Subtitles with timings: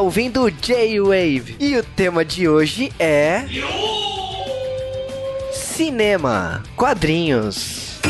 [0.00, 3.44] Está ouvindo J-Wave e o tema de hoje é.
[5.52, 8.00] Cinema, quadrinhos.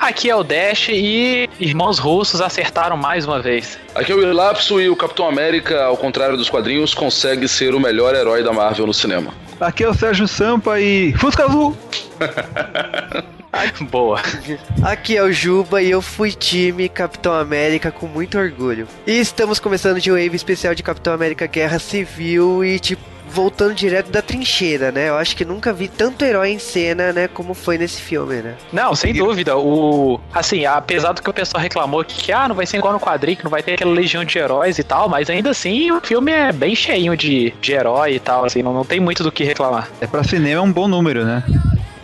[0.00, 3.78] Aqui é o Dash e irmãos russos acertaram mais uma vez.
[3.94, 7.78] Aqui é o Ilapso e o Capitão América, ao contrário dos quadrinhos, consegue ser o
[7.78, 9.32] melhor herói da Marvel no cinema.
[9.60, 11.12] Aqui é o Sérgio Sampa e.
[11.12, 11.76] Fusca Azul!
[13.90, 14.20] Boa.
[14.82, 18.86] Aqui é o Juba e eu fui time Capitão América com muito orgulho.
[19.06, 24.10] E estamos começando de wave especial de Capitão América Guerra Civil e tipo voltando direto
[24.10, 25.08] da trincheira, né?
[25.08, 28.54] Eu acho que nunca vi tanto herói em cena, né, como foi nesse filme, né?
[28.72, 29.56] Não, sem dúvida.
[29.56, 33.00] O assim, apesar do que o pessoal reclamou que ah, não vai ser igual no
[33.00, 36.00] quadrinho, que não vai ter aquela legião de heróis e tal, mas ainda assim o
[36.00, 39.32] filme é bem cheinho de, de herói e tal, assim, não, não tem muito do
[39.32, 39.88] que reclamar.
[40.00, 41.42] É pra cinema é um bom número, né?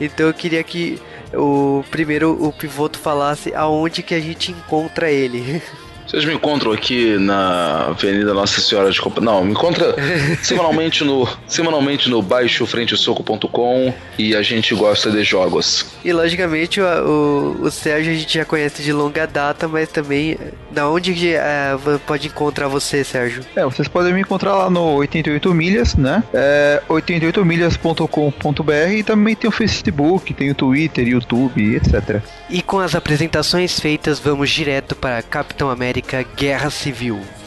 [0.01, 1.01] Então eu queria que
[1.35, 5.63] o primeiro o pivoto falasse aonde que a gente encontra ele.
[6.13, 9.23] Vocês me encontram aqui na Avenida Nossa Senhora de Compa...
[9.23, 9.97] Não, me encontra
[10.45, 15.87] semanalmente no semanalmente no baixofrentesoco.com e a gente gosta de jogos.
[16.05, 20.37] E logicamente o, o, o, Sérgio a gente já conhece de longa data, mas também
[20.71, 21.75] da onde é,
[22.07, 23.43] pode encontrar você, Sérgio?
[23.57, 26.23] É, vocês podem me encontrar lá no 88 milhas, né?
[26.35, 32.21] É 88milhas.com.br e também tem o Facebook, tem o Twitter, YouTube, etc.
[32.51, 36.02] E com as apresentações feitas, vamos direto para Capitão América
[36.37, 37.42] Guerra Civil.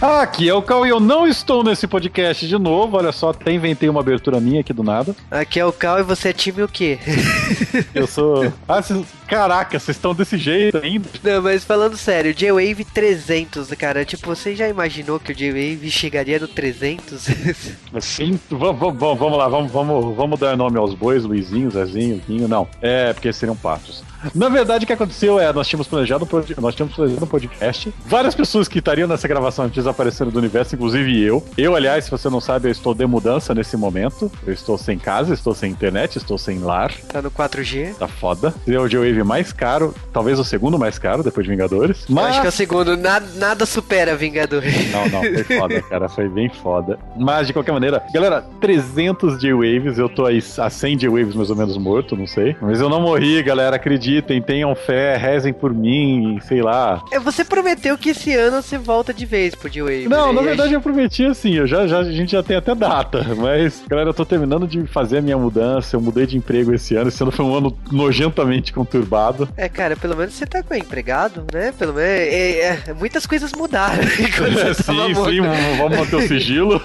[0.00, 2.96] Aqui é o Cal e eu não estou nesse podcast de novo.
[2.96, 5.14] Olha só, até inventei uma abertura minha aqui do nada.
[5.30, 6.98] Aqui é o Cal e você é time o quê?
[7.94, 8.50] eu sou.
[8.66, 9.04] Ah, cês...
[9.28, 11.06] Caraca, vocês estão desse jeito ainda.
[11.22, 14.02] Não, mas falando sério, J-Wave 300, cara.
[14.02, 17.28] Tipo, você já imaginou que o J-Wave chegaria no 300?
[18.00, 22.48] Sim, vamos, vamos lá, vamos, vamos, vamos dar nome aos bois, Luizinho, Zezinho, Vinho.
[22.48, 24.02] Não, é porque seriam patos.
[24.34, 27.92] Na verdade, o que aconteceu é, nós tínhamos planejado, nós tínhamos planejado um podcast.
[28.06, 31.42] Várias pessoas que estariam nessa gravação desapareceram do universo, inclusive eu.
[31.56, 34.30] Eu, aliás, se você não sabe, eu estou de mudança nesse momento.
[34.46, 36.92] Eu estou sem casa, estou sem internet, estou sem lar.
[37.08, 37.94] Tá no 4G.
[37.94, 38.54] Tá foda.
[38.66, 42.04] É o J-Wave mais caro, talvez o segundo mais caro, depois de Vingadores.
[42.08, 42.24] Mas...
[42.24, 42.96] Eu acho que é o segundo.
[42.96, 44.90] Nada, nada supera Vingadores.
[44.90, 46.08] Não, não, foi foda, cara.
[46.08, 46.98] Foi bem foda.
[47.16, 49.98] Mas, de qualquer maneira, galera, 300 J-Waves.
[49.98, 52.56] Eu tô aí a 100 J-Waves mais ou menos morto, não sei.
[52.60, 53.76] Mas eu não morri, galera.
[53.76, 57.02] Acredito acreditem, tenham fé, rezem por mim, sei lá.
[57.12, 60.08] É, você prometeu que esse ano você volta de vez pro D-Wave.
[60.08, 60.40] Não, né?
[60.40, 63.82] na verdade eu prometi assim, eu já, já, a gente já tem até data, mas,
[63.88, 67.08] galera, eu tô terminando de fazer a minha mudança, eu mudei de emprego esse ano,
[67.08, 69.48] esse ano foi um ano nojentamente conturbado.
[69.56, 71.72] É, cara, pelo menos você tá empregado, né?
[71.78, 74.00] Pelo menos, é, é, é muitas coisas mudaram.
[74.40, 75.40] É, sim, sim,
[75.78, 76.82] vamos manter o sigilo.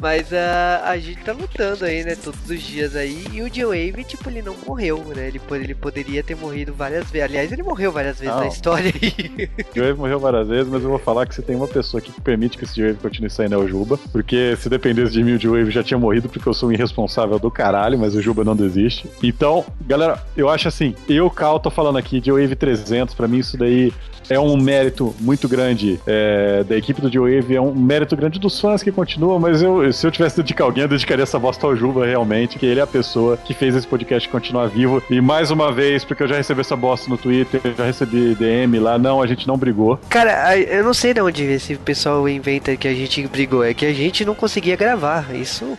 [0.00, 4.04] mas uh, a gente tá lutando aí, né, todos os dias aí, e o D-Wave,
[4.04, 5.28] tipo, ele não morreu, né?
[5.28, 7.28] Ele, ele poderia ter morrido várias vezes.
[7.28, 8.42] Aliás, ele morreu várias vezes Não.
[8.42, 9.48] na história aí.
[9.74, 12.56] Joe morreu várias vezes, mas eu vou falar que você tem uma pessoa que permite
[12.56, 13.98] que esse Joe continue saindo é o Juba.
[14.12, 17.38] Porque se dependesse de mim, o Joe já tinha morrido porque eu sou um irresponsável
[17.38, 19.08] do caralho, mas o Juba não desiste.
[19.22, 23.38] Então, galera, eu acho assim, eu, Cal, tô falando aqui de Wave 300, pra mim
[23.38, 23.92] isso daí
[24.28, 28.60] é um mérito muito grande é, da equipe do Joe é um mérito grande dos
[28.60, 31.66] fãs que continuam, mas eu, se eu tivesse de dedicar alguém, eu dedicaria essa bosta
[31.66, 35.02] ao Juba, realmente, que ele é a pessoa que fez esse podcast continuar vivo.
[35.10, 38.78] E mais uma vez, porque eu já recebi essa bosta no Twitter, já recebi DM
[38.78, 39.98] lá, não, a gente não brigou.
[40.08, 43.86] Cara, eu não sei de onde esse pessoal inventa que a gente brigou, é que
[43.86, 45.34] a gente não conseguia gravar.
[45.34, 45.78] Isso.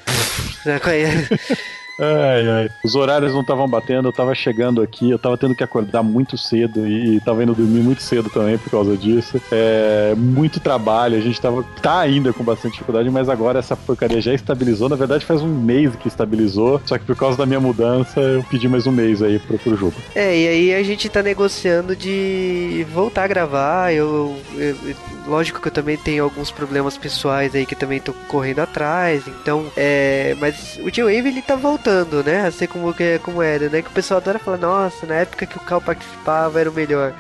[2.00, 2.70] Ai, ai.
[2.84, 6.38] Os horários não estavam batendo, eu tava chegando aqui, eu tava tendo que acordar muito
[6.38, 9.42] cedo e tava indo dormir muito cedo também por causa disso.
[9.52, 14.22] É muito trabalho, a gente tava, tá ainda com bastante dificuldade, mas agora essa porcaria
[14.22, 14.90] já estabilizou.
[14.90, 18.44] Na verdade, faz um mês que estabilizou, só que por causa da minha mudança, eu
[18.44, 19.96] pedi mais um mês aí pro, pro jogo.
[20.14, 23.92] É, e aí a gente tá negociando de voltar a gravar.
[23.92, 24.96] Eu, eu, eu
[25.26, 29.66] lógico que eu também tenho alguns problemas pessoais aí que também tô correndo atrás, então,
[29.76, 32.46] é, mas o J-Wave ele tá voltando voltando, né?
[32.46, 32.94] A ser como,
[33.24, 33.82] como era, né?
[33.82, 37.14] Que o pessoal adora falar, nossa, na época que o Cal participava era o melhor.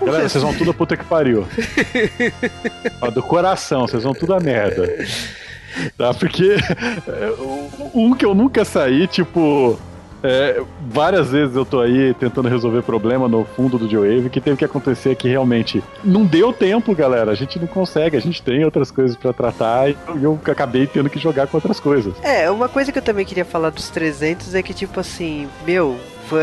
[0.00, 1.46] Galera, vocês vão tudo a puta que pariu.
[3.12, 4.88] do coração, vocês vão tudo a merda.
[5.98, 6.14] Tá?
[6.14, 6.56] Porque
[7.94, 9.78] um que eu nunca saí, tipo,
[10.24, 14.56] é, várias vezes eu tô aí tentando resolver problema no fundo do J-Wave, que teve
[14.56, 17.30] que acontecer que realmente não deu tempo, galera.
[17.30, 21.10] A gente não consegue, a gente tem outras coisas para tratar e eu acabei tendo
[21.10, 22.14] que jogar com outras coisas.
[22.22, 25.98] É, uma coisa que eu também queria falar dos 300 é que, tipo assim, meu,
[26.28, 26.42] foi.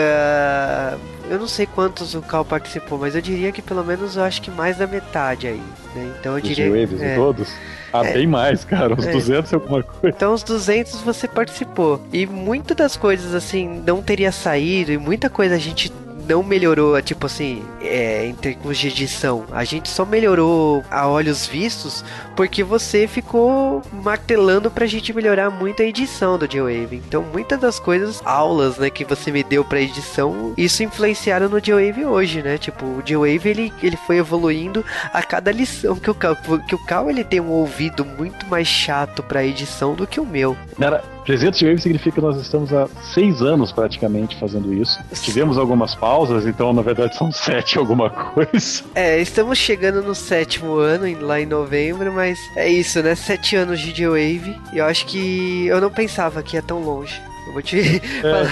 [1.30, 4.42] eu não sei quantos o Cal participou, mas eu diria que pelo menos eu acho
[4.42, 5.62] que mais da metade aí,
[5.96, 6.14] né?
[6.20, 6.70] Então eu diria.
[6.70, 7.50] Waves é, todos?
[7.94, 8.14] Ah, É.
[8.14, 8.94] bem mais, cara.
[8.94, 9.12] Uns É.
[9.12, 10.16] 200 e alguma coisa.
[10.16, 12.02] Então os 200 você participou.
[12.14, 15.92] E muitas das coisas assim não teria saído e muita coisa a gente
[16.32, 19.44] não melhorou, tipo assim, é, em termos de edição.
[19.52, 22.06] A gente só melhorou a olhos vistos
[22.38, 27.02] porque você ficou martelando pra gente melhorar muito a edição do J-Wave.
[27.06, 31.60] Então muitas das coisas, aulas, né, que você me deu pra edição, isso influenciaram no
[31.60, 32.58] J-Wave hoje, né?
[32.58, 36.86] Tipo, o J-Wave ele, ele foi evoluindo a cada lição que o Cal, que o
[36.86, 40.56] Cal ele tem um ouvido muito mais chato pra edição do que o meu.
[40.80, 45.00] Cara, 300 de Wave significa que nós estamos há seis anos praticamente fazendo isso.
[45.22, 48.84] Tivemos algumas pausas, então na verdade são sete alguma coisa.
[48.96, 53.16] É, estamos chegando no sétimo ano, lá em novembro, mas é isso, né?
[53.16, 54.56] Sete anos de J-Wave.
[54.74, 57.22] E eu acho que eu não pensava que ia tão longe.
[57.48, 58.46] Eu vou te falar.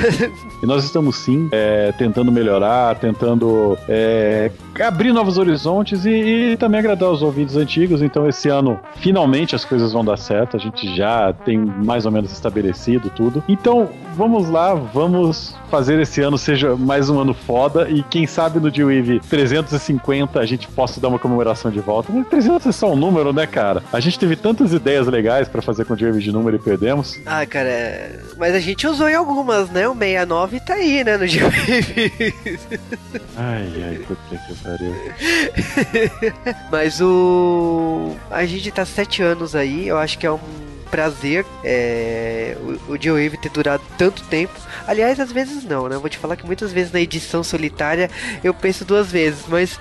[0.61, 4.51] E nós estamos sim é, tentando melhorar, tentando é,
[4.81, 8.01] abrir novos horizontes e, e também agradar os ouvintes antigos.
[8.01, 10.57] Então esse ano finalmente as coisas vão dar certo.
[10.57, 13.43] A gente já tem mais ou menos estabelecido tudo.
[13.47, 18.59] Então vamos lá, vamos fazer esse ano seja mais um ano foda e quem sabe
[18.59, 22.11] no D-Wave 350 a gente possa dar uma comemoração de volta.
[22.11, 23.83] Mas 300 é só um número, né, cara?
[23.93, 27.19] A gente teve tantas ideias legais pra fazer com o D-Wave de número e perdemos.
[27.25, 29.87] ah, cara, mas a gente usou em algumas, né?
[29.87, 31.17] O 69 tá aí, né?
[31.17, 32.33] No J-Wave.
[33.37, 34.68] Ai, ai, puta que pariu.
[36.71, 38.15] Mas o.
[38.29, 40.39] A gente tá sete anos aí, eu acho que é um
[40.89, 42.57] prazer é,
[42.87, 44.53] o, o J-Wave ter durado tanto tempo.
[44.87, 45.97] Aliás, às vezes não, né?
[45.97, 48.09] Vou te falar que muitas vezes na edição solitária
[48.43, 49.79] eu penso duas vezes, mas.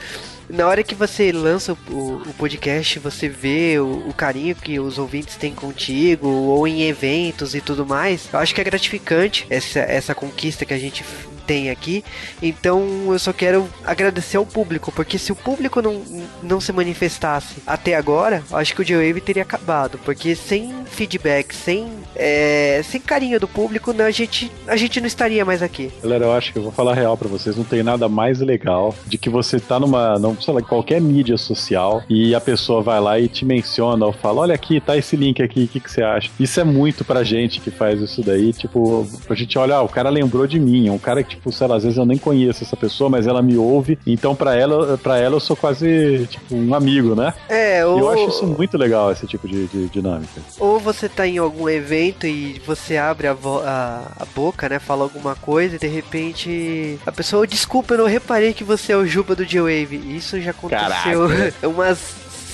[0.51, 1.95] Na hora que você lança o,
[2.27, 7.55] o- podcast, você vê o, o carinho que os ouvintes têm contigo, ou em eventos
[7.55, 8.31] e tudo mais.
[8.33, 11.05] Eu acho que é gratificante essa, essa conquista que a gente
[11.49, 12.05] tem aqui.
[12.43, 16.03] Então eu só quero agradecer ao público, porque se o público não,
[16.43, 19.99] não se manifestasse até agora, acho que o J-Wave teria acabado.
[20.05, 25.07] Porque sem feedback, sem, é, sem carinho do público, né, a, gente, a gente não
[25.07, 25.91] estaria mais aqui.
[26.03, 27.57] Galera, eu acho que eu vou falar real pra vocês.
[27.57, 31.39] Não tem nada mais legal de que você tá numa, não sei lá, qualquer mídia
[31.39, 35.17] social e a pessoa vai lá e te menciona ou fala: Olha aqui, tá esse
[35.17, 36.31] link aqui, o que, que você acha?
[36.39, 38.53] Isso é muito pra gente que faz isso daí.
[38.53, 40.89] Tipo, a gente olha, ah, o cara lembrou de mim.
[40.89, 43.27] É um cara que, tipo, sei lá, às vezes eu nem conheço essa pessoa, mas
[43.27, 43.99] ela me ouve.
[44.07, 47.33] Então, pra ela, pra ela eu sou quase, tipo, um amigo, né?
[47.49, 50.41] É, E ou, eu acho isso muito legal, esse tipo de, de dinâmica.
[50.59, 54.79] ou você tá em algum evento e você abre a, vo- a, a boca, né?
[54.79, 58.97] Fala alguma coisa e de repente a pessoa, desculpa, eu não reparei que você é
[58.97, 59.97] o Juba do J-Wave.
[60.17, 61.27] Isso já aconteceu
[61.71, 61.99] umas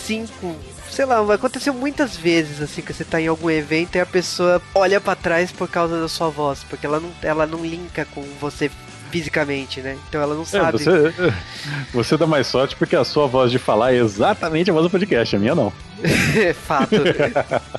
[0.04, 0.54] cinco.
[0.94, 4.62] Sei lá, aconteceu muitas vezes assim que você tá em algum evento e a pessoa
[4.75, 8.23] olha pra trás por causa da sua voz, porque ela não, ela não linka com
[8.41, 8.70] você
[9.11, 9.96] fisicamente, né?
[10.08, 10.79] Então ela não É, sabe.
[10.79, 11.14] você,
[11.93, 14.91] você dá mais sorte porque a sua voz de falar é exatamente a voz do
[14.91, 15.73] podcast, a minha não.
[16.66, 16.96] Fato.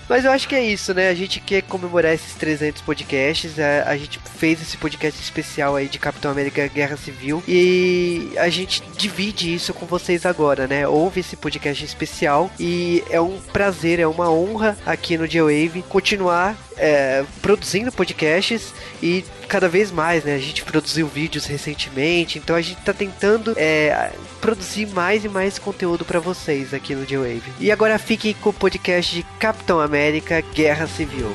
[0.09, 1.09] Mas eu acho que é isso, né?
[1.09, 3.59] A gente quer comemorar esses 300 podcasts.
[3.59, 7.43] A, a gente fez esse podcast especial aí de Capitão América Guerra Civil.
[7.47, 10.87] E a gente divide isso com vocês agora, né?
[10.87, 12.51] Houve esse podcast especial.
[12.59, 19.23] E é um prazer, é uma honra aqui no J-Wave continuar é, produzindo podcasts e
[19.47, 20.35] cada vez mais, né?
[20.35, 24.11] A gente produziu vídeos recentemente, então a gente tá tentando é,
[24.41, 27.53] produzir mais e mais conteúdo pra vocês aqui no J-Wave.
[27.59, 31.27] E agora fiquem com o podcast de Capitão América Guerra Civil.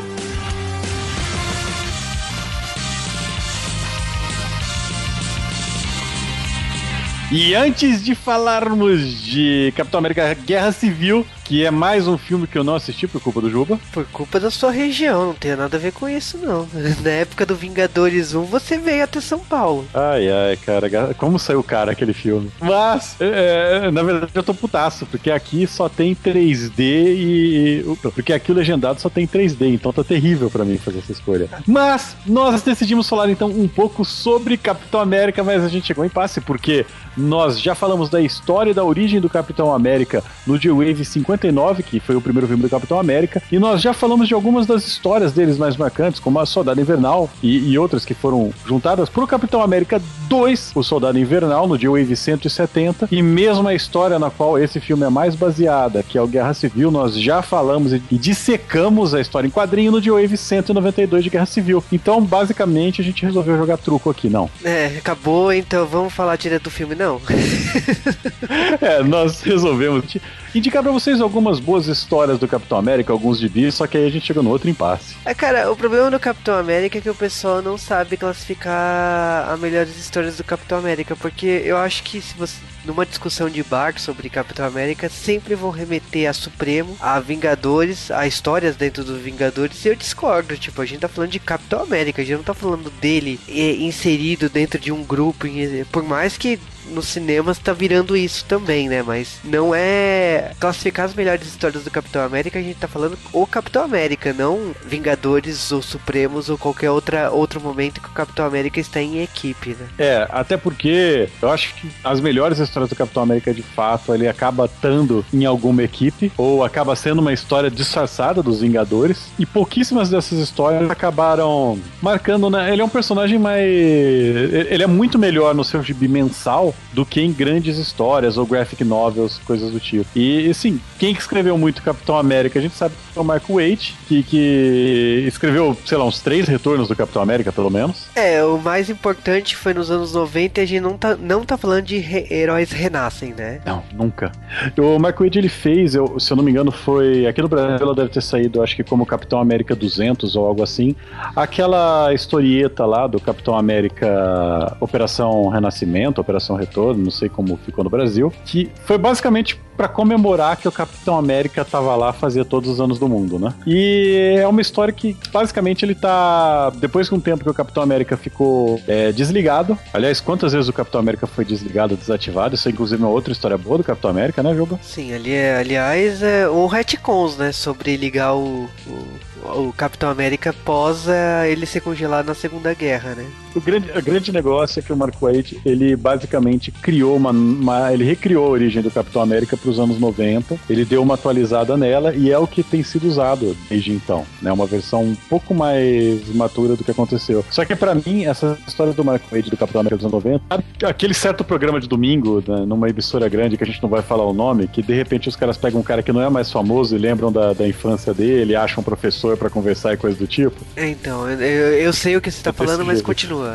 [7.30, 12.56] E antes de falarmos de Capitão América Guerra Civil, que é mais um filme que
[12.56, 13.76] eu não assisti por culpa do Juba.
[13.92, 16.68] Por culpa da sua região, não tem nada a ver com isso, não.
[17.02, 19.84] Na época do Vingadores 1, você veio até São Paulo.
[19.92, 22.52] Ai, ai, cara, como saiu cara aquele filme.
[22.60, 27.96] Mas, é, é, na verdade, eu tô putaço, porque aqui só tem 3D e.
[28.14, 31.48] Porque aqui o legendado só tem 3D, então tá terrível para mim fazer essa escolha.
[31.66, 36.08] Mas, nós decidimos falar então um pouco sobre Capitão América, mas a gente chegou em
[36.08, 40.68] passe, porque nós já falamos da história e da origem do Capitão América no The
[40.68, 41.39] Wave 50
[41.82, 44.86] que foi o primeiro filme do Capitão América, e nós já falamos de algumas das
[44.86, 49.26] histórias deles mais marcantes, como a Soldado Invernal e, e outras que foram juntadas pro
[49.26, 54.30] Capitão América 2, o Soldado Invernal, no dia Wave 170, e mesmo a história na
[54.30, 58.02] qual esse filme é mais baseada, que é o Guerra Civil, nós já falamos e,
[58.10, 61.82] e dissecamos a história em quadrinho no dia Wave 192 de Guerra Civil.
[61.92, 64.50] Então, basicamente, a gente resolveu jogar truco aqui, não.
[64.64, 67.20] É, acabou, então vamos falar direto do filme, não.
[68.80, 70.16] é, nós resolvemos
[70.54, 74.06] indicar pra vocês algumas boas histórias do Capitão América, alguns de bis, só que aí
[74.06, 75.16] a gente chega no outro impasse.
[75.24, 79.60] É, cara, o problema do Capitão América é que o pessoal não sabe classificar as
[79.60, 83.98] melhores histórias do Capitão América, porque eu acho que se você numa discussão de bar
[83.98, 89.84] sobre Capitão América, sempre vão remeter a Supremo, a Vingadores, a histórias dentro dos Vingadores,
[89.84, 92.54] e eu discordo, tipo, a gente tá falando de Capitão América, a gente não tá
[92.54, 95.46] falando dele é, inserido dentro de um grupo,
[95.90, 96.58] por mais que
[96.90, 99.02] nos cinemas tá virando isso também, né?
[99.02, 103.46] Mas não é classificar as melhores histórias do Capitão América, a gente tá falando o
[103.46, 108.80] Capitão América, não Vingadores ou Supremos ou qualquer outra, outro momento que o Capitão América
[108.80, 109.86] está em equipe, né?
[109.98, 114.28] É, até porque eu acho que as melhores histórias do Capitão América, de fato, ele
[114.28, 120.10] acaba estando em alguma equipe, ou acaba sendo uma história disfarçada dos Vingadores, e pouquíssimas
[120.10, 122.72] dessas histórias acabaram marcando, né?
[122.72, 123.64] Ele é um personagem mais.
[123.64, 128.84] Ele é muito melhor no seu gibi mensal do que em grandes histórias ou graphic
[128.84, 130.06] novels, coisas do tipo.
[130.14, 132.58] E, assim, quem que escreveu muito Capitão América?
[132.58, 136.48] A gente sabe que é o Mark Waite, que, que escreveu, sei lá, uns três
[136.48, 138.06] retornos do Capitão América, pelo menos.
[138.14, 141.56] É, o mais importante foi nos anos 90 e a gente não tá, não tá
[141.56, 143.60] falando de re heróis renascem, né?
[143.64, 144.32] Não, nunca.
[144.78, 147.26] O Mark Waite, ele fez, eu, se eu não me engano, foi.
[147.26, 150.62] Aqui no Brasil ela deve ter saído, acho que como Capitão América 200 ou algo
[150.62, 150.94] assim.
[151.36, 157.90] Aquela historieta lá do Capitão América Operação Renascimento, Operação Retorno, não sei como ficou no
[157.90, 162.80] Brasil, que foi basicamente para comemorar que o Capitão América tava lá fazia todos os
[162.82, 163.54] anos do mundo, né?
[163.66, 167.82] E é uma história que basicamente ele tá depois de um tempo que o Capitão
[167.82, 169.78] América ficou é, desligado.
[169.94, 172.54] Aliás, quantas vezes o Capitão América foi desligado, desativado?
[172.54, 174.78] Isso é inclusive uma outra história boa do Capitão América, né, Juba?
[174.82, 179.08] Sim, ali é, aliás, é o retcons, né, sobre ligar o, o,
[179.44, 183.26] o Capitão América pós é, ele ser congelado na Segunda Guerra, né?
[183.54, 187.92] O grande, o grande negócio é que o Mark Waid, ele basicamente criou uma, uma,
[187.92, 191.76] ele recriou a origem do Capitão América para os anos 90, ele deu uma atualizada
[191.76, 194.52] nela e é o que tem sido usado desde então, né?
[194.52, 197.44] Uma versão um pouco mais matura do que aconteceu.
[197.50, 200.64] Só que para mim, essa história do Mark Waid do Capitão América dos anos 90,
[200.86, 204.24] aquele certo programa de domingo, né, numa emissora grande que a gente não vai falar
[204.24, 206.94] o nome, que de repente os caras pegam um cara que não é mais famoso
[206.94, 210.60] e lembram da, da infância dele, acham um professor para conversar e coisa do tipo.
[210.76, 213.54] É, então, eu, eu sei o que você tá é falando, mas continua.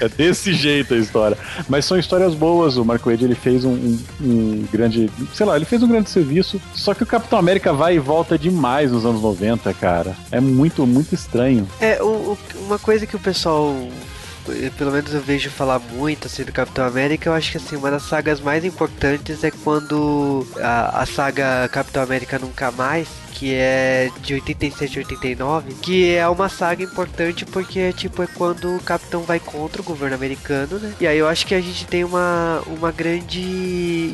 [0.00, 1.36] é desse jeito a história.
[1.68, 2.76] Mas são histórias boas.
[2.76, 5.10] O Mark Wade ele fez um, um, um, grande.
[5.34, 6.60] Sei lá, ele fez um grande serviço.
[6.74, 10.16] Só que o Capitão América vai e volta demais nos anos 90, cara.
[10.30, 11.68] É muito, muito estranho.
[11.80, 12.36] É, o,
[12.66, 13.74] uma coisa que o pessoal
[14.78, 17.90] pelo menos eu vejo falar muito assim do Capitão América, eu acho que assim, uma
[17.90, 24.10] das sagas mais importantes é quando a, a saga Capitão América Nunca Mais que é
[24.20, 29.22] de 87 a 89, que é uma saga importante porque tipo é quando o Capitão
[29.22, 30.94] vai contra o governo americano, né?
[31.00, 33.40] E aí eu acho que a gente tem uma, uma grande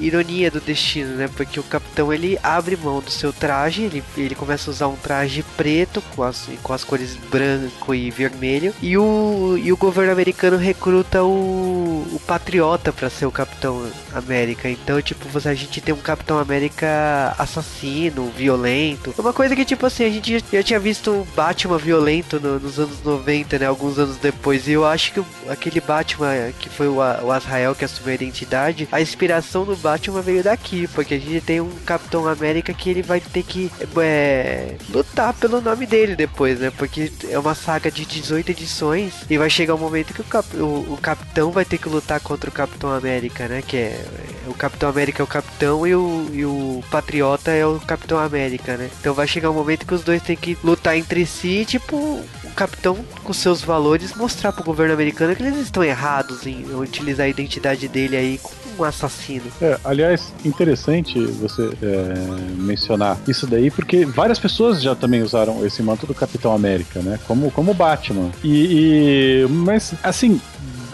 [0.01, 1.29] ironia do destino, né?
[1.37, 4.97] Porque o Capitão ele abre mão do seu traje, ele, ele começa a usar um
[4.97, 10.13] traje preto com as, com as cores branco e vermelho, e o, e o governo
[10.13, 14.69] americano recruta o, o Patriota para ser o Capitão América.
[14.69, 19.87] Então, tipo, você, a gente tem um Capitão América assassino, violento, uma coisa que, tipo
[19.87, 23.67] assim, a gente já tinha visto um Batman violento no, nos anos 90, né?
[23.67, 24.67] Alguns anos depois.
[24.69, 28.89] E eu acho que aquele Batman que foi o, o Azrael que assumiu a identidade,
[28.91, 30.87] a inspiração do Batman veio daqui.
[30.89, 35.61] Porque a gente tem um Capitão América que ele vai ter que é, lutar pelo
[35.61, 36.71] nome dele depois, né?
[36.71, 40.57] Porque é uma saga de 18 edições e vai chegar um momento que o, cap,
[40.57, 43.63] o, o Capitão vai ter que lutar contra o Capitão América, né?
[43.63, 44.05] Que é
[44.47, 48.77] o Capitão América é o Capitão e o, e o Patriota é o Capitão América,
[48.77, 48.91] né?
[49.01, 52.51] Então vai chegar um momento que os dois têm que lutar entre si, tipo, o
[52.55, 57.29] capitão com seus valores mostrar pro governo americano que eles estão errados em utilizar a
[57.29, 59.45] identidade dele aí como um assassino.
[59.61, 62.15] É, aliás, interessante você é,
[62.57, 67.19] mencionar isso daí, porque várias pessoas já também usaram esse manto do Capitão América, né?
[67.27, 68.31] Como, como Batman.
[68.43, 70.41] E, e mas assim,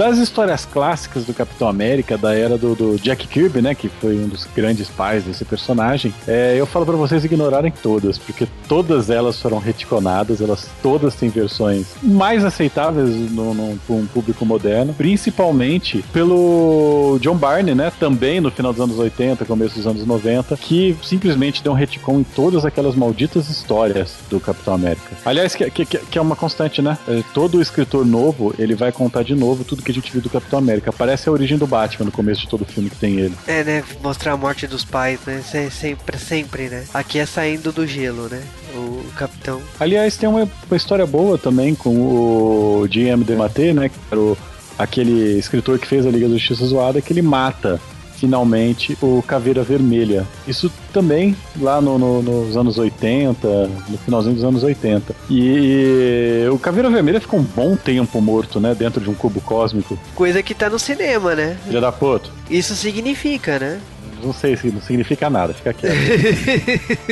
[0.01, 4.17] das histórias clássicas do Capitão América, da era do, do, Jack Kirby, né, que foi
[4.17, 9.11] um dos grandes pais desse personagem, é, eu falo para vocês ignorarem todas, porque todas
[9.11, 17.19] elas foram retconadas, elas todas têm versões mais aceitáveis no, um público moderno, principalmente pelo
[17.21, 21.63] John Barney, né, também no final dos anos 80, começo dos anos 90, que simplesmente
[21.63, 25.15] deu um retcon em todas aquelas malditas histórias do Capitão América.
[25.27, 26.97] Aliás, que, que, que é uma constante, né?
[27.07, 30.21] É, todo escritor novo, ele vai contar de novo tudo que que a gente viu
[30.21, 30.93] do Capitão América.
[30.93, 33.35] Parece a origem do Batman no começo de todo filme que tem ele.
[33.47, 33.85] É, né?
[34.03, 35.43] Mostrar a morte dos pais, né?
[35.71, 36.85] Sempre, sempre, né?
[36.95, 38.43] Aqui é saindo do gelo, né?
[38.75, 39.61] O Capitão.
[39.79, 43.89] Aliás, tem uma, uma história boa também com o GM DeMatê, né?
[43.89, 44.39] Que era o,
[44.79, 47.81] aquele escritor que fez a Liga da Justiça Zoada, que ele mata
[48.21, 50.27] finalmente o Caveira Vermelha.
[50.47, 53.49] Isso também lá no, no, nos anos 80,
[53.89, 55.15] no finalzinho dos anos 80.
[55.31, 58.75] E, o Caveira Vermelha ficou um bom tempo morto, né?
[58.75, 59.99] Dentro de um cubo cósmico.
[60.15, 61.57] Coisa que tá no cinema, né?
[61.71, 62.31] Já dá puto.
[62.51, 63.81] Isso significa, né?
[64.23, 65.95] Não sei se não significa nada, fica quieto.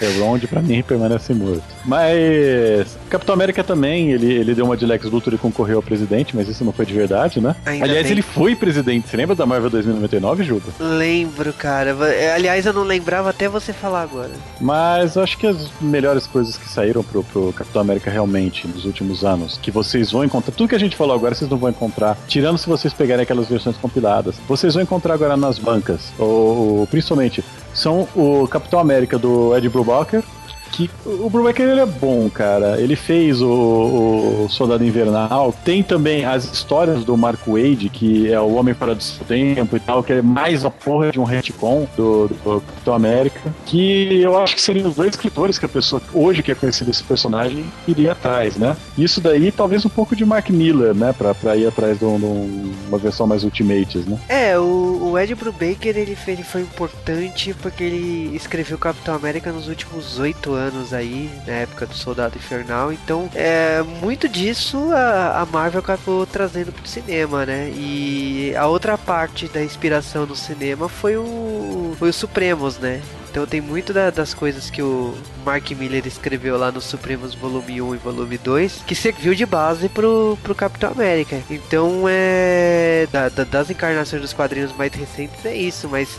[0.00, 1.62] Elrond pra mim permanece morto.
[1.84, 6.34] Mas Capitão América também, ele, ele deu uma de Lex Luthor e concorreu ao presidente,
[6.36, 7.54] mas isso não foi de verdade, né?
[7.66, 8.12] Ainda Aliás, bem.
[8.12, 9.08] ele foi presidente.
[9.08, 10.66] Você lembra da Marvel 2099, Juba?
[10.78, 11.94] Lembro, cara.
[11.94, 14.30] Va- Aliás, eu não lembrava até você falar agora.
[14.60, 19.24] Mas acho que as melhores coisas que saíram pro, pro Capitão América realmente nos últimos
[19.24, 22.16] anos, que vocês vão encontrar, tudo que a gente falou agora vocês não vão encontrar,
[22.26, 27.44] tirando se vocês pegarem aquelas versões compiladas, vocês vão encontrar agora nas bancas, ou, principalmente,
[27.74, 30.22] são o Capitão América do Ed Brubaker,
[30.72, 32.80] que o Brubaker ele é bom, cara.
[32.80, 35.54] Ele fez o, o Soldado Invernal.
[35.64, 39.80] Tem também as histórias do Mark Wade, que é o Homem Fora do Tempo e
[39.80, 43.40] tal, que é mais a porra de um retcon do, do Capitão América.
[43.66, 46.90] Que eu acho que seriam os dois escritores que a pessoa hoje que é conhecido
[46.90, 48.74] esse personagem iria atrás, né?
[48.96, 51.12] Isso daí talvez um pouco de Mark Miller, né?
[51.16, 54.18] Pra, pra ir atrás de, um- de um- uma versão mais Ultimates, né?
[54.28, 59.68] É, o, o Ed Brubaker ele, ele foi importante porque ele escreveu Capitão América nos
[59.68, 60.61] últimos oito anos
[60.92, 62.92] aí, na época do Soldado Infernal.
[62.92, 67.70] Então, é, muito disso a, a Marvel acabou trazendo pro cinema, né?
[67.74, 73.00] E a outra parte da inspiração no cinema foi o, foi o Supremos, né?
[73.30, 77.80] Então tem muito da- das coisas que o Mark Miller escreveu lá no Supremos Volume
[77.80, 81.40] 1 e Volume 2 que serviu de base pro, pro Capitão América.
[81.48, 83.08] Então é.
[83.10, 86.18] da- da- das encarnações dos quadrinhos mais recentes é isso, mas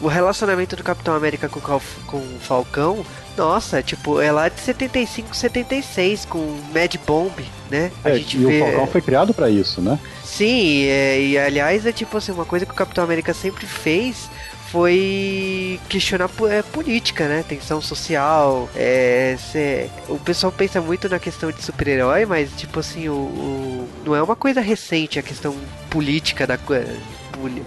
[0.00, 3.04] o relacionamento do Capitão América com, com o Falcão,
[3.38, 6.38] nossa, tipo, é lá de 75, 76, com
[6.74, 7.32] Mad Bomb,
[7.70, 7.90] né?
[8.04, 9.98] É, e o Falcão foi criado pra isso, né?
[10.24, 14.28] Sim, é, e aliás é tipo assim, uma coisa que o Capitão América sempre fez
[14.70, 17.42] foi questionar é, política, né?
[17.48, 18.68] Tensão social.
[18.76, 23.88] É, cê- o pessoal pensa muito na questão de super-herói, mas tipo assim, o, o-
[24.04, 25.56] não é uma coisa recente a questão
[25.88, 26.94] política da coisa.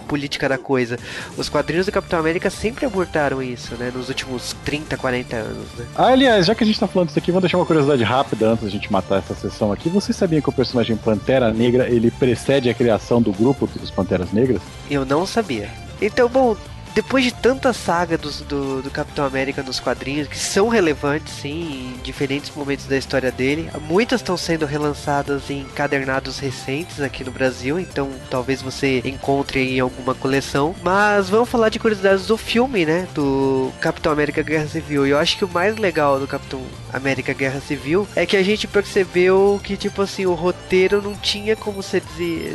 [0.07, 0.97] Política da coisa.
[1.37, 3.91] Os quadrinhos do Capitão América sempre abortaram isso, né?
[3.93, 5.85] Nos últimos 30, 40 anos, né?
[5.95, 8.49] Ah, aliás, já que a gente tá falando disso aqui, vou deixar uma curiosidade rápida
[8.49, 9.89] antes da gente matar essa sessão aqui.
[9.89, 14.31] Você sabia que o personagem Pantera Negra, ele precede a criação do grupo dos Panteras
[14.31, 14.61] Negras?
[14.89, 15.69] Eu não sabia.
[16.01, 16.55] Então, bom,
[16.93, 22.01] depois de tanta saga do, do Capitão América nos quadrinhos, que são relevantes, sim, em
[22.03, 27.79] diferentes momentos da história dele, muitas estão sendo relançadas em encadernados recentes aqui no Brasil,
[27.79, 30.75] então talvez você encontre em alguma coleção.
[30.83, 33.07] Mas vamos falar de curiosidades do filme, né?
[33.13, 35.07] Do Capitão América Guerra Civil.
[35.07, 38.43] E eu acho que o mais legal do Capitão América Guerra Civil é que a
[38.43, 42.03] gente percebeu que, tipo assim, o roteiro não tinha como ser,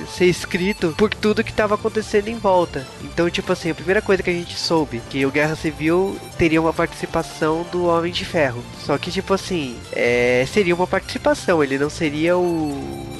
[0.08, 2.86] ser escrito por tudo que estava acontecendo em volta.
[3.02, 6.60] Então, tipo assim, a primeira coisa que a gente soube que o Guerra Civil teria
[6.60, 8.60] uma participação do Homem de Ferro.
[8.84, 13.15] Só que, tipo assim, é, seria uma participação, ele não seria o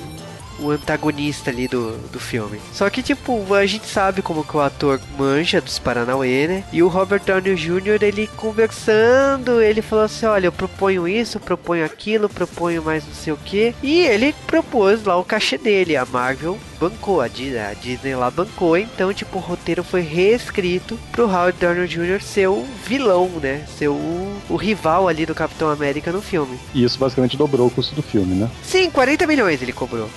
[0.58, 2.60] o antagonista ali do, do filme.
[2.72, 6.64] Só que, tipo, a gente sabe como que o ator manja dos Paranauê, né?
[6.72, 11.84] E o Robert Downey Jr., ele conversando, ele falou assim, olha, eu proponho isso, proponho
[11.84, 13.74] aquilo, proponho mais não sei o que.
[13.82, 15.96] E ele propôs lá o cachê dele.
[15.96, 18.76] A Marvel bancou, a Disney, a Disney lá bancou.
[18.76, 22.20] Então, tipo, o roteiro foi reescrito pro Robert Downey Jr.
[22.22, 23.64] ser o vilão, né?
[23.76, 26.58] Ser o, o rival ali do Capitão América no filme.
[26.74, 28.50] E isso basicamente dobrou o custo do filme, né?
[28.62, 30.08] Sim, 40 milhões ele cobrou.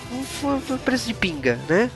[0.44, 1.89] Um f- f- preço de pinga, né?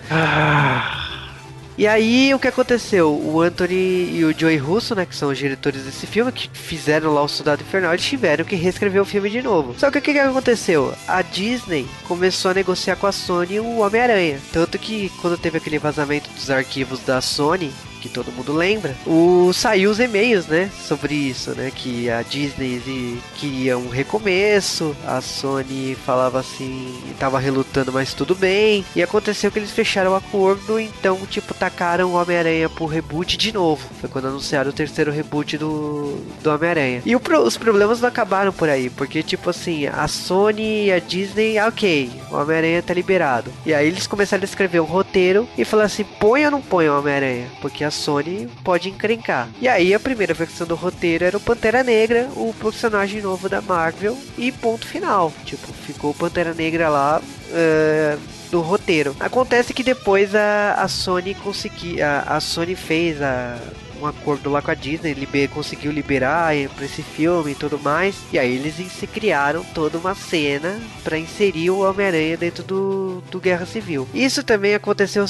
[1.75, 3.11] E aí, o que aconteceu?
[3.11, 7.11] O Anthony e o Joey Russo, né, que são os diretores desse filme, que fizeram
[7.11, 9.73] lá o Soldado Infernal, eles tiveram que reescrever o filme de novo.
[9.79, 10.93] Só que o que, que aconteceu?
[11.07, 14.39] A Disney começou a negociar com a Sony o Homem-Aranha.
[14.51, 19.53] Tanto que, quando teve aquele vazamento dos arquivos da Sony, que todo mundo lembra, o,
[19.53, 25.95] saiu os e-mails, né, sobre isso, né, que a Disney queria um recomeço, a Sony
[26.05, 31.17] falava assim, tava relutando, mas tudo bem, e aconteceu que eles fecharam o acordo, então,
[31.25, 36.17] tipo, tacaram o Homem-Aranha pro reboot de novo, foi quando anunciaram o terceiro reboot do,
[36.41, 37.03] do Homem-Aranha.
[37.05, 41.57] E os problemas não acabaram por aí, porque, tipo assim, a Sony e a Disney,
[41.57, 45.63] ah, ok, o Homem-Aranha tá liberado, e aí eles começaram a escrever um roteiro e
[45.63, 49.47] falaram assim, põe ou não põe o Homem-Aranha, porque a Sony pode encrencar.
[49.61, 53.61] E aí a primeira versão do roteiro era o Pantera Negra, o personagem novo da
[53.61, 55.31] Marvel, e ponto final.
[55.45, 57.21] Tipo, ficou o Pantera Negra lá.
[57.51, 58.17] eh,
[58.51, 59.15] no roteiro.
[59.19, 62.05] Acontece que depois a, a Sony conseguiu.
[62.05, 63.57] A, a Sony fez a,
[64.03, 68.15] um acordo lá com a Disney, liber, conseguiu liberar para esse filme e tudo mais.
[68.31, 73.39] E aí eles se criaram toda uma cena para inserir o Homem-Aranha dentro do, do
[73.39, 74.07] Guerra Civil.
[74.13, 75.25] Isso também aconteceu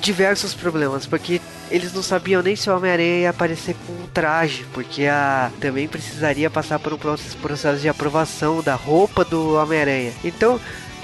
[0.00, 4.66] diversos problemas, porque eles não sabiam nem se o Homem-Aranha ia aparecer com um traje,
[4.72, 10.12] porque a também precisaria passar por um processo de aprovação da roupa do Homem-Aranha.
[10.22, 10.60] Então,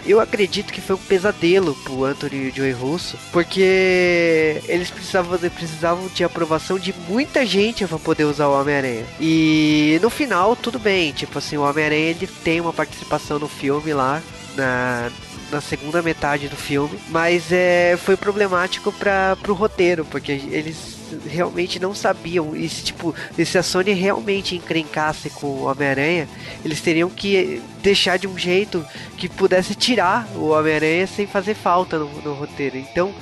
[0.07, 6.25] eu acredito que foi um pesadelo pro Anthony Joey Russo, porque eles precisavam, precisavam de
[6.25, 9.05] aprovação de muita gente para poder usar o Homem-Aranha.
[9.21, 13.93] E no final, tudo bem, tipo assim, o Homem-Aranha ele tem uma participação no filme
[13.93, 14.23] lá,
[14.57, 15.11] na,
[15.51, 21.79] na segunda metade do filme, mas é, foi problemático para pro roteiro, porque eles realmente
[21.79, 22.55] não sabiam.
[22.55, 26.29] E se, tipo, se a Sony realmente encrencasse com o Homem-Aranha,
[26.65, 28.85] eles teriam que deixar de um jeito
[29.17, 32.77] que pudesse tirar o Homem-Aranha sem fazer falta no, no roteiro.
[32.77, 33.15] Então.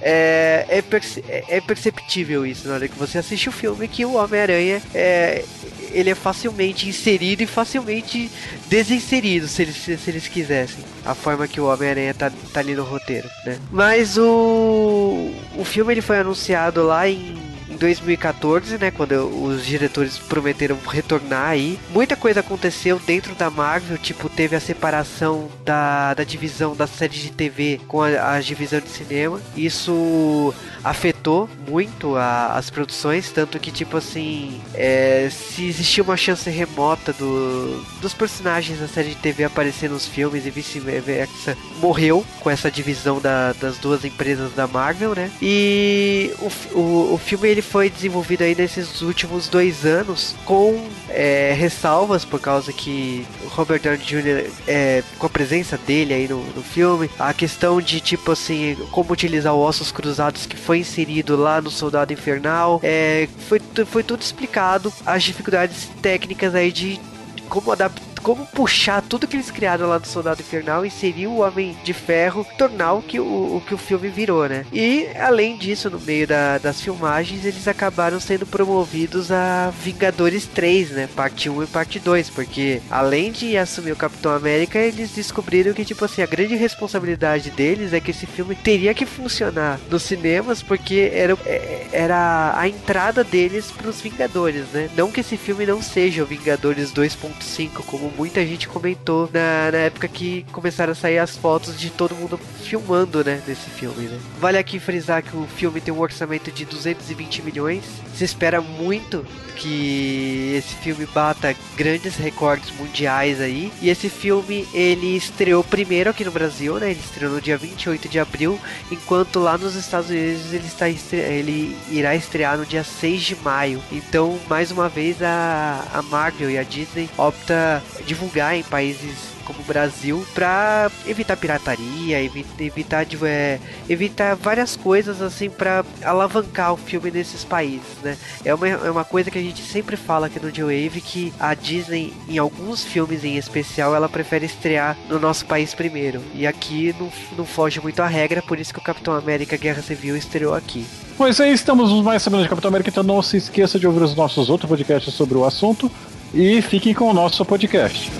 [0.00, 4.14] É, é, perce é, perceptível isso na hora que você assiste o filme que o
[4.14, 5.44] Homem-Aranha é,
[5.92, 8.30] ele é facilmente inserido e facilmente
[8.66, 10.84] desinserido, se eles, se eles quisessem.
[11.04, 13.58] A forma que o Homem-Aranha tá, tá ali no roteiro, né?
[13.70, 17.47] Mas o, o filme ele foi anunciado lá em
[17.78, 19.12] 2014, né, quando
[19.42, 25.48] os diretores prometeram retornar aí, muita coisa aconteceu dentro da Marvel, tipo, teve a separação
[25.64, 29.40] da, da divisão da série de TV com a, a divisão de cinema.
[29.56, 36.48] Isso afetou muito a, as produções, tanto que, tipo assim, é, se existia uma chance
[36.50, 42.50] remota do, dos personagens da série de TV aparecer nos filmes e vice-versa, morreu com
[42.50, 45.30] essa divisão da, das duas empresas da Marvel, né?
[45.40, 51.54] E o, o, o filme ele foi desenvolvido aí nesses últimos dois anos com é,
[51.56, 54.50] ressalvas por causa que Robert Downey Jr.
[54.66, 59.12] É, com a presença dele aí no, no filme, a questão de tipo assim como
[59.12, 64.22] utilizar o ossos cruzados que foi inserido lá no Soldado Infernal, é, foi, foi tudo
[64.22, 67.00] explicado as dificuldades técnicas aí de
[67.48, 71.76] como adaptar como puxar tudo que eles criaram lá do Soldado Infernal, inserir o Homem
[71.84, 74.64] de Ferro, tornar o que o, o que o filme virou, né?
[74.72, 80.90] E além disso, no meio da, das filmagens, eles acabaram sendo promovidos a Vingadores 3,
[80.90, 81.08] né?
[81.14, 85.84] Parte 1 e parte 2, porque além de assumir o Capitão América, eles descobriram que,
[85.84, 90.62] tipo assim, a grande responsabilidade deles é que esse filme teria que funcionar nos cinemas,
[90.62, 94.88] porque era, é, era a entrada deles para os Vingadores, né?
[94.96, 99.70] Não que esse filme não seja o Vingadores 2.5, como como muita gente comentou na,
[99.72, 104.06] na época que começaram a sair as fotos de todo mundo filmando, né, desse filme,
[104.06, 104.18] né.
[104.40, 107.84] Vale aqui frisar que o filme tem um orçamento de 220 milhões.
[108.18, 113.72] Se espera muito que esse filme bata grandes recordes mundiais aí.
[113.80, 116.90] E esse filme ele estreou primeiro aqui no Brasil, né?
[116.90, 118.58] Ele estreou no dia 28 de abril,
[118.90, 123.80] enquanto lá nos Estados Unidos ele está ele irá estrear no dia 6 de maio.
[123.92, 129.60] Então, mais uma vez a, a Marvel e a Disney opta divulgar em países como
[129.60, 133.58] o Brasil para evitar pirataria, evitar, é,
[133.88, 138.16] evitar várias coisas assim para alavancar o filme nesses países, né?
[138.44, 141.54] É uma, é uma coisa que a gente sempre fala aqui no J-Wave que a
[141.54, 146.22] Disney, em alguns filmes em especial, ela prefere estrear no nosso país primeiro.
[146.34, 149.80] E aqui não, não foge muito a regra, por isso que o Capitão América Guerra
[149.80, 150.84] Civil estreou aqui.
[151.16, 154.14] Pois é, estamos mais sabendo de Capitão América, então não se esqueça de ouvir os
[154.14, 155.90] nossos outros podcasts sobre o assunto
[156.34, 158.10] e fiquem com o nosso podcast.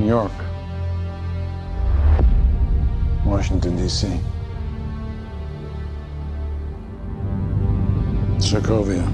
[0.00, 0.32] New York,
[3.22, 4.08] Washington, D.C.,
[8.38, 9.06] Sokovia.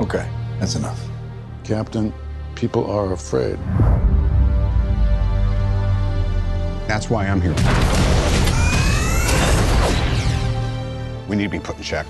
[0.00, 1.04] Okay, that's enough.
[1.64, 2.14] Captain,
[2.54, 3.58] people are afraid.
[6.86, 7.56] That's why I'm here.
[11.28, 12.06] We need to be put in check.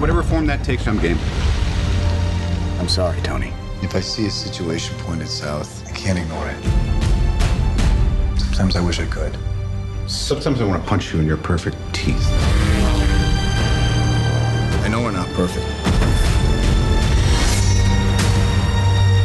[0.00, 1.18] Whatever form that takes, I'm game.
[2.80, 3.52] I'm sorry, Tony.
[3.82, 6.64] If I see a situation pointed south, I can't ignore it.
[8.40, 9.36] Sometimes I wish I could.
[10.06, 12.26] Sometimes I want to punch you in your perfect teeth.
[14.82, 15.66] I know we're not perfect.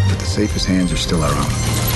[0.09, 1.94] But the safest hands are still our own.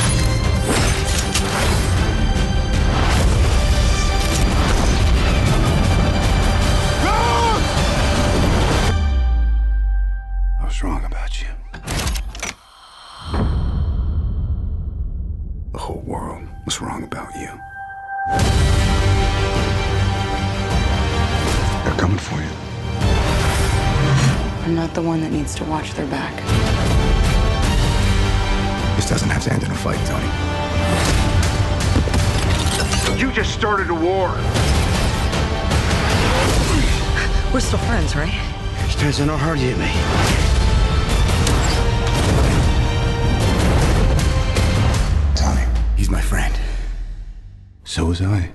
[37.69, 38.34] Still friends, right?
[38.93, 39.86] Depends on how hard you hit me.
[45.36, 45.62] Tony,
[45.95, 46.51] he's my friend.
[47.84, 48.49] So was I.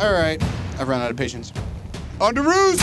[0.00, 0.42] All right,
[0.80, 1.52] I've run out of patience.
[2.20, 2.82] On to roost!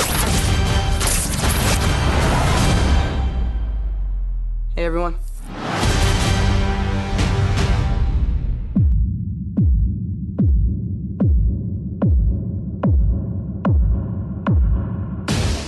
[4.77, 5.17] Hey, everyone.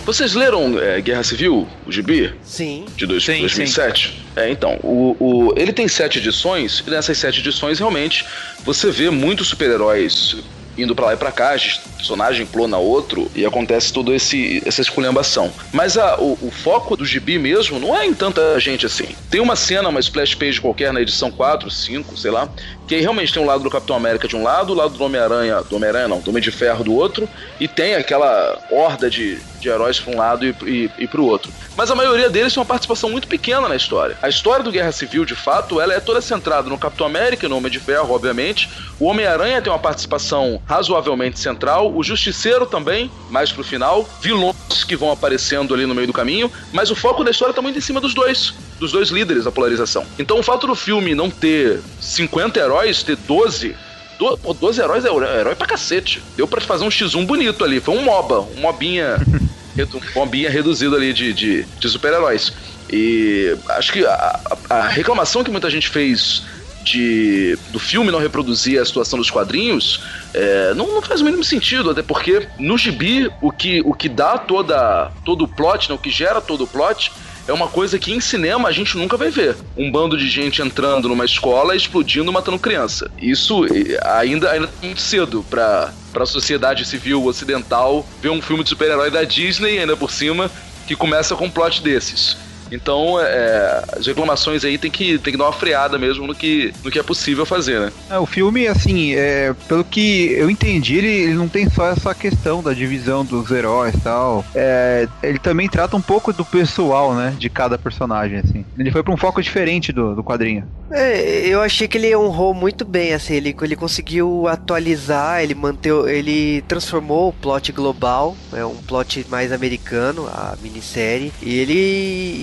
[0.10, 2.34] Vocês leram é, Guerra Civil, o Gibi?
[2.42, 2.84] Sim.
[2.98, 4.20] De dois, Sim, 2007?
[4.36, 8.26] É, então, o, o- ele tem sete edições, e nessas sete edições, realmente,
[8.66, 10.38] você vê muitos super-heróis
[10.76, 11.56] indo pra lá e pra cá,
[12.00, 15.52] personagem clona outro, e acontece toda essa esculhambação.
[15.72, 19.08] Mas a- o, o foco do gibi mesmo não é em tanta gente assim.
[19.30, 22.50] Tem uma cena, uma splash page qualquer na edição 4, 5, sei lá,
[22.88, 25.62] que realmente tem um lado do Capitão América de um lado, o lado do Homem-Aranha,
[25.62, 29.70] do Homem-Aranha não, do Homem de Ferro do outro, e tem aquela horda de, de
[29.70, 31.52] heróis pra um lado e, e, e pro outro.
[31.78, 34.18] Mas a maioria deles tem uma participação muito pequena na história.
[34.22, 37.50] A história do Guerra Civil, de fato, ela é toda centrada no Capitão América e
[37.50, 38.70] no Homem de Ferro, obviamente.
[39.00, 41.89] O Homem-Aranha tem uma participação razoavelmente central.
[41.96, 44.08] O Justiceiro também, mais pro final.
[44.22, 44.56] Vilões
[44.88, 46.52] que vão aparecendo ali no meio do caminho.
[46.72, 48.54] Mas o foco da história tá muito em cima dos dois.
[48.80, 50.06] Dos dois líderes da polarização.
[50.18, 53.76] Então o fato do filme não ter 50 heróis, ter 12,
[54.18, 56.22] do- pô, 12 heróis é herói pra cacete.
[56.38, 57.80] Deu pra fazer um X1 bonito ali.
[57.80, 59.18] Foi um MOBA, um mobinha,
[59.94, 62.54] um mobinha reduzido ali de, de, de super-heróis.
[62.92, 66.44] E acho que a- a reclamação que muita gente fez
[66.92, 70.02] de do filme não reproduzir a situação dos quadrinhos
[70.34, 74.08] é, não, não faz o mínimo sentido, até porque no gibi o que, o que
[74.08, 77.12] dá toda, todo o plot, né, o que gera todo o plot
[77.48, 79.56] é uma coisa que em cinema a gente nunca vai ver.
[79.76, 83.10] Um bando de gente entrando numa escola, explodindo, matando criança.
[83.18, 83.66] Isso
[84.04, 89.10] ainda, ainda é muito cedo pra, pra sociedade civil ocidental ver um filme de super-herói
[89.10, 90.52] da Disney, ainda por cima,
[90.88, 92.38] que começa com um plot desses.
[92.72, 96.74] Então, é, as reclamações aí tem que, tem que dar uma freada mesmo no que,
[96.84, 97.92] no que é possível fazer, né?
[98.10, 102.14] É, o filme, assim, é, pelo que eu entendi, ele, ele não tem só essa
[102.14, 104.46] questão da divisão dos heróis e tal.
[104.54, 107.36] É, ele também trata um pouco do pessoal, né?
[107.38, 108.66] De cada personagem, assim.
[108.78, 110.68] Ele foi pra um foco diferente do, do quadrinho.
[110.92, 116.12] É, eu achei que ele honrou muito bem, assim, ele, ele conseguiu atualizar, ele manteve,
[116.12, 121.80] ele transformou o plot global, é um plot mais americano, a minissérie, e ele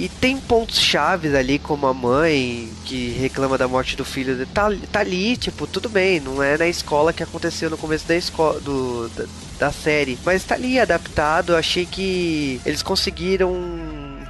[0.04, 4.68] e tem pontos chaves ali, como a mãe que reclama da morte do filho, tá,
[4.90, 8.60] tá ali, tipo, tudo bem, não é na escola que aconteceu no começo da escola,
[8.60, 9.24] do, da,
[9.58, 13.54] da série, mas tá ali adaptado, achei que eles conseguiram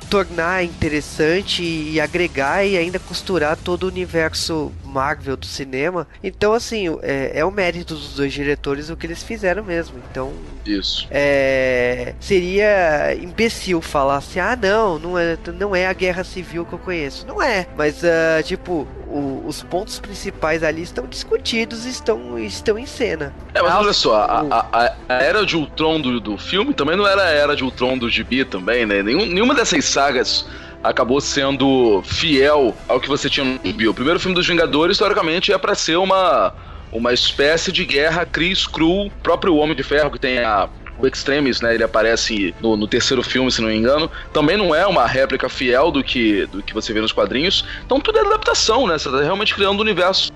[0.08, 6.06] tornar interessante e agregar e ainda costurar todo o universo Marvel do cinema.
[6.24, 9.98] Então, assim, é, é o mérito dos dois diretores o que eles fizeram mesmo.
[10.10, 10.32] Então,
[10.64, 11.06] Isso.
[11.10, 16.72] é, seria imbecil falar assim: ah, não, não é, não é a guerra civil que
[16.72, 17.26] eu conheço.
[17.26, 22.78] Não é, mas, ah, tipo, o- os pontos principais ali estão discutidos e estão, estão
[22.78, 23.34] em cena.
[23.52, 27.06] É, mas olha só, a- a- a era de Ultron do, do filme também não
[27.06, 29.02] era a era de Ultron do gibi também, né?
[29.02, 30.46] Nenhum- nenhuma dessas sagas
[30.88, 33.88] acabou sendo fiel ao que você tinha no gibi.
[33.88, 36.54] O primeiro filme dos Vingadores, teoricamente, ia pra ser uma,
[36.92, 40.68] uma espécie de guerra Chris Cru, próprio Homem de Ferro, que tem a.
[40.98, 41.74] O Extremis, né?
[41.74, 44.10] Ele aparece no, no terceiro filme, se não me engano.
[44.32, 47.64] Também não é uma réplica fiel do que, do que você vê nos quadrinhos.
[47.84, 48.98] Então tudo é adaptação, né?
[48.98, 50.32] Você tá realmente criando um universo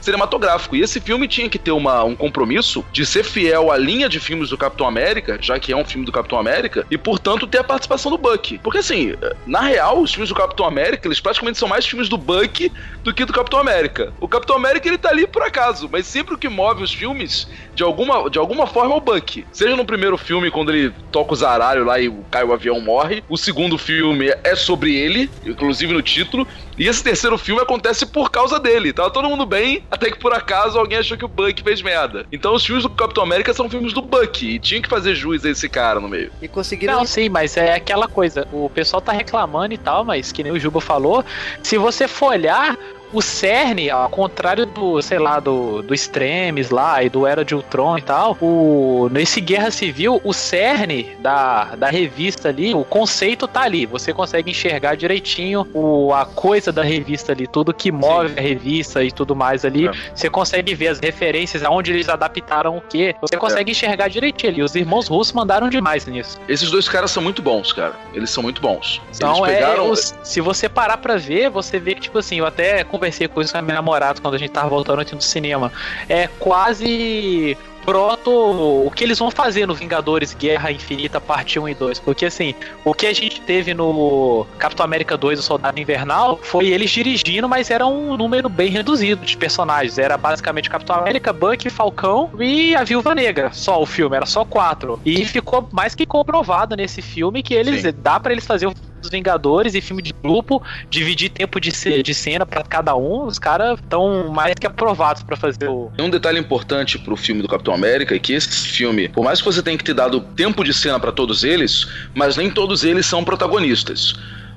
[0.00, 0.76] cinematográfico.
[0.76, 4.20] E esse filme tinha que ter uma, um compromisso de ser fiel à linha de
[4.20, 7.58] filmes do Capitão América, já que é um filme do Capitão América, e portanto ter
[7.58, 8.58] a participação do Bucky.
[8.58, 9.14] Porque assim,
[9.46, 13.12] na real, os filmes do Capitão América, eles praticamente são mais filmes do Bucky do
[13.12, 14.12] que do Capitão América.
[14.20, 17.48] O Capitão América ele tá ali por acaso, mas sempre o que move os filmes
[17.74, 19.46] de alguma, de alguma forma é o Bucky.
[19.52, 23.22] Seja no primeiro filme, quando ele toca o zaralho lá e cai o avião morre.
[23.28, 26.46] O segundo filme é sobre ele, inclusive no título.
[26.78, 28.92] E esse terceiro filme acontece por causa dele.
[28.92, 32.26] Tava todo mundo bem, até que por acaso alguém achou que o Bucky fez merda.
[32.30, 34.54] Então os filmes do Capitão América são filmes do Bucky.
[34.54, 36.30] E tinha que fazer jus a esse cara no meio.
[36.40, 36.96] E conseguiram.
[36.96, 38.46] Não, sim, mas é aquela coisa.
[38.52, 41.24] O pessoal tá reclamando e tal, mas que nem o Juba falou,
[41.62, 42.76] se você for olhar.
[43.12, 47.54] O CERN, ao contrário do, sei lá, do, do Extremes lá e do Era de
[47.54, 53.46] Ultron e tal, o, nesse Guerra Civil, o CERN da, da revista ali, o conceito
[53.46, 53.86] tá ali.
[53.86, 58.38] Você consegue enxergar direitinho o, a coisa coisa da revista ali, tudo que move Sim.
[58.38, 59.92] a revista e tudo mais ali, é.
[60.14, 63.72] você consegue ver as referências, aonde eles adaptaram o que, você consegue é.
[63.72, 64.62] enxergar direitinho ali.
[64.62, 66.40] Os irmãos russos mandaram demais nisso.
[66.48, 67.94] Esses dois caras são muito bons, cara.
[68.12, 69.00] Eles são muito bons.
[69.14, 69.92] Então, é, pegaram...
[69.92, 73.40] é, se você parar pra ver, você vê que, tipo assim, eu até conversei com
[73.40, 75.72] isso com a minha namorada quando a gente tava voltando aqui no cinema.
[76.08, 78.30] É quase proto
[78.84, 82.00] o que eles vão fazer no Vingadores Guerra Infinita parte 1 e 2.
[82.00, 82.52] Porque assim,
[82.84, 87.48] o que a gente teve no Capitão América 2, o Soldado Invernal, foi eles dirigindo,
[87.48, 89.98] mas era um número bem reduzido de personagens.
[89.98, 93.52] Era basicamente Capitão América, Bucky, Falcão e a Viúva Negra.
[93.52, 95.00] Só o filme, era só quatro.
[95.04, 97.94] E ficou mais que comprovado nesse filme que eles Sim.
[97.96, 98.66] dá para eles fazer
[99.06, 101.70] dos Vingadores e filme de grupo, dividir tempo de,
[102.02, 105.90] de cena para cada um, os caras estão mais que aprovados para fazer o.
[105.98, 109.46] Um detalhe importante pro filme do Capitão América é que esse filme, por mais que
[109.46, 113.06] você tenha que ter dado tempo de cena para todos eles, mas nem todos eles
[113.06, 114.14] são protagonistas.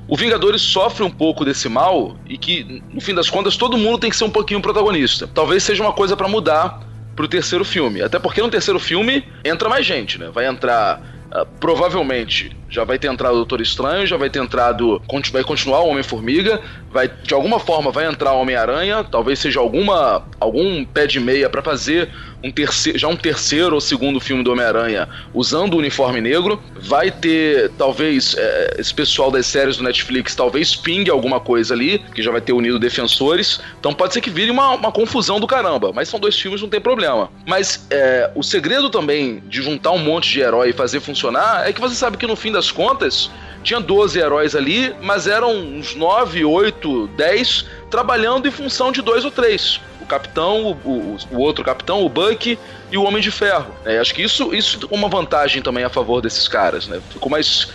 [0.07, 3.99] O Vingadores sofre um pouco desse mal e que, no fim das contas, todo mundo
[3.99, 5.27] tem que ser um pouquinho protagonista.
[5.27, 6.81] Talvez seja uma coisa para mudar
[7.15, 8.01] pro terceiro filme.
[8.01, 10.31] Até porque no terceiro filme entra mais gente, né?
[10.33, 15.01] Vai entrar Uh, provavelmente já vai ter entrado o Doutor Estranho, já vai ter entrado.
[15.31, 20.23] Vai continuar o Homem-Formiga, vai de alguma forma vai entrar o Homem-Aranha, talvez seja alguma
[20.39, 22.09] algum pé de meia para fazer
[22.43, 26.61] um terceiro, já um terceiro ou segundo filme do Homem-Aranha usando o uniforme negro.
[26.81, 31.99] Vai ter, talvez, é, esse pessoal das séries do Netflix talvez pingue alguma coisa ali,
[32.13, 33.59] que já vai ter unido defensores.
[33.79, 35.91] Então pode ser que vire uma, uma confusão do caramba.
[35.93, 37.29] Mas são dois filmes, não tem problema.
[37.45, 41.73] Mas é, o segredo também de juntar um monte de herói e fazer funcionar é
[41.73, 43.31] que você sabe que no fim das contas
[43.63, 49.25] tinha 12 heróis ali, mas eram uns 9, 8, 10 trabalhando em função de dois
[49.25, 52.57] ou três capitão, o, o, o, outro capitão, o Buck
[52.91, 53.73] e o Homem de Ferro.
[53.85, 56.99] É, acho que isso, isso é uma vantagem também a favor desses caras, né?
[57.11, 57.67] Ficou mais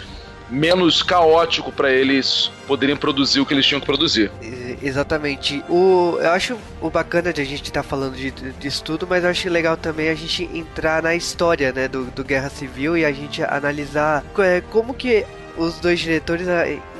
[0.55, 4.31] menos caótico para eles poderem produzir o que eles tinham que produzir.
[4.83, 5.63] Exatamente.
[5.69, 9.25] O, eu acho o bacana de a gente estar tá falando de, disso tudo, mas
[9.25, 13.05] eu acho legal também a gente entrar na história né, do, do Guerra Civil e
[13.05, 16.47] a gente analisar é, como que os dois diretores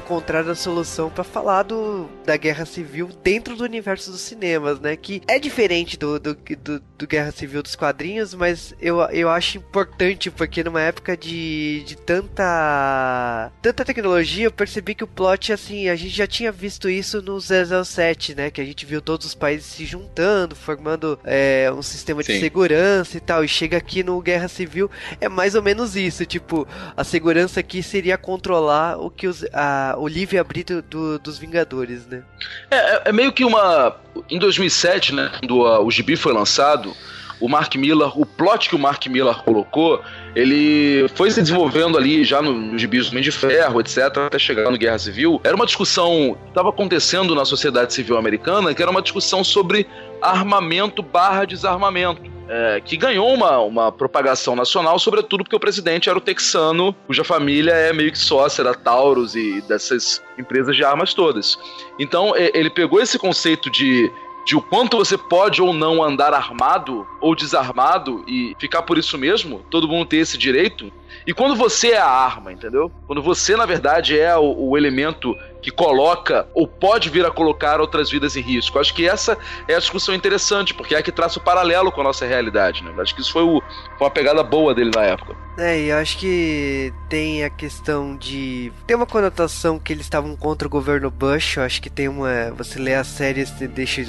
[0.05, 4.97] encontraram a solução para falar do, da guerra civil dentro do universo dos cinemas, né?
[4.97, 9.59] Que é diferente do, do, do, do Guerra Civil dos quadrinhos, mas eu, eu acho
[9.59, 15.89] importante porque numa época de, de tanta tanta tecnologia, eu percebi que o plot, assim,
[15.89, 18.51] a gente já tinha visto isso no 007, né?
[18.51, 22.41] Que a gente viu todos os países se juntando, formando é, um sistema de Sim.
[22.41, 23.43] segurança e tal.
[23.43, 24.91] E chega aqui no Guerra Civil,
[25.21, 26.27] é mais ou menos isso.
[26.27, 32.07] Tipo, a segurança aqui seria controlar o que os, a, o livre-arbítrio do, dos Vingadores,
[32.07, 32.23] né?
[32.71, 33.97] É, é, é, meio que uma.
[34.31, 36.95] Em 2007, né, quando o gibi foi lançado,
[37.41, 40.03] o Mark Miller, o plot que o Mark Miller colocou,
[40.35, 44.79] ele foi se desenvolvendo ali já nos gibis do de Ferro, etc., até chegar no
[44.79, 45.41] Guerra Civil.
[45.45, 49.87] Era uma discussão que estava acontecendo na sociedade civil americana, que era uma discussão sobre
[50.23, 56.19] armamento barra desarmamento é, que ganhou uma, uma propagação nacional, sobretudo porque o presidente era
[56.19, 61.15] o texano, cuja família é meio que sócia da Taurus e dessas empresas de armas
[61.15, 61.59] todas.
[61.99, 64.11] Então ele pegou esse conceito de
[64.45, 69.17] de o quanto você pode ou não andar armado ou desarmado e ficar por isso
[69.17, 70.93] mesmo, todo mundo tem esse direito.
[71.27, 72.93] E quando você é a arma, entendeu?
[73.07, 77.81] Quando você, na verdade, é o, o elemento que coloca ou pode vir a colocar
[77.81, 78.79] outras vidas em risco.
[78.79, 82.03] Acho que essa é a discussão interessante, porque é a que traça o paralelo com
[82.03, 82.93] a nossa realidade, né?
[82.99, 83.63] Acho que isso foi, o,
[83.97, 85.35] foi uma pegada boa dele na época.
[85.57, 88.73] É, e eu acho que tem a questão de.
[88.87, 91.57] Tem uma conotação que eles estavam contra o governo Bush.
[91.57, 92.51] Eu acho que tem uma.
[92.57, 94.01] Você lê a série deixa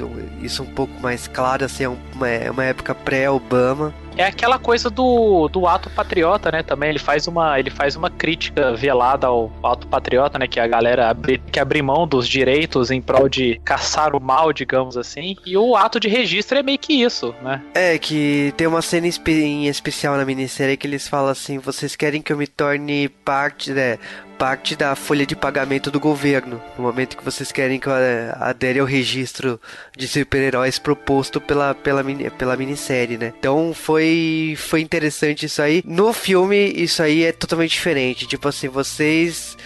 [0.41, 3.93] isso um pouco mais claro, assim, é uma, é uma época pré-Obama.
[4.17, 6.63] É aquela coisa do, do ato patriota, né?
[6.63, 10.47] Também ele faz uma ele faz uma crítica velada ao ato patriota, né?
[10.47, 14.53] Que a galera abri, que abre mão dos direitos em prol de caçar o mal,
[14.53, 15.35] digamos assim.
[15.45, 17.61] E o ato de registro é meio que isso, né?
[17.73, 22.21] É que tem uma cena em especial na minissérie que eles falam assim: vocês querem
[22.21, 23.99] que eu me torne parte, né?
[24.37, 28.35] parte da folha de pagamento do governo, no momento que vocês querem que eu eh,
[28.39, 29.59] adere ao registro
[29.95, 32.03] de super-heróis proposto pela, pela,
[32.37, 33.33] pela minissérie, né?
[33.39, 35.81] Então foi, foi interessante isso aí.
[35.85, 38.27] No filme, isso aí é totalmente diferente.
[38.27, 39.57] Tipo assim, vocês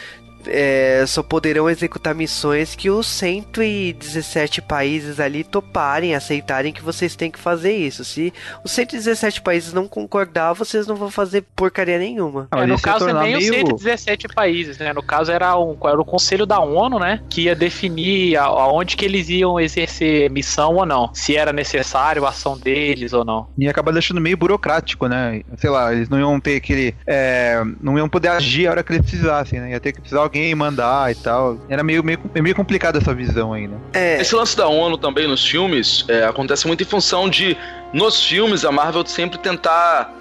[0.48, 7.32] é, só poderão executar missões que os 117 países ali toparem, aceitarem que vocês têm
[7.32, 8.04] que fazer isso.
[8.04, 8.34] Se
[8.64, 12.48] os 117 países não concordar, vocês não vão fazer porcaria nenhuma.
[12.52, 13.74] É, no caso, é nem meio...
[13.76, 14.94] os 117 países, né?
[14.94, 17.22] No caso, era, um, era o Conselho da ONU, né?
[17.30, 21.14] Que ia definir aonde que eles iam exercer missão ou não.
[21.14, 23.48] Se era necessário a ação deles ou não.
[23.58, 25.42] E acaba deixando meio burocrático, né?
[25.58, 26.96] Sei lá, eles não iam ter aquele.
[27.06, 29.72] É, não iam poder agir a hora que eles precisassem, né?
[29.72, 31.58] Ia ter que precisar alguém mandar e tal.
[31.68, 33.78] Era meio, meio, meio complicado essa visão aí, né?
[33.94, 37.58] É, Esse lance da ONU também nos filmes é, acontece muito em função de,
[37.92, 40.16] nos filmes, a Marvel sempre tentar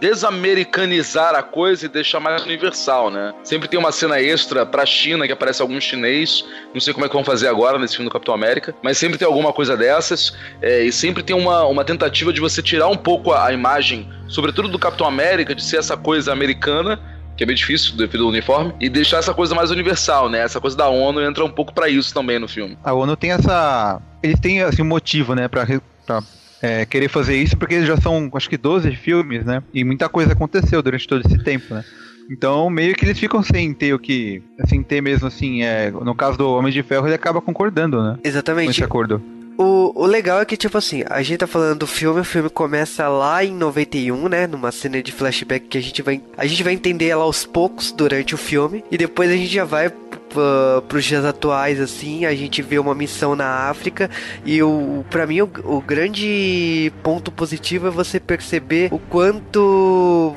[0.00, 3.32] desamericanizar a coisa e deixar mais universal, né?
[3.44, 7.08] Sempre tem uma cena extra pra China que aparece algum chinês, não sei como é
[7.08, 10.36] que vão fazer agora nesse filme do Capitão América, mas sempre tem alguma coisa dessas,
[10.60, 14.10] é, e sempre tem uma, uma tentativa de você tirar um pouco a, a imagem,
[14.26, 18.30] sobretudo do Capitão América, de ser essa coisa americana que é bem difícil devido ao
[18.30, 20.40] uniforme, e deixar essa coisa mais universal, né?
[20.40, 22.76] Essa coisa da ONU entra um pouco pra isso também no filme.
[22.82, 24.02] A ONU tem essa.
[24.20, 25.64] Eles têm assim, um motivo, né, pra,
[26.04, 26.20] pra
[26.60, 29.62] é, querer fazer isso, porque eles já são, acho que 12 filmes, né?
[29.72, 31.84] E muita coisa aconteceu durante todo esse tempo, né?
[32.28, 34.42] Então, meio que eles ficam sem ter o que.
[34.66, 35.62] Sem ter mesmo, assim.
[35.62, 38.18] É, no caso do Homem de Ferro, ele acaba concordando, né?
[38.20, 38.70] Com exatamente.
[38.70, 39.22] esse acordo.
[39.58, 42.48] O, o legal é que, tipo assim, a gente tá falando do filme, o filme
[42.48, 44.46] começa lá em 91, né?
[44.46, 46.22] Numa cena de flashback que a gente vai.
[46.36, 48.84] A gente vai entender ela aos poucos durante o filme.
[48.88, 52.94] E depois a gente já vai para pros dias atuais, assim, a gente vê uma
[52.94, 54.08] missão na África.
[54.44, 60.36] E o para mim o, o grande ponto positivo é você perceber o quanto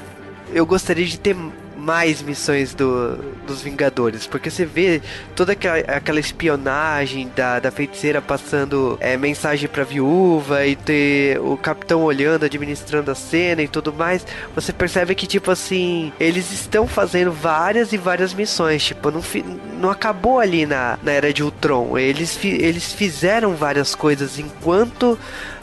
[0.51, 1.35] eu gostaria de ter
[1.81, 3.17] mais missões do,
[3.47, 5.01] dos Vingadores, porque você vê
[5.35, 11.57] toda aquela, aquela espionagem da, da feiticeira passando é, mensagem pra viúva e ter o
[11.57, 16.87] capitão olhando, administrando a cena e tudo mais, você percebe que, tipo assim, eles estão
[16.87, 19.43] fazendo várias e várias missões, tipo, não, fi-
[19.79, 25.17] não acabou ali na, na era de Ultron, eles, fi- eles fizeram várias coisas enquanto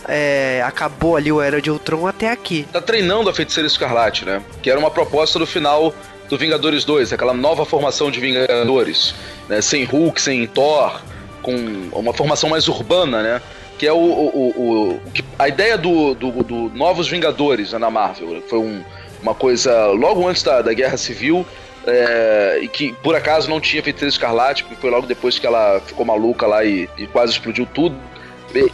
[0.08, 2.66] é, acabou ali o Era de Ultron até aqui.
[2.72, 4.42] Tá treinando a Feiticeira Escarlate, né?
[4.62, 5.94] Que era uma proposta do final
[6.28, 9.14] do Vingadores 2, aquela nova formação de Vingadores,
[9.48, 9.60] né?
[9.60, 11.00] Sem Hulk, sem Thor,
[11.42, 11.54] com
[11.92, 13.42] uma formação mais urbana, né?
[13.78, 14.62] Que é o, o- o-
[14.94, 15.00] o-
[15.38, 18.42] a ideia do, do, do Novos Vingadores né, na Marvel.
[18.48, 18.82] Foi um-
[19.22, 21.46] uma coisa logo antes da, da Guerra Civil.
[21.86, 25.80] é, e que por acaso não tinha Feiticeira Escarlate, porque foi logo depois que ela
[25.86, 27.96] ficou maluca lá e, e quase explodiu tudo.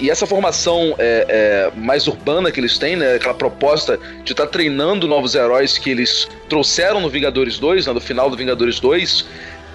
[0.01, 3.14] E- essa formação é, é, mais urbana que eles têm, né?
[3.14, 8.01] Aquela proposta de estar treinando novos heróis que eles trouxeram no Vingadores 2, né, no
[8.01, 9.27] final do Vingadores 2,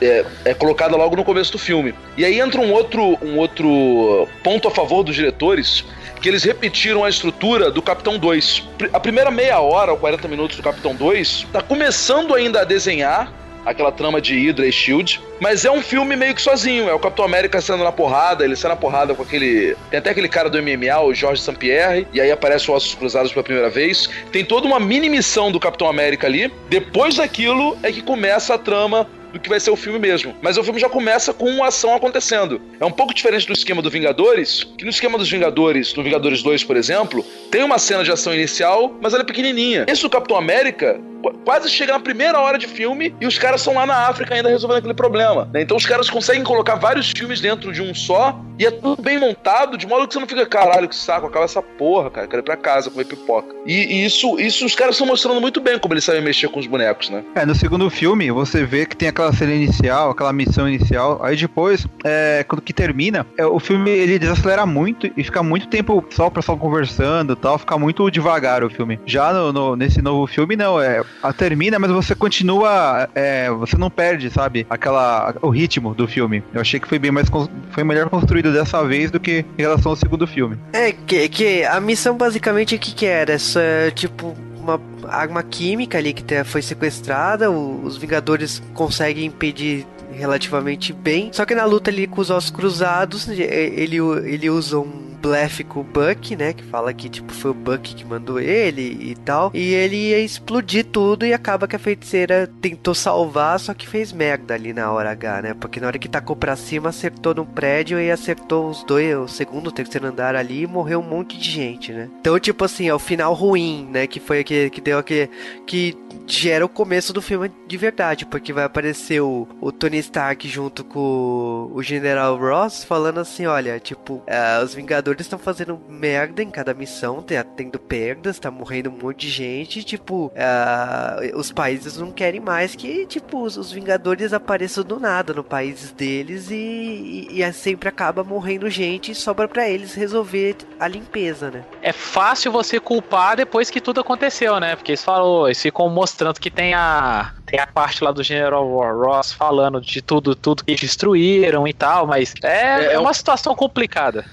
[0.01, 1.93] é, é colocada logo no começo do filme.
[2.17, 5.83] E aí entra um outro, um outro ponto a favor dos diretores,
[6.21, 8.59] que eles repetiram a estrutura do Capitão 2.
[8.77, 12.63] Pr- A primeira meia hora ou 40 minutos do Capitão 2 tá começando ainda a
[12.63, 13.31] desenhar
[13.65, 16.89] aquela trama de Hydra e Shield, mas é um filme meio que sozinho.
[16.89, 19.75] É o Capitão América sendo na porrada, ele sai na porrada com aquele.
[19.89, 21.55] Tem até aquele cara do MMA, o Jorge St.
[21.55, 24.09] Pierre, e aí aparece o Ossos Cruzados pela primeira vez.
[24.31, 26.51] Tem toda uma mini missão do Capitão América ali.
[26.69, 30.35] Depois daquilo é que começa a trama do que vai ser o filme mesmo.
[30.41, 32.61] Mas o filme já começa com uma ação acontecendo.
[32.79, 36.41] É um pouco diferente do esquema do Vingadores, que no esquema dos Vingadores, no Vingadores
[36.41, 39.85] 2, por exemplo, tem uma cena de ação inicial, mas ela é pequenininha.
[39.87, 43.61] Esse do Capitão América qu- quase chega na primeira hora de filme e os caras
[43.61, 45.49] são lá na África ainda resolvendo aquele problema.
[45.53, 45.61] né?
[45.61, 49.17] Então os caras conseguem colocar vários filmes dentro de um só e é tudo bem
[49.17, 52.41] montado, de modo que você não fica, caralho, que saco, acaba essa porra, cara, quero
[52.41, 53.55] ir pra casa comer pipoca.
[53.65, 56.59] E, e isso, isso os caras estão mostrando muito bem como eles sabem mexer com
[56.59, 57.23] os bonecos, né?
[57.35, 61.35] É, no segundo filme, você vê que tem aquela cena inicial, aquela missão inicial, aí
[61.35, 66.03] depois, é, quando que termina, é, o filme ele desacelera muito e fica muito tempo
[66.09, 68.99] só o pessoal conversando tal, fica muito devagar o filme.
[69.05, 73.77] Já no, no- nesse novo filme, não, é, a termina, mas você continua, é, você
[73.77, 76.43] não perde, sabe, aquela, o ritmo do filme.
[76.53, 77.27] Eu achei que foi bem mais,
[77.71, 80.57] foi melhor construído dessa vez do que em relação ao segundo filme.
[80.73, 83.33] É, que, que a missão basicamente o que, que era?
[83.33, 83.61] Essa,
[83.93, 91.29] tipo, uma arma química ali que foi sequestrada, os Vingadores conseguem impedir relativamente bem.
[91.31, 95.81] Só que na luta ali com os ossos cruzados, ele, ele usa um blefe com
[95.81, 96.53] o Buck, né?
[96.53, 99.51] Que fala que tipo foi o Buck que mandou ele e tal.
[99.53, 104.11] E ele ia explodir tudo e acaba que a feiticeira tentou salvar, só que fez
[104.11, 105.53] merda ali na hora H, né?
[105.53, 109.27] Porque na hora que tacou pra cima, acertou no prédio e acertou os dois, o
[109.27, 112.09] segundo, o terceiro andar ali e morreu um monte de gente, né?
[112.19, 114.07] Então, tipo assim, é o final ruim, né?
[114.07, 115.29] Que foi aquele que deu aquele.
[115.65, 115.97] que
[116.27, 120.83] gera o começo do filme de verdade, porque vai aparecer o, o Tony Stark junto
[120.83, 126.49] com o General Ross falando assim: olha, tipo, ah, os Vingadores estão fazendo merda em
[126.49, 131.97] cada missão, tá tendo perdas, tá morrendo um monte de gente, tipo, ah, os países
[131.97, 137.27] não querem mais que, tipo, os, os Vingadores apareçam do nada no país deles e,
[137.31, 141.63] e, e sempre acaba morrendo gente e sobra pra eles resolver a limpeza, né?
[141.81, 144.75] É fácil você culpar depois que tudo aconteceu, né?
[144.75, 148.63] Porque eles falam, eles ficam mostrando que tem a tem a parte lá do General
[148.67, 153.09] Ross falando de tudo, tudo que destruíram e tal, mas é, É, é é uma
[153.09, 154.23] um- situação complicada.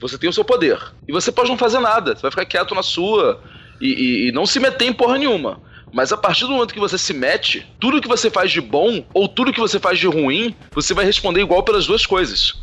[0.00, 0.78] Você tem o seu poder.
[1.08, 2.14] E você pode não fazer nada.
[2.14, 3.40] Você vai ficar quieto na sua
[3.80, 5.60] e, e- e não se meter em porra nenhuma.
[5.92, 9.04] Mas a partir do momento que você se mete, tudo que você faz de bom
[9.14, 12.54] ou tudo que você faz de ruim, você vai responder igual pelas duas coisas.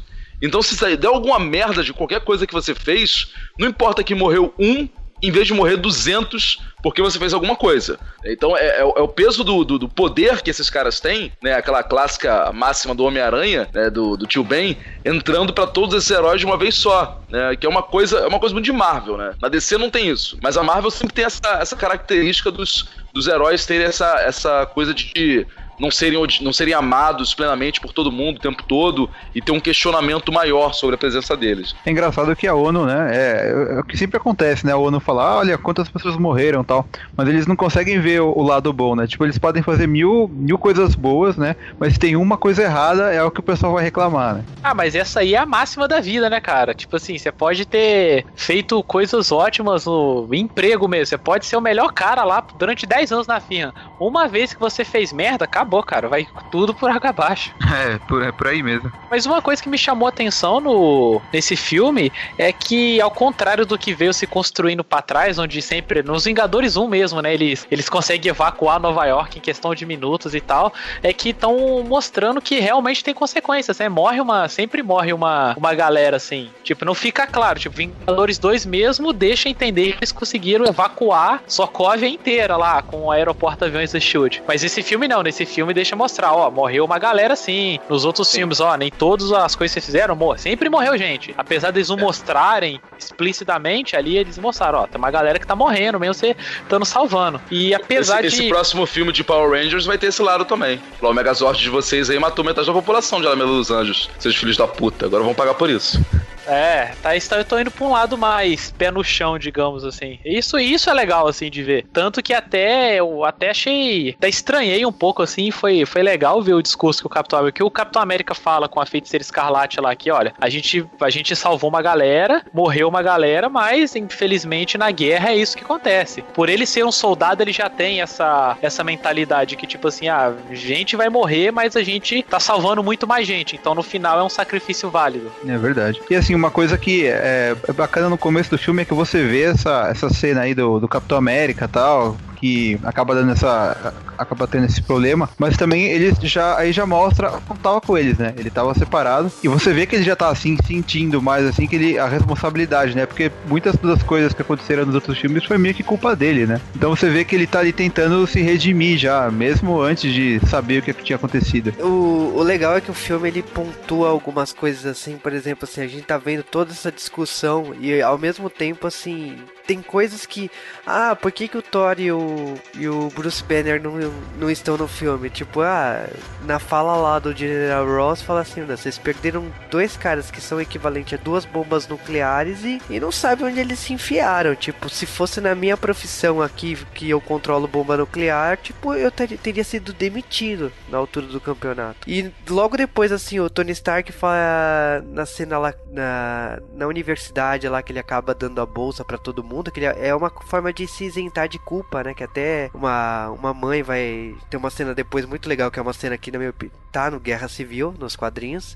[0.41, 3.27] Então, se der alguma merda de qualquer coisa que você fez,
[3.59, 4.89] não importa que morreu um
[5.21, 7.99] em vez de morrer 200 porque você fez alguma coisa.
[8.25, 11.53] Então é, é, é o peso do, do, do, poder que esses caras têm, né?
[11.53, 13.89] Aquela clássica máxima do Homem-Aranha, né?
[13.89, 17.55] Do, do tio Ben, entrando para todos esses heróis de uma vez só, né?
[17.55, 19.33] Que é uma coisa, é uma coisa muito de Marvel, né?
[19.41, 23.27] Na DC não tem isso, mas a Marvel sempre tem essa, essa característica dos, dos
[23.27, 25.45] heróis terem essa, essa coisa de
[25.81, 29.59] não serem, não serem amados plenamente por todo mundo o tempo todo e ter um
[29.59, 31.75] questionamento maior sobre a presença deles.
[31.85, 34.99] É engraçado que a ONU, né, é, é o que sempre acontece, né, a ONU
[34.99, 38.71] fala, ah, olha quantas pessoas morreram tal, mas eles não conseguem ver o, o, lado
[38.71, 42.37] bom, né, tipo, eles podem fazer mil, mil coisas boas, né, mas se tem uma
[42.37, 44.43] coisa errada é o que o pessoal vai reclamar, né.
[44.63, 47.65] Ah, mas essa aí é a máxima da vida, né, cara, tipo assim, você pode
[47.65, 52.85] ter feito coisas ótimas no emprego mesmo, você pode ser o melhor cara lá durante
[52.85, 56.07] 10 anos na firma, uma vez que você fez merda, acabou acabou, cara.
[56.09, 57.53] Vai tudo por água abaixo.
[57.71, 58.91] É, por, é por aí mesmo.
[59.09, 63.65] Mas uma coisa que me chamou a atenção no, nesse filme é que, ao contrário
[63.65, 66.03] do que veio se construindo para trás, onde sempre.
[66.03, 67.33] Nos Vingadores 1 mesmo, né?
[67.33, 70.73] Eles, eles conseguem evacuar Nova York em questão de minutos e tal.
[71.01, 73.87] É que estão mostrando que realmente tem consequências, né?
[73.87, 74.49] Morre uma.
[74.49, 76.49] Sempre morre uma, uma galera assim.
[76.63, 77.57] Tipo, não fica claro.
[77.57, 83.11] Tipo, Vingadores 2 mesmo deixa entender que eles conseguiram evacuar Sokovia inteira lá com o
[83.11, 84.43] aeroporto aviões da Shield.
[84.45, 87.79] Mas esse filme não, nesse filme deixa mostrar, ó, morreu uma galera sim.
[87.89, 88.39] Nos outros sim.
[88.39, 90.39] filmes, ó, nem todas as coisas que vocês fizeram, morreu.
[90.39, 91.33] Sempre morreu gente.
[91.37, 92.01] Apesar deles não é.
[92.01, 96.85] mostrarem explicitamente ali, eles mostraram, ó, tem uma galera que tá morrendo, mesmo você estando
[96.85, 97.41] salvando.
[97.51, 98.41] E apesar esse, de.
[98.43, 100.81] Esse próximo filme de Power Rangers vai ter esse lado também.
[101.01, 104.09] O Megazord de vocês aí matou metade da população de Alameda dos Anjos.
[104.19, 105.05] Seus filhos da puta.
[105.05, 106.03] Agora vão pagar por isso.
[106.51, 110.19] É, tá, eu tô indo pra um lado mais pé no chão, digamos assim.
[110.25, 111.85] Isso, isso é legal, assim, de ver.
[111.93, 114.15] Tanto que até eu até achei.
[114.17, 115.49] Até estranhei um pouco, assim.
[115.49, 117.55] Foi, foi legal ver o discurso que o Capitão América.
[117.55, 121.09] Que o Capitão América fala com a feiticeira escarlate lá, que olha, a gente, a
[121.09, 126.21] gente salvou uma galera, morreu uma galera, mas infelizmente na guerra é isso que acontece.
[126.33, 130.33] Por ele ser um soldado, ele já tem essa, essa mentalidade que, tipo assim, ah,
[130.51, 133.55] gente vai morrer, mas a gente tá salvando muito mais gente.
[133.55, 135.31] Então no final é um sacrifício válido.
[135.47, 136.01] É verdade.
[136.09, 139.23] E assim, uma coisa que é, é, bacana no começo do filme é que você
[139.23, 143.93] vê essa, essa cena aí do, do Capitão América tal, que acaba dando essa.
[144.17, 145.29] acaba tendo esse problema.
[145.37, 148.33] Mas também ele já aí já mostra como tava com eles, né?
[148.35, 149.31] Ele tava separado.
[149.43, 151.99] E você vê que ele já tá assim, sentindo mais assim que ele.
[151.99, 153.05] a responsabilidade, né?
[153.05, 156.59] Porque muitas das coisas que aconteceram nos outros filmes foi meio que culpa dele, né?
[156.75, 160.79] Então você vê que ele tá ali tentando se redimir já, mesmo antes de saber
[160.79, 161.73] o que tinha acontecido.
[161.79, 165.81] O, o legal é que o filme ele pontua algumas coisas assim, por exemplo, assim,
[165.81, 169.37] a gente tá vendo toda essa discussão e ao mesmo tempo assim
[169.71, 170.51] tem coisas que.
[170.85, 173.93] Ah, por que, que o Thor e o, e o Bruce Banner não,
[174.37, 175.29] não estão no filme?
[175.29, 176.05] Tipo, ah,
[176.43, 181.17] na fala lá do General Ross, fala assim: vocês perderam dois caras que são equivalentes
[181.17, 184.55] a duas bombas nucleares e, e não sabem onde eles se enfiaram.
[184.55, 189.37] Tipo, se fosse na minha profissão aqui, que eu controlo bomba nuclear, tipo, eu ter,
[189.37, 191.99] teria sido demitido na altura do campeonato.
[192.05, 197.81] E logo depois, assim, o Tony Stark fala na cena lá na, na universidade lá
[197.81, 200.87] que ele acaba dando a bolsa para todo mundo mundo, que é uma forma de
[200.87, 202.13] se isentar de culpa, né?
[202.13, 205.93] Que até uma, uma mãe vai ter uma cena depois muito legal, que é uma
[205.93, 206.53] cena que na minha
[206.91, 208.75] tá no Guerra Civil, nos quadrinhos,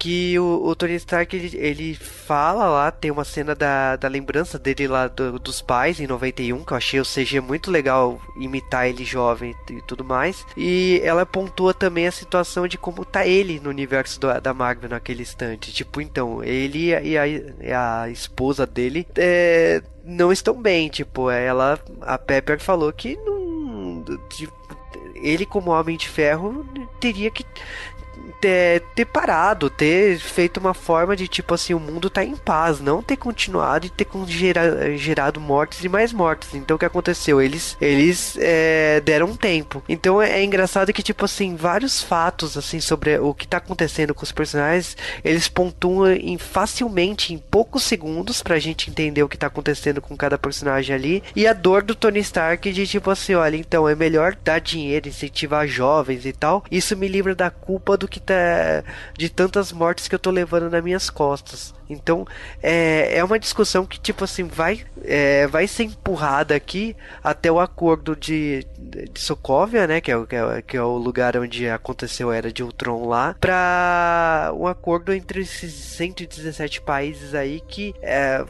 [0.00, 4.58] que o, o Tony Stark ele, ele, fala lá, tem uma cena da, da lembrança
[4.58, 8.88] dele lá do, dos pais em 91, que eu achei o CG muito legal imitar
[8.88, 10.46] ele jovem e tudo mais.
[10.56, 14.88] E ela pontua também a situação de como tá ele no universo do, da Marvel
[14.88, 15.70] naquele instante.
[15.70, 20.88] Tipo, então, ele e a, e a esposa dele é, não estão bem.
[20.88, 24.02] Tipo, ela, a Pepper falou que não.
[24.30, 24.60] Tipo,
[25.22, 26.66] ele como Homem de Ferro
[26.98, 27.44] teria que
[28.40, 32.80] ter, ter parado, ter feito uma forma de tipo assim, o mundo tá em paz,
[32.80, 36.54] não ter continuado e ter gera, gerado mortes e mais mortes.
[36.54, 37.40] Então o que aconteceu?
[37.40, 39.82] Eles, eles é, deram tempo.
[39.88, 44.14] Então é, é, engraçado que, tipo assim, vários fatos assim sobre o que tá acontecendo
[44.14, 49.38] com os personagens, eles pontuam em, facilmente em poucos segundos pra gente entender o que
[49.38, 51.22] tá acontecendo com cada personagem ali.
[51.34, 55.08] E a dor do Tony Stark de tipo assim, olha, então é melhor dar dinheiro,
[55.08, 56.64] incentivar jovens e tal.
[56.70, 58.34] Isso me livra da culpa do que tá,
[59.16, 61.72] de tantas mortes que eu tô levando nas minhas costas.
[61.88, 62.26] Então
[62.62, 67.58] é, é uma discussão que tipo assim vai é, vai ser empurrada aqui até o
[67.58, 72.30] acordo de, de Sokovia, né, que é, que é, que é o lugar onde aconteceu
[72.30, 78.44] a era de Ultron lá, para um acordo entre esses 117 países aí que é,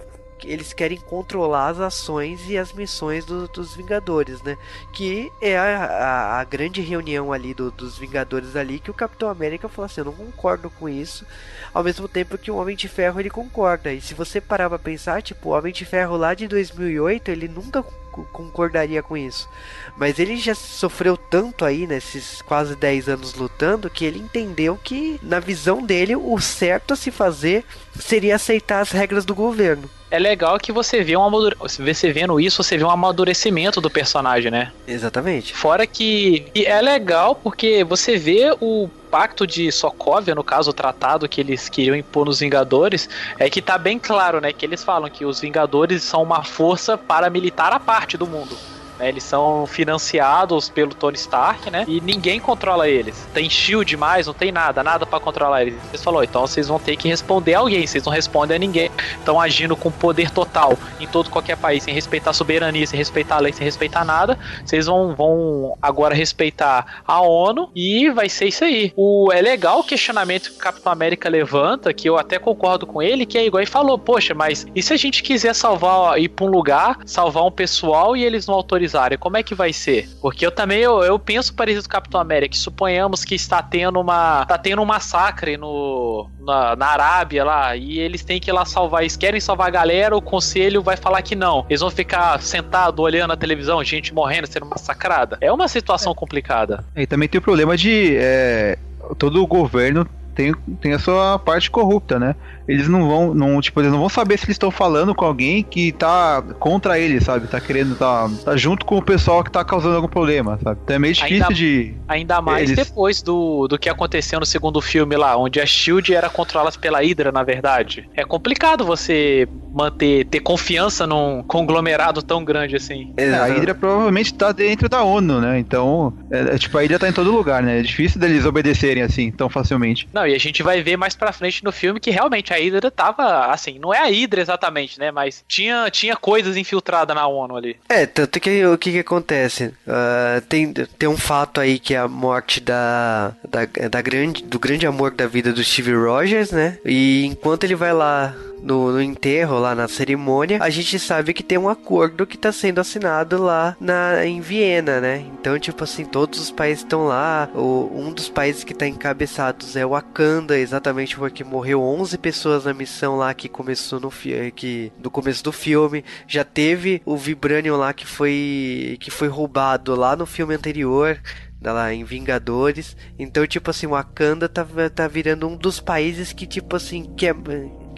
[0.45, 4.57] eles querem controlar as ações e as missões do, dos Vingadores, né?
[4.93, 9.28] Que é a, a, a grande reunião ali do, dos Vingadores ali que o Capitão
[9.28, 11.26] América falou assim, eu não concordo com isso,
[11.72, 13.93] ao mesmo tempo que o Homem de Ferro ele concorda.
[13.93, 17.49] E se você parar pra pensar, tipo, o Homem de Ferro lá de 2008, ele
[17.49, 17.84] nunca
[18.32, 19.49] concordaria com isso.
[19.97, 25.18] Mas ele já sofreu tanto aí nesses quase 10 anos lutando que ele entendeu que,
[25.22, 27.64] na visão dele, o certo a se fazer
[27.99, 29.88] seria aceitar as regras do governo.
[30.11, 31.56] É legal que você vê um amadure...
[31.58, 34.72] você vendo isso, você vê um amadurecimento do personagem, né?
[34.86, 35.54] Exatamente.
[35.54, 40.72] Fora que e é legal porque você vê o pacto de Sokovia, no caso, o
[40.72, 43.08] tratado que eles queriam impor nos Vingadores,
[43.38, 44.52] é que tá bem claro, né?
[44.52, 48.56] Que eles falam que os Vingadores são uma força paramilitar à parte do mundo.
[49.01, 49.09] Né?
[49.09, 51.84] Eles são financiados pelo Tony Stark, né?
[51.88, 53.26] E ninguém controla eles.
[53.32, 55.74] Tem shield mais, não tem nada, nada para controlar eles.
[55.88, 58.90] Eles falou, então vocês vão ter que responder a alguém, vocês não respondem a ninguém.
[59.18, 63.36] Estão agindo com poder total em todo qualquer país, sem respeitar a soberania, sem respeitar
[63.36, 64.38] a lei, sem respeitar nada.
[64.64, 68.92] Vocês vão, vão agora respeitar a ONU e vai ser isso aí.
[68.94, 73.01] O, é legal o questionamento que o Capitão América levanta, que eu até concordo com
[73.01, 76.28] ele, que é igual e falou, poxa, mas e se a gente quiser salvar, ir
[76.28, 79.72] pra um lugar, salvar um pessoal e eles não autorizam área, como é que vai
[79.72, 80.09] ser?
[80.20, 83.62] Porque eu também eu, eu penso parecido com o Capitão América, que suponhamos que está
[83.62, 88.51] tendo uma tá tendo um massacre no na, na Arábia lá e eles têm que
[88.51, 91.66] ir lá salvar, eles querem salvar a galera, o conselho vai falar que não.
[91.68, 95.38] Eles vão ficar sentados olhando a televisão, gente morrendo, sendo massacrada.
[95.41, 96.14] É uma situação é.
[96.14, 96.84] complicada.
[96.97, 98.78] E também tem o problema de é,
[99.18, 102.34] todo o governo tem, tem a sua parte corrupta, né?
[102.70, 105.60] eles não vão, não, tipo, eles não vão saber se eles estão falando com alguém
[105.60, 107.48] que tá contra eles, sabe?
[107.48, 110.78] Tá querendo tá, tá junto com o pessoal que tá causando algum problema, sabe?
[110.84, 111.94] Então é meio difícil ainda, de.
[112.06, 112.86] Ainda mais eles...
[112.86, 117.00] depois do, do que aconteceu no segundo filme lá, onde a Shield era controlada pela
[117.00, 118.08] Hydra, na verdade.
[118.14, 123.12] É complicado você manter, ter confiança num conglomerado tão grande assim.
[123.16, 125.58] É, a Hydra provavelmente tá dentro da ONU, né?
[125.58, 127.80] Então, é, é, tipo, a Hydra tá em todo lugar, né?
[127.80, 130.08] É difícil deles obedecerem assim tão facilmente.
[130.12, 132.90] Não, e a gente vai ver mais pra frente no filme que realmente a Hydra
[132.90, 135.10] tava, assim, não é a Hydra exatamente, né?
[135.10, 137.76] Mas tinha, tinha coisas infiltradas na ONU ali.
[137.88, 139.66] É, tanto que o que, que acontece?
[139.86, 144.58] Uh, tem, tem um fato aí que é a morte da, da, da grande, do
[144.58, 146.78] grande amor da vida do Steve Rogers, né?
[146.84, 151.42] E enquanto ele vai lá no, no, enterro, lá na cerimônia, a gente sabe que
[151.42, 155.24] tem um acordo que está sendo assinado lá na, em Viena, né?
[155.32, 157.48] Então, tipo assim, todos os países estão lá.
[157.54, 162.64] O, um dos países que está encabeçados é o Wakanda, exatamente porque morreu 11 pessoas
[162.64, 164.11] na missão lá que começou no,
[164.54, 166.04] que, no começo do filme.
[166.26, 171.20] Já teve o Vibranium lá que foi, que foi roubado lá no filme anterior
[171.62, 172.96] lá em Vingadores.
[173.18, 177.26] Então, tipo assim, o Wakanda tá, tá virando um dos países que, tipo assim, que
[177.26, 177.34] é,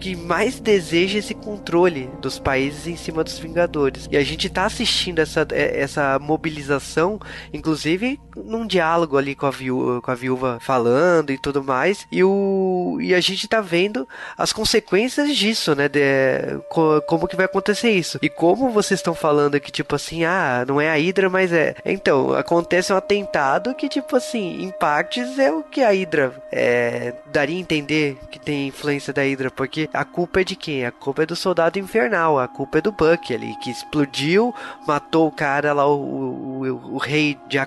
[0.03, 4.09] que mais deseja esse controle dos países em cima dos Vingadores.
[4.11, 7.17] E a gente tá assistindo essa, é, essa mobilização,
[7.53, 12.05] inclusive num diálogo ali com a, viúva, com a viúva falando e tudo mais.
[12.11, 14.05] E, o, e a gente tá vendo
[14.37, 15.87] as consequências disso, né?
[15.87, 16.01] De,
[17.07, 18.19] como que vai acontecer isso.
[18.21, 21.75] E como vocês estão falando que, tipo assim, ah, não é a Hydra, mas é.
[21.85, 27.13] Então, acontece um atentado que, tipo assim, em partes é o que a Hydra é,
[27.31, 30.85] daria a entender que tem influência da Hydra, porque a culpa é de quem?
[30.85, 34.53] A culpa é do soldado infernal, a culpa é do Buck ali, que explodiu,
[34.87, 37.59] matou o cara lá, o, o, o, o rei de,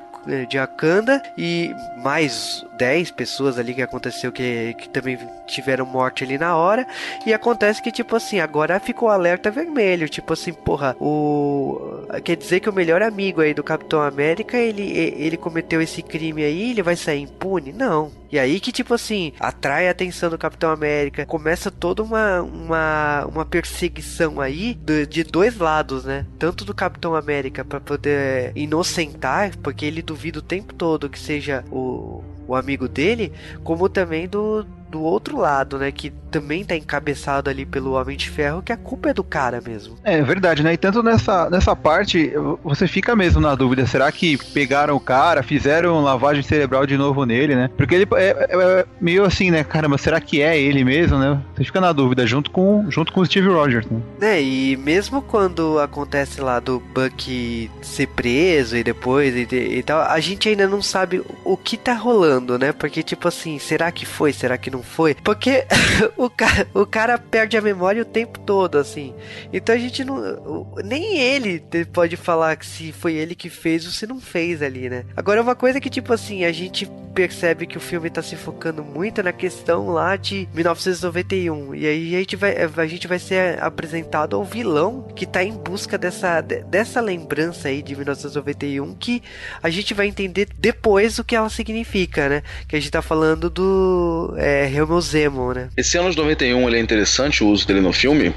[0.48, 6.38] de Akanda e mais 10 pessoas ali que aconteceu que, que também tiveram morte ali
[6.38, 6.86] na hora.
[7.24, 10.08] E acontece que, tipo assim, agora ficou alerta vermelho.
[10.08, 12.06] Tipo assim, porra, o.
[12.24, 14.82] Quer dizer que o melhor amigo aí do Capitão América ele,
[15.16, 17.72] ele cometeu esse crime aí, ele vai sair impune?
[17.72, 18.10] Não.
[18.30, 21.24] E aí que, tipo assim, atrai a atenção do Capitão América.
[21.24, 26.26] Começa toda uma, uma, uma perseguição aí de, de dois lados, né?
[26.38, 31.62] Tanto do Capitão América para poder inocentar, porque ele duvida o tempo todo que seja
[31.70, 33.30] o, o amigo dele,
[33.62, 35.90] como também do, do outro lado, né?
[35.90, 39.60] Que também tá encabeçado ali pelo Homem de Ferro, que a culpa é do cara
[39.60, 39.96] mesmo.
[40.04, 40.74] É verdade, né?
[40.74, 42.32] E tanto nessa, nessa parte,
[42.62, 47.24] você fica mesmo na dúvida: será que pegaram o cara, fizeram lavagem cerebral de novo
[47.24, 47.70] nele, né?
[47.76, 49.64] Porque ele é, é, é meio assim, né?
[49.64, 51.40] Caramba, será que é ele mesmo, né?
[51.54, 54.00] Você fica na dúvida junto com, junto com o Steve Rogers, né?
[54.20, 60.02] É, e mesmo quando acontece lá do Buck ser preso e depois e, e tal,
[60.02, 62.72] a gente ainda não sabe o que tá rolando, né?
[62.72, 64.32] Porque, tipo assim, será que foi?
[64.32, 65.14] Será que não foi?
[65.14, 65.66] Porque
[66.16, 69.14] o, cara, o cara perde a memória o tempo todo, assim.
[69.52, 70.72] Então a gente não.
[70.84, 71.62] Nem ele
[71.92, 75.04] pode falar que se foi ele que fez ou se não fez ali, né?
[75.16, 78.84] Agora, uma coisa que, tipo assim, a gente percebe que o filme tá se focando
[78.84, 81.74] muito na questão lá de 1991.
[81.74, 85.52] E aí a gente vai, a gente vai ser apresentado ao vilão que tá em
[85.52, 89.22] busca dessa, dessa lembrança aí de 1991 que
[89.62, 92.42] a gente vai entender depois o que ela significa, né?
[92.68, 95.68] Que a gente tá falando do é, Helmut Zemo, né?
[95.76, 98.34] Esse ano de 91 ele é interessante o uso dele no filme,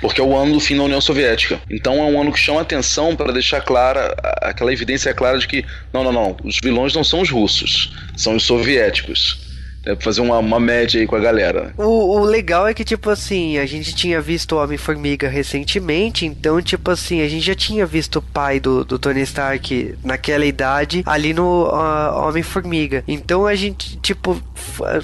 [0.00, 1.60] porque é o ano do fim da União Soviética.
[1.70, 5.64] Então é um ano que chama atenção para deixar clara aquela evidência clara de que
[5.92, 9.49] não, não, não, os vilões não são os russos, são os soviéticos.
[9.84, 11.72] É pra fazer uma, uma média aí com a galera.
[11.76, 16.60] O, o legal é que, tipo assim, a gente tinha visto o Homem-Formiga recentemente, então,
[16.60, 21.02] tipo assim, a gente já tinha visto o pai do, do Tony Stark naquela idade
[21.06, 23.02] ali no uh, Homem-Formiga.
[23.08, 24.40] Então a gente, tipo,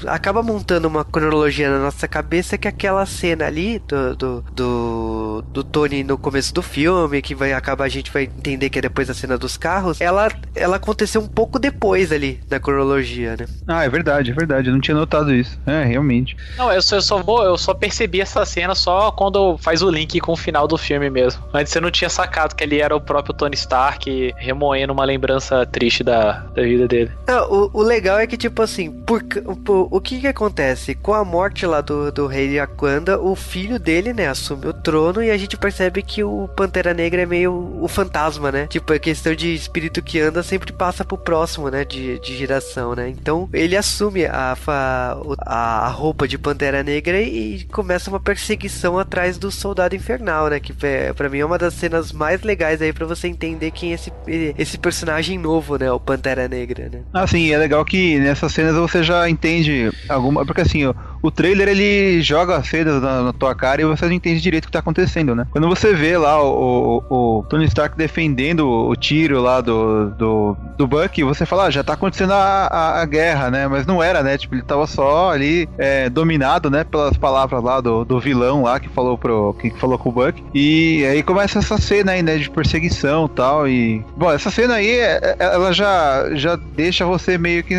[0.06, 5.64] acaba montando uma cronologia na nossa cabeça que aquela cena ali do, do, do, do
[5.64, 9.08] Tony no começo do filme, que vai acabar a gente vai entender que é depois
[9.08, 13.46] da cena dos carros, ela, ela aconteceu um pouco depois ali na cronologia, né?
[13.66, 14.65] Ah, é verdade, é verdade.
[14.66, 15.58] Eu não tinha notado isso.
[15.66, 16.36] É, realmente.
[16.56, 19.90] Não, eu só, eu só vou, eu só percebi essa cena só quando faz o
[19.90, 21.42] link com o final do filme mesmo.
[21.52, 25.64] Antes eu não tinha sacado que ele era o próprio Tony Stark remoendo uma lembrança
[25.66, 27.10] triste da, da vida dele.
[27.26, 29.22] Não, o, o legal é que, tipo assim, por,
[29.64, 30.94] por, o que que acontece?
[30.94, 35.22] Com a morte lá do, do rei Wakanda, o filho dele, né, assume o trono
[35.22, 38.66] e a gente percebe que o Pantera Negra é meio o fantasma, né?
[38.66, 42.94] Tipo, a questão de espírito que anda sempre passa pro próximo, né, de, de geração,
[42.94, 43.08] né?
[43.08, 49.50] Então, ele assume a a, roupa de Pantera Negra e começa uma perseguição atrás do
[49.50, 50.61] Soldado Infernal, né?
[50.61, 53.92] Que é, para mim é uma das cenas mais legais aí para você entender quem
[53.92, 54.12] é esse,
[54.59, 55.90] esse personagem novo, né?
[55.90, 57.02] O Pantera Negra, né?
[57.12, 60.44] Ah, sim, é legal que nessas cenas você já entende alguma.
[60.44, 60.82] Porque assim,
[61.26, 64.66] o trailer ele joga cenas na, na, tua cara e você não entende direito o
[64.68, 65.46] que tá acontecendo, né?
[65.50, 70.56] Quando você vê lá o, o, o Tony Stark defendendo o tiro lá do, do,
[70.78, 73.66] do Bucky, você fala, ah, já tá acontecendo a, a, a guerra, né?
[73.66, 74.38] Mas não era, né?
[74.38, 78.78] Tipo, ele tava só ali é, dominado, né, pelas palavras lá do, do vilão lá
[78.78, 80.42] que falou pro que falou com o Buck.
[80.54, 84.90] E aí começa essa cena aí, né, de perseguição, tal e bom, essa cena aí
[84.90, 87.74] é, é, ela já já deixa você meio que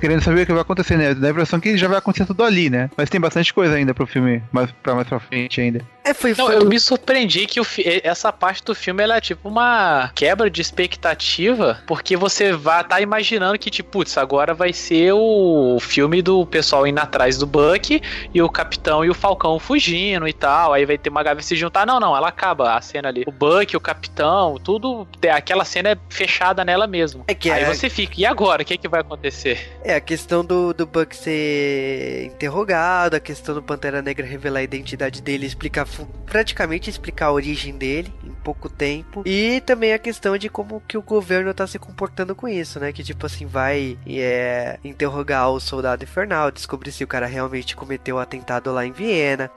[0.00, 1.14] querendo saber o que vai acontecer, né?
[1.14, 2.81] Dá a impressão que já vai acontecer tudo ali, né?
[2.96, 5.84] Mas tem bastante coisa ainda pro filme, mais para mais pra frente ainda.
[6.04, 7.66] É, foi, Não, eu me surpreendi que o,
[8.02, 13.00] essa parte do filme ela é tipo uma quebra de expectativa, porque você vai tá
[13.00, 18.02] imaginando que, tipo, putz, agora vai ser o filme do pessoal indo atrás do Buck
[18.34, 20.72] e o Capitão e o Falcão fugindo e tal.
[20.72, 21.86] Aí vai ter uma gaveta se juntar.
[21.86, 23.22] Não, não, ela acaba a cena ali.
[23.26, 25.06] O Buck, o Capitão, tudo.
[25.30, 27.24] Aquela cena é fechada nela mesmo.
[27.28, 27.66] É que Aí é...
[27.66, 28.62] você fica, e agora?
[28.62, 29.78] O que, é que vai acontecer?
[29.84, 34.62] É, a questão do, do Buck ser interrogado, a questão do Pantera Negra revelar a
[34.62, 35.86] identidade dele, explicar
[36.26, 39.22] praticamente explicar a origem dele em pouco tempo.
[39.26, 42.92] E também a questão de como que o governo tá se comportando com isso, né?
[42.92, 48.16] Que tipo assim, vai é, interrogar o soldado infernal, descobrir se o cara realmente cometeu
[48.16, 49.50] o um atentado lá em Viena,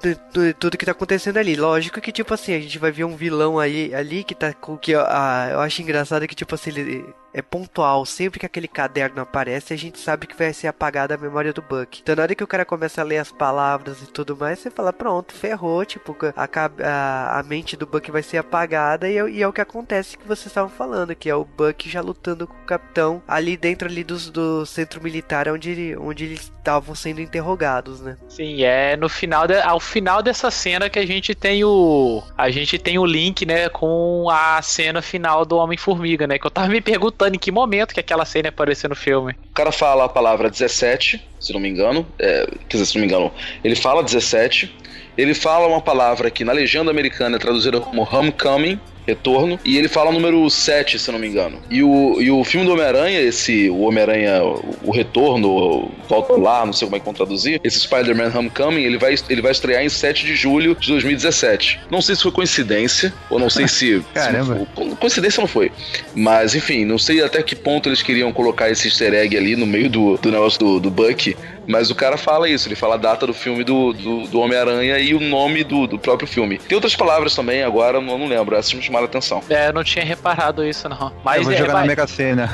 [0.60, 1.56] tudo, que tá acontecendo ali.
[1.56, 4.78] Lógico que tipo assim, a gente vai ver um vilão aí ali que tá com
[4.78, 8.06] que ah, eu acho engraçado que tipo assim, ele é pontual.
[8.06, 11.62] Sempre que aquele caderno aparece, a gente sabe que vai ser apagada a memória do
[11.62, 12.00] Buck.
[12.02, 14.72] Então, na hora que o cara começa a ler as palavras e tudo mais, você
[14.72, 15.84] fala, pronto, ferrou.
[15.86, 16.50] Tipo, a,
[16.84, 20.18] a, a mente do Buck vai ser apagada e é, e é o que acontece
[20.18, 23.90] que vocês estavam falando, que é o Buck já lutando com o capitão ali dentro
[23.90, 28.18] ali dos, do centro militar onde, onde eles estavam sendo interrogados, né?
[28.30, 32.50] Sim, é no final, de, ao final dessa cena que a gente tem o a
[32.50, 36.70] gente tem o link, né, com a cena final do Homem-Formiga, né, que eu tava
[36.70, 39.34] me perguntando em que momento que aquela cena apareceu no filme.
[39.50, 42.06] O cara fala a palavra 17, se não me engano.
[42.20, 43.32] É, quer dizer, se não me engano,
[43.64, 44.74] ele fala 17.
[45.18, 49.60] Ele fala uma palavra que na legenda americana é traduzida como homecoming, Retorno.
[49.64, 51.60] E ele fala o número 7, se não me engano.
[51.70, 54.42] E o, e o filme do Homem-Aranha, esse, o Homem-Aranha,
[54.84, 58.84] o Retorno, o Volta lá, não sei como é que vão traduzir, esse Spider-Man Homecoming,
[58.84, 61.82] ele vai, ele vai estrear em 7 de julho de 2017.
[61.90, 64.04] Não sei se foi coincidência, ou não sei se.
[64.14, 64.68] Caramba.
[64.76, 65.72] Se, coincidência não foi.
[66.14, 69.66] Mas, enfim, não sei até que ponto eles queriam colocar esse easter egg ali no
[69.66, 71.36] meio do, do negócio do, do Buck.
[71.68, 75.00] Mas o cara fala isso, ele fala a data do filme do, do, do Homem-Aranha
[75.00, 76.60] e o nome do, do próprio filme.
[76.60, 78.56] Tem outras palavras também, agora eu não lembro.
[78.56, 79.44] Essas chamaram atenção.
[79.50, 81.12] É, eu não tinha reparado isso, não.
[81.24, 81.82] Mas eu vou é, jogar vai...
[81.82, 82.50] na Mega Sena.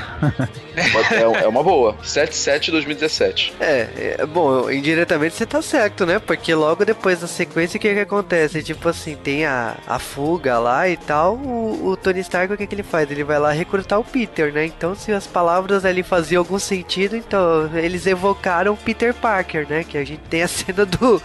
[1.12, 1.96] é, é uma boa.
[2.02, 3.54] 77 2017.
[3.60, 6.20] É, é, bom, indiretamente você tá certo, né?
[6.20, 8.64] Porque logo depois da sequência, o que que acontece?
[8.64, 11.36] Tipo assim, tem a, a fuga lá e tal.
[11.36, 13.10] O, o Tony Stark, o que que ele faz?
[13.12, 14.66] Ele vai lá recrutar o Peter, né?
[14.66, 19.84] Então, se as palavras ali faziam algum sentido, então eles evocaram o Peter Parker, né?
[19.84, 21.22] Que a gente tem a cena do,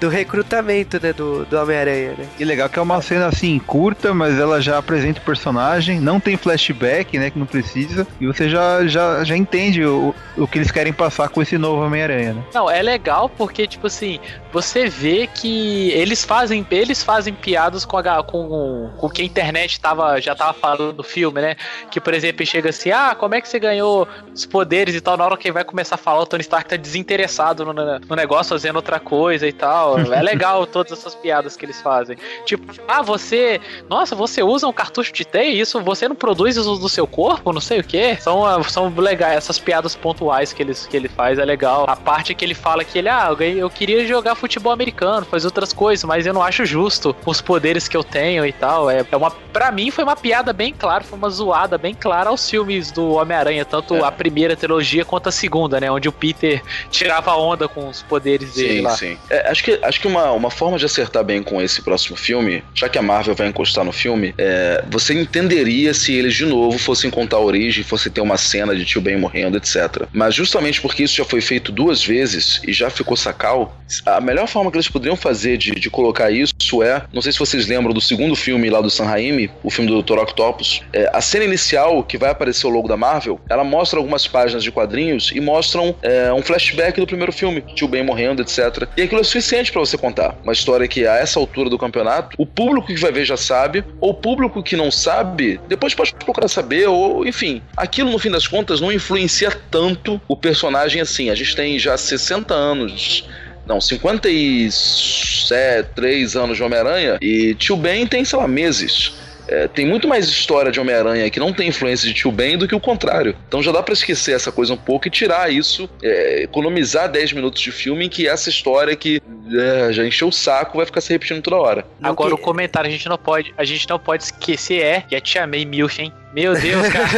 [0.00, 1.12] do recrutamento, né?
[1.12, 2.26] Do, do Homem-Aranha, né?
[2.38, 6.00] E legal que é uma cena assim, curta, mas ela ela já apresenta o personagem,
[6.00, 10.46] não tem flashback, né, que não precisa, e você já, já, já entende o, o
[10.46, 12.44] que eles querem passar com esse novo Homem-Aranha, né?
[12.54, 14.18] Não, é legal porque, tipo assim,
[14.52, 19.80] você vê que eles fazem, eles fazem piadas com a, com, com que a internet
[19.80, 21.56] tava, já tava falando do filme, né?
[21.90, 25.16] Que, por exemplo, chega assim, ah, como é que você ganhou os poderes e tal,
[25.16, 28.50] na hora que vai começar a falar, o Tony Stark tá desinteressado no, no negócio,
[28.50, 29.98] fazendo outra coisa e tal.
[29.98, 32.16] É legal todas essas piadas que eles fazem.
[32.44, 33.60] Tipo, ah, você.
[33.88, 37.52] Nossa, você usa um cartucho de teia isso você não produz isso do seu corpo,
[37.52, 38.16] não sei o que.
[38.20, 41.84] São, ah, são legais, essas piadas pontuais que, eles, que ele faz é legal.
[41.88, 45.72] A parte que ele fala que ele, ah, eu, queria jogar futebol americano, fazer outras
[45.72, 48.90] coisas, mas eu não acho justo os poderes que eu tenho e tal.
[48.90, 49.30] É, é uma.
[49.30, 53.12] Pra mim foi uma piada bem clara, foi uma zoada bem clara aos filmes do
[53.14, 54.04] Homem-Aranha, tanto é.
[54.04, 55.90] a primeira trilogia quanto a segunda, né?
[55.90, 58.76] Onde o Peter tirava onda com os poderes dele.
[58.76, 58.90] Sim, lá.
[58.90, 59.18] sim.
[59.30, 62.62] É, acho que, acho que uma, uma forma de acertar bem com esse próximo filme,
[62.74, 66.78] já que a Marvel vai encostar no filme, é, você entenderia se eles de novo
[66.78, 70.06] fossem contar a origem, fossem ter uma cena de tio Ben morrendo, etc.
[70.12, 74.48] Mas justamente porque isso já foi feito duas vezes e já ficou sacal, a melhor
[74.48, 77.94] forma que eles poderiam fazer de, de colocar isso é, não sei se vocês lembram
[77.94, 80.18] do segundo filme lá do San Raimi, o filme do Dr.
[80.18, 84.26] Octopus, é, a cena inicial que vai aparecer o logo da Marvel, ela mostra algumas
[84.26, 88.88] páginas de quadrinhos e mostram é, um flashback do primeiro filme, tio Ben morrendo, etc.
[88.96, 92.36] E aquilo é suficiente para você contar uma história que a essa altura do campeonato,
[92.38, 96.48] o público que vai ver já sabe, o público que não sabe, depois pode procurar
[96.48, 101.30] saber, ou enfim, aquilo no fim das contas não influencia tanto o personagem assim.
[101.30, 103.26] A gente tem já 60 anos
[103.66, 109.12] não, 53 anos de Homem-Aranha e Tio Ben tem, sei lá, meses.
[109.48, 112.66] É, tem muito mais história de Homem-Aranha que não tem influência de Tio Ben do
[112.66, 113.36] que o contrário.
[113.48, 117.32] Então já dá para esquecer essa coisa um pouco e tirar isso, é, economizar 10
[117.32, 119.20] minutos de filme em que essa história que
[119.52, 121.86] é, já encheu o saco vai ficar se repetindo toda hora.
[122.02, 125.20] Agora o comentário a gente não pode, a gente não pode esquecer é que a
[125.20, 127.08] Tia May Milchen meu Deus, cara.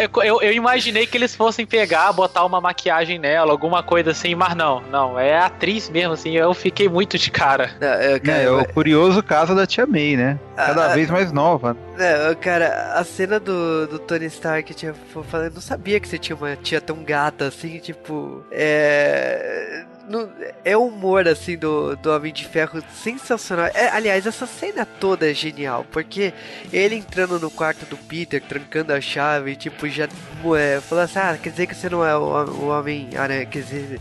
[0.24, 4.54] eu, eu, imaginei que eles fossem pegar, botar uma maquiagem nela, alguma coisa assim, mas
[4.56, 5.18] não, não.
[5.18, 6.34] É atriz mesmo, assim.
[6.34, 7.70] Eu fiquei muito de cara.
[7.82, 10.38] É, cara, é o curioso caso da Tia May, né?
[10.56, 11.76] Cada ah, vez mais nova.
[11.98, 14.94] É, cara, a cena do, do Tony Stark tinha
[15.28, 18.42] falando, não sabia que você tinha uma tia tão gata assim, tipo.
[18.50, 20.30] É no,
[20.64, 23.66] é o humor, assim, do, do Homem de Ferro sensacional.
[23.74, 26.32] É, aliás, essa cena toda é genial, porque
[26.72, 30.08] ele entrando no quarto do Peter, trancando a chave, tipo, já
[30.56, 34.00] é, falando assim, ah, quer dizer que você não é o, o Homem-Aranha, quer dizer,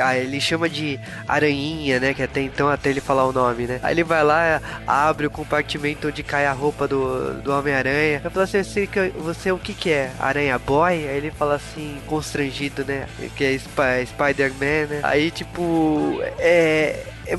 [0.00, 2.14] ah, ele chama de aranhinha, né?
[2.14, 3.80] Que até então, até ele falar o nome, né?
[3.82, 8.20] Aí ele vai lá, abre o compartimento onde cai a roupa do, do Homem-Aranha.
[8.22, 10.10] Eu falo assim, você, você o que que é?
[10.18, 10.92] Aranha Boy?
[11.08, 13.06] Aí ele fala assim, constrangido, né?
[13.36, 15.00] Que é Sp Spider-Man, né?
[15.02, 17.04] Aí, tipo, é...
[17.26, 17.36] É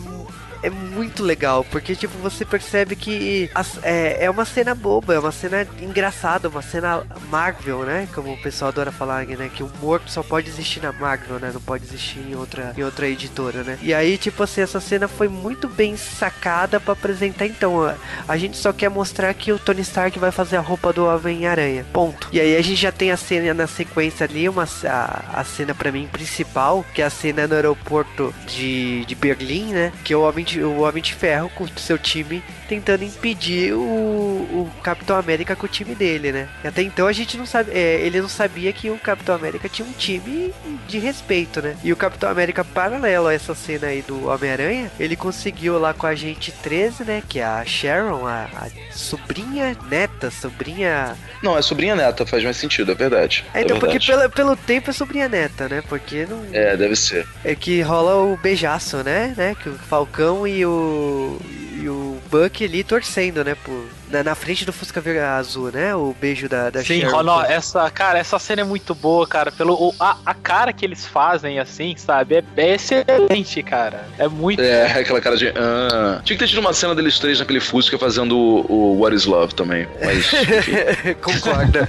[0.64, 5.20] é muito legal, porque tipo, você percebe que as, é, é uma cena boba, é
[5.20, 8.07] uma cena engraçada, uma cena Marvel, né?
[8.14, 9.49] Como o pessoal adora falar, né?
[9.53, 11.51] Que o morto só pode existir na Marvel, né?
[11.53, 13.78] Não pode existir em outra, em outra editora, né?
[13.82, 17.45] E aí, tipo assim, essa cena foi muito bem sacada para apresentar.
[17.45, 17.95] Então, a,
[18.28, 21.86] a gente só quer mostrar que o Tony Stark vai fazer a roupa do Homem-Aranha.
[21.91, 22.28] Ponto.
[22.32, 25.74] E aí a gente já tem a cena na sequência ali, uma, a, a cena
[25.74, 29.91] para mim principal, que é a cena no aeroporto de, de Berlim, né?
[30.03, 33.80] Que o Homem de, o Homem de Ferro com o seu time tentando impedir o,
[33.80, 36.47] o Capitão América com o time dele, né?
[36.64, 39.68] E até então a gente não sabe, é, ele não sabia que o Capitão América
[39.68, 40.54] tinha um time
[40.88, 41.76] de respeito, né?
[41.84, 46.08] E o Capitão América, paralelo a essa cena aí do Homem-Aranha, ele conseguiu lá com
[46.08, 47.24] a gente 13, né?
[47.28, 51.18] Que é a Sharon, a, a sobrinha neta, sobrinha.
[51.43, 53.43] Não, é sobrinha neta, faz mais sentido, é verdade.
[53.54, 55.84] É, então, é porque pelo, pelo tempo é sobrinha neta, né?
[55.88, 56.41] Porque não.
[56.54, 57.28] É, deve ser.
[57.43, 59.34] É que rola o beijaço, né?
[59.36, 59.56] né?
[59.62, 61.37] Que o Falcão e o.
[61.81, 63.55] E o Buck ali torcendo, né?
[63.55, 65.01] Por, na, na frente do Fusca
[65.38, 65.95] Azul, né?
[65.95, 69.51] O beijo da, da Sim, Ronald, essa, cara, essa cena é muito boa, cara.
[69.51, 72.36] Pelo, o, a, a cara que eles fazem, assim, sabe?
[72.36, 74.05] É, é excelente, cara.
[74.18, 74.62] É muito.
[74.62, 75.49] É, aquela cara de.
[75.49, 76.22] Ah.
[76.24, 79.26] Tinha que ter tido uma cena deles três naquele Fusca fazendo o, o What is
[79.26, 79.88] Love também.
[80.03, 80.30] Mas.
[81.22, 81.80] Concordo.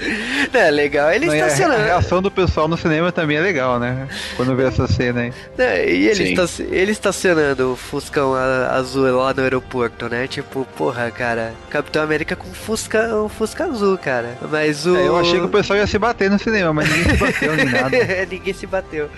[0.52, 1.10] é legal.
[1.12, 1.82] Ele Não, estacionando.
[1.82, 4.08] A reação do pessoal no cinema também é legal, né?
[4.36, 5.32] Quando vê essa cena aí.
[5.58, 10.26] É, e ele, está, ele estacionando o Fuscão azul lá no aeroporto, né?
[10.26, 11.52] Tipo, porra, cara.
[11.70, 14.36] Capitão América com Fusca, um Fusca azul, cara.
[14.50, 14.94] Mas o.
[14.94, 17.56] É, eu achei que o pessoal ia se bater no cinema, mas ninguém se bateu
[17.56, 17.96] nem nada.
[18.30, 19.10] ninguém se bateu.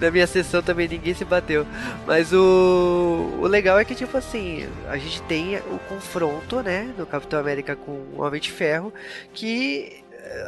[0.00, 1.64] Na minha sessão também ninguém se bateu.
[2.04, 3.38] Mas o.
[3.40, 6.90] O legal é que, tipo assim, a gente tem o confronto, né?
[6.96, 8.92] Do Capitão América com o Homem de Ferro,
[9.32, 10.01] que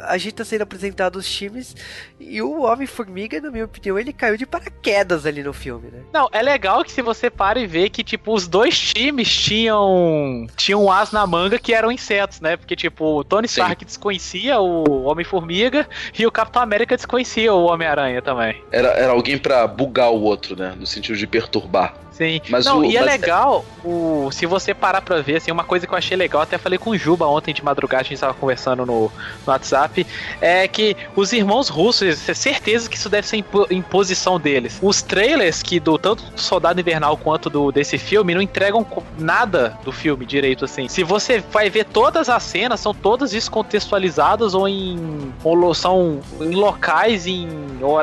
[0.07, 1.75] a gente tá sendo apresentado os times
[2.19, 5.99] e o Homem-Formiga, na minha opinião, ele caiu de paraquedas ali no filme, né?
[6.13, 10.47] Não, é legal que se você para e vê que, tipo, os dois times tinham
[10.55, 12.55] tinham um as na manga que eram insetos, né?
[12.57, 13.85] Porque, tipo, o Tony Stark Sim.
[13.85, 18.63] desconhecia o Homem-Formiga e o Capitão América desconhecia o Homem-Aranha também.
[18.71, 20.73] Era, era alguém para bugar o outro, né?
[20.77, 22.04] No sentido de perturbar.
[22.17, 22.41] Sim.
[22.49, 25.85] Mas não, o, e é legal, o, se você parar pra ver, assim, uma coisa
[25.85, 28.33] que eu achei legal, até falei com o Juba ontem de madrugada, a gente tava
[28.33, 29.11] conversando no, no
[29.45, 30.07] WhatsApp,
[30.39, 34.79] é que os irmãos russos, é certeza que isso deve ser imposição deles.
[34.81, 38.85] Os trailers que do tanto do Soldado Invernal quanto do desse filme não entregam
[39.19, 40.87] nada do filme direito, assim.
[40.87, 46.55] Se você vai ver todas as cenas, são todas descontextualizadas ou em ou são em
[46.55, 47.49] locais em,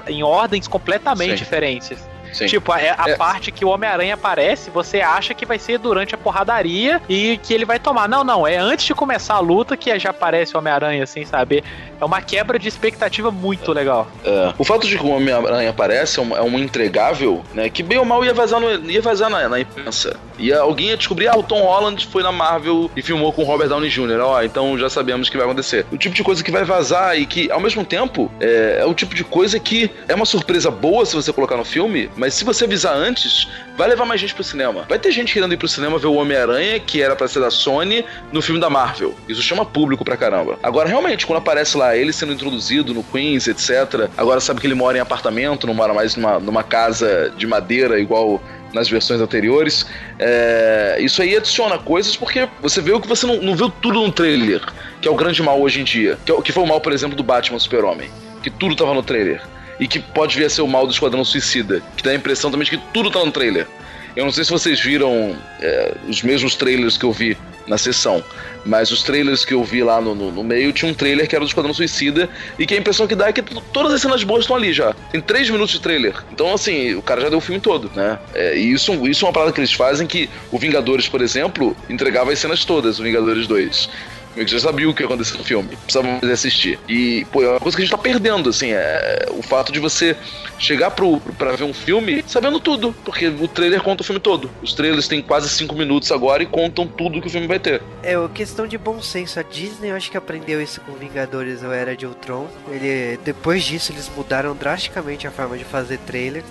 [0.09, 1.37] em ordens completamente Sim.
[1.37, 2.12] diferentes.
[2.33, 2.47] Sim.
[2.47, 3.17] Tipo, a, a é.
[3.17, 7.53] parte que o Homem-Aranha aparece, você acha que vai ser durante a porradaria e que
[7.53, 8.09] ele vai tomar.
[8.09, 11.63] Não, não, é antes de começar a luta que já aparece o Homem-Aranha, assim, sabe?
[12.01, 14.09] É uma quebra de expectativa muito legal.
[14.25, 14.53] É.
[14.59, 17.69] O fato de que o Homem-Aranha aparece é um, é um, entregável, né?
[17.69, 20.17] Que bem ou mal ia vazar, no, ia vazar na, na imprensa.
[20.39, 23.45] E alguém ia descobrir, ah, o Tom Holland foi na Marvel e filmou com o
[23.45, 24.21] Robert Downey Jr.
[24.21, 25.87] Ó, oh, então já sabemos o que vai acontecer.
[25.93, 28.95] O tipo de coisa que vai vazar e que, ao mesmo tempo, é, é o
[28.95, 32.45] tipo de coisa que é uma surpresa boa se você colocar no filme, mas se
[32.45, 34.85] você avisar antes, vai levar mais gente pro cinema.
[34.89, 37.51] Vai ter gente querendo ir pro cinema ver o Homem-Aranha, que era pra ser da
[37.51, 39.13] Sony, no filme da Marvel.
[39.29, 40.57] Isso chama público pra caramba.
[40.63, 44.75] Agora, realmente, quando aparece lá ele sendo introduzido no Queens, etc., agora sabe que ele
[44.77, 48.41] mora em apartamento, não mora mais numa, numa casa de madeira igual
[48.73, 49.85] nas versões anteriores.
[50.17, 54.01] É, isso aí adiciona coisas porque você vê o que você não, não viu tudo
[54.01, 54.63] no trailer,
[55.01, 56.17] que é o grande mal hoje em dia.
[56.25, 58.09] Que, é, que foi o mal, por exemplo, do Batman Super-Homem.
[58.45, 59.43] Que tudo tava no trailer
[59.79, 62.51] e que pode vir a ser o mal do Esquadrão Suicida, que dá a impressão
[62.51, 63.67] também de que tudo tá no trailer.
[64.15, 68.23] Eu não sei se vocês viram é, os mesmos trailers que eu vi na sessão,
[68.65, 71.35] mas os trailers que eu vi lá no, no, no, meio tinha um trailer que
[71.35, 73.43] era do Esquadrão Suicida e que a impressão que dá é que
[73.73, 74.95] todas as cenas boas estão ali já.
[75.11, 76.15] Tem três minutos de trailer.
[76.33, 78.19] Então, assim, o cara já deu o filme todo, né?
[78.35, 81.77] É, e isso, isso é uma parada que eles fazem que o Vingadores, por exemplo,
[81.89, 83.89] entregava as cenas todas, o Vingadores 2
[84.35, 85.77] que já sabia o que ia acontecer no filme.
[85.77, 86.79] Precisava assistir.
[86.89, 89.79] E, pô, é uma coisa que a gente tá perdendo, assim, é o fato de
[89.79, 90.17] você
[90.59, 94.51] chegar pro, pra ver um filme sabendo tudo, porque o trailer conta o filme todo.
[94.63, 97.83] Os trailers têm quase cinco minutos agora e contam tudo que o filme vai ter.
[98.03, 99.39] É, questão de bom senso.
[99.39, 102.49] A Disney, eu acho que aprendeu isso com Vingadores ou Era de Ultron.
[102.71, 106.45] Ele, depois disso, eles mudaram drasticamente a forma de fazer trailers.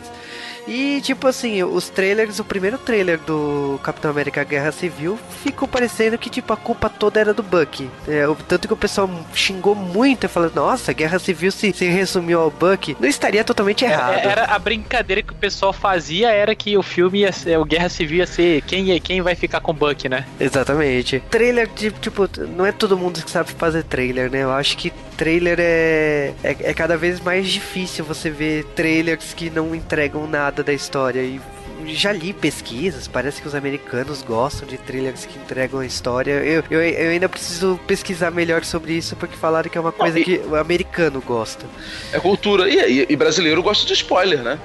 [0.67, 6.17] E tipo assim, os trailers, o primeiro trailer do Capitão América Guerra Civil ficou parecendo
[6.17, 7.89] que tipo a culpa toda era do Bucky.
[8.07, 12.51] É, tanto que o pessoal xingou muito, falando, nossa, Guerra Civil se, se resumiu ao
[12.51, 12.95] Bucky.
[12.99, 14.17] Não estaria totalmente é, errado.
[14.17, 17.89] Era a brincadeira que o pessoal fazia era que o filme ia ser, o Guerra
[17.89, 20.25] Civil ia ser quem, quem vai ficar com o Bucky, né?
[20.39, 21.21] Exatamente.
[21.29, 24.43] Trailer, tipo, não é todo mundo que sabe fazer trailer, né?
[24.43, 24.91] Eu acho que
[25.21, 30.63] trailer é, é, é cada vez mais difícil você ver trailers que não entregam nada
[30.63, 31.39] da história e
[31.85, 36.31] já li pesquisas, parece que os americanos gostam de trailers que entregam a história.
[36.31, 40.15] Eu, eu, eu ainda preciso pesquisar melhor sobre isso, porque falaram que é uma coisa
[40.15, 40.25] Não, e...
[40.25, 41.67] que o americano gosta.
[42.11, 42.67] É cultura.
[42.67, 44.57] E, e, e, brasileiro gosta de spoiler, né?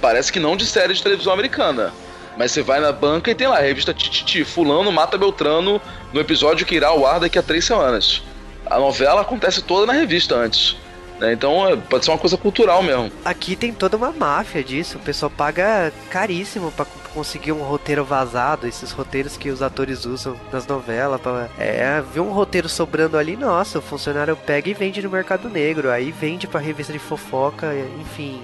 [0.00, 1.92] Parece que não de série de televisão americana.
[2.36, 5.80] Mas você vai na banca e tem lá, a revista Tititi, fulano mata Beltrano
[6.12, 8.22] no episódio que irá ao ar daqui a três semanas.
[8.70, 10.76] A novela acontece toda na revista antes.
[11.18, 11.32] Né?
[11.34, 13.12] Então é, pode ser uma coisa cultural mesmo.
[13.24, 14.96] Aqui tem toda uma máfia disso.
[14.96, 20.36] O pessoal paga caríssimo para conseguir um roteiro vazado, esses roteiros que os atores usam
[20.52, 21.20] nas novelas.
[21.20, 25.48] Pra, é, ver um roteiro sobrando ali, nossa, o funcionário pega e vende no mercado
[25.48, 25.90] negro.
[25.90, 28.40] Aí vende pra revista de fofoca, enfim.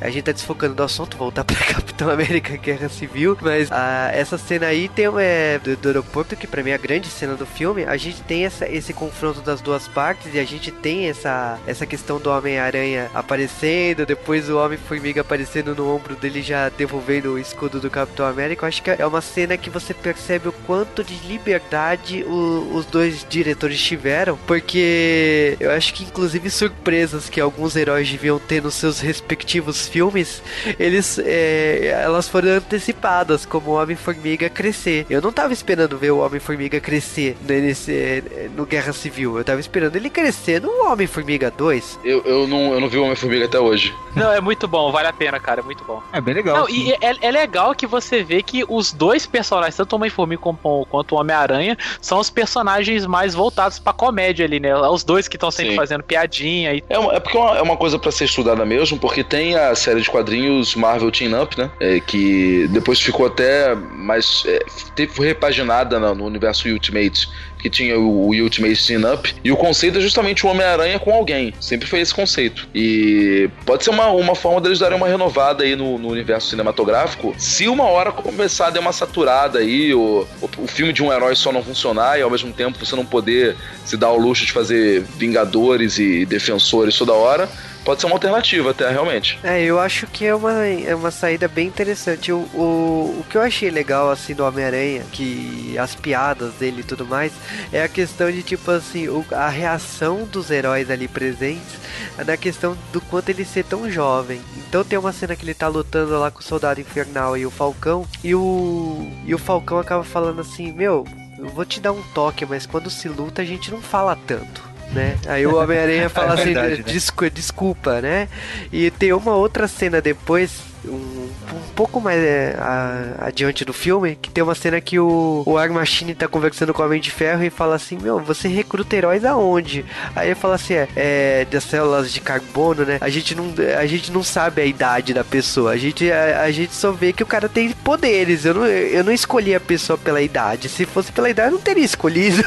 [0.00, 3.36] A gente tá desfocando do assunto, voltar pra Capitão América Guerra Civil.
[3.40, 6.78] Mas ah, essa cena aí tem é, do, do, aeroporto, que pra mim é a
[6.78, 7.84] grande cena do filme.
[7.84, 11.86] A gente tem essa, esse confronto das duas partes e a gente tem essa, essa
[11.86, 17.80] questão do Homem-Aranha aparecendo, depois o Homem-Formiga aparecendo no ombro dele já devolvendo o escudo
[17.80, 18.64] do Capitão América.
[18.64, 22.86] Eu acho que é uma cena que você percebe o quanto de liberdade o, os
[22.86, 28.74] dois diretores tiveram, porque eu acho que inclusive surpresas que alguns heróis deviam ter nos
[28.74, 30.42] seus respectivos filmes,
[30.78, 35.06] eles é, elas foram antecipadas, como o Homem-Formiga crescer.
[35.08, 39.38] Eu não tava esperando ver o Homem-Formiga crescer nesse, é, no Guerra Civil.
[39.38, 42.00] Eu tava esperando ele crescer no Homem-Formiga 2.
[42.04, 43.94] Eu, eu, não, eu não vi o Homem-Formiga até hoje.
[44.14, 46.02] Não, é muito bom, vale a pena, cara, é muito bom.
[46.12, 46.58] É bem legal.
[46.58, 50.42] Não, e é, é, legal que você vê que os dois personagens, tanto o Homem-Formiga
[50.42, 54.74] quanto o Homem-Aranha, são os personagens mais voltados pra comédia ali, né?
[54.76, 55.76] Os dois que estão sempre Sim.
[55.76, 56.74] fazendo piadinha.
[56.74, 56.84] E...
[56.88, 59.73] É, é porque é uma, é uma coisa para ser estudada mesmo, porque tem a
[59.74, 61.70] série de quadrinhos Marvel Team Up, né?
[61.80, 64.44] É, que depois ficou até mais.
[64.46, 67.28] É, foi repaginada no, no universo Ultimate
[67.64, 71.54] que tinha o, Ultimate Team Up, e o conceito é justamente o Homem-Aranha com alguém.
[71.58, 72.68] Sempre foi esse conceito.
[72.74, 77.34] E pode ser uma, uma forma deles darem uma renovada aí no, no universo cinematográfico,
[77.38, 81.34] se uma hora começar a dar uma saturada aí, o, o, filme de um herói
[81.34, 84.52] só não funcionar e ao mesmo tempo você não poder se dar o luxo de
[84.52, 87.48] fazer Vingadores e Defensores toda hora
[87.84, 89.38] pode ser uma alternativa até, realmente.
[89.42, 92.32] É, eu acho que é uma, é uma saída bem interessante.
[92.32, 96.84] O, o, o que eu achei legal, assim, do Homem-Aranha, que as piadas dele e
[96.84, 97.32] tudo mais,
[97.72, 101.78] é a questão de, tipo assim, o, a reação dos heróis ali presentes
[102.18, 104.40] é na questão do quanto ele ser tão jovem.
[104.56, 107.50] Então tem uma cena que ele tá lutando lá com o Soldado Infernal e o
[107.50, 111.04] Falcão, e o, e o Falcão acaba falando assim, meu...
[111.36, 114.73] Eu vou te dar um toque, mas quando se luta a gente não fala tanto
[114.92, 115.16] né?
[115.26, 116.92] Aí o Homem-Aranha fala é verdade, assim, né?
[116.92, 118.28] desculpa, desculpa, né?
[118.72, 124.16] E tem uma outra cena depois um, um pouco mais é, a, adiante do filme,
[124.20, 127.10] que tem uma cena que o, o War Machine tá conversando com o Homem de
[127.10, 129.84] Ferro e fala assim, meu, você recruta heróis aonde?
[130.14, 132.98] Aí ele fala assim, é, é das células de carbono, né?
[133.00, 136.50] A gente não, a gente não sabe a idade da pessoa, a gente, a, a
[136.50, 139.98] gente só vê que o cara tem poderes, eu não, eu não escolhi a pessoa
[139.98, 142.42] pela idade, se fosse pela idade eu não teria escolhido.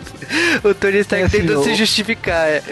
[0.64, 2.48] o Tony Stark é assim, tentando se justificar.
[2.48, 2.62] É,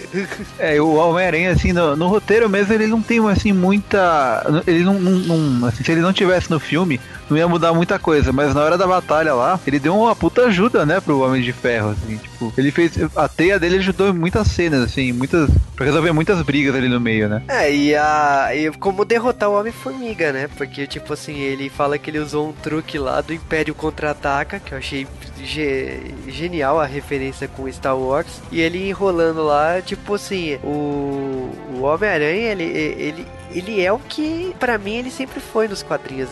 [0.59, 4.63] é o Homem-Aranha, assim, no, no roteiro mesmo, ele não tem, assim, muita...
[4.67, 7.99] Ele não não, não, assim, se ele não tivesse no filme, não ia mudar muita
[7.99, 11.43] coisa, mas na hora da batalha lá, ele deu uma puta ajuda, né, pro Homem
[11.43, 15.51] de Ferro, assim, tipo, ele fez, a teia dele ajudou em muitas cenas, assim, muitas,
[15.77, 17.43] pra resolver muitas brigas ali no meio, né.
[17.49, 22.11] É, e a, e como derrotar o Homem-Formiga, né, porque, tipo assim, ele fala que
[22.11, 25.07] ele usou um truque lá do Império Contra-Ataca, que eu achei
[25.45, 31.83] ge genial a referência com Star Wars, e ele enrolando lá, tipo assim, o, o
[31.83, 36.31] Homem-Aranha, ele, ele, ele é o que, para mim, ele sempre foi nos quadrinhos.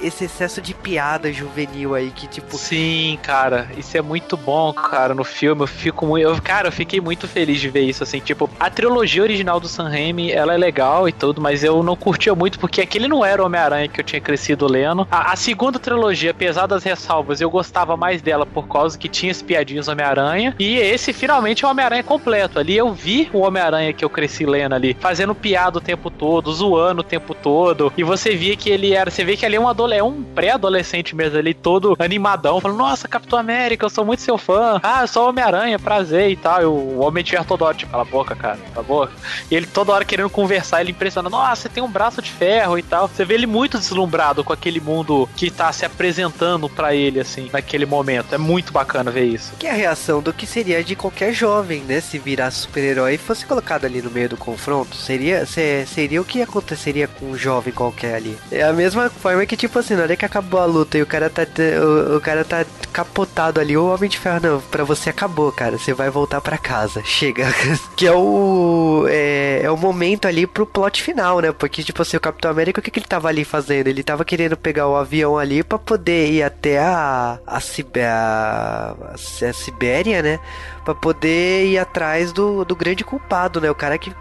[0.00, 2.56] Esse excesso de piada juvenil aí que, tipo.
[2.56, 5.14] Sim, cara, isso é muito bom, cara.
[5.14, 6.24] No filme eu fico muito.
[6.24, 8.20] Eu, cara, eu fiquei muito feliz de ver isso, assim.
[8.20, 11.96] Tipo, a trilogia original do Sam Raimi, ela é legal e tudo, mas eu não
[11.96, 15.06] curtia muito porque aquele não era o Homem-Aranha que eu tinha crescido lendo.
[15.10, 19.30] A, a, segunda trilogia, apesar das ressalvas, eu gostava mais dela por causa que tinha
[19.30, 20.54] as piadinhas Homem-Aranha.
[20.58, 22.58] E esse finalmente é o Homem-Aranha completo.
[22.58, 26.47] Ali eu vi o Homem-Aranha que eu cresci lendo ali, fazendo piada o tempo todo,
[26.52, 27.92] zoando o tempo todo.
[27.96, 29.10] E você via que ele era.
[29.10, 33.08] Você vê que ali é um, é um pré-adolescente mesmo, ali todo animadão, falando: Nossa,
[33.08, 34.80] Capitão América, eu sou muito seu fã.
[34.82, 36.62] Ah, eu sou Homem-Aranha, prazer e tal.
[36.62, 39.12] E o Homem Ferro toda hora, tipo, cala a boca, cara, cala a boca.
[39.50, 42.78] E ele toda hora querendo conversar, ele impressionando: Nossa, você tem um braço de ferro
[42.78, 43.08] e tal.
[43.08, 47.48] Você vê ele muito deslumbrado com aquele mundo que tá se apresentando para ele, assim,
[47.52, 48.34] naquele momento.
[48.34, 49.52] É muito bacana ver isso.
[49.58, 52.00] Que é a reação do que seria de qualquer jovem, né?
[52.00, 54.96] Se virasse super-herói e fosse colocado ali no meio do confronto.
[54.96, 55.44] Seria,
[55.86, 58.36] seria o que aconteceria com um jovem qualquer ali.
[58.50, 61.06] É a mesma forma que, tipo assim, na hora que acabou a luta e o
[61.06, 61.42] cara tá,
[61.82, 65.78] o, o cara tá capotado ali, o Homem de Ferro, não, pra você acabou, cara.
[65.78, 67.02] Você vai voltar para casa.
[67.04, 67.46] Chega.
[67.96, 69.06] que é o.
[69.08, 71.52] É, é, o momento ali pro plot final, né?
[71.52, 73.88] Porque, tipo assim, o Capitão América, o que, que ele tava ali fazendo?
[73.88, 77.38] Ele tava querendo pegar o avião ali para poder ir até a.
[77.46, 80.40] a, a, a Sibéria, né?
[80.84, 83.70] Pra poder ir atrás do, do grande culpado, né?
[83.70, 84.12] O cara que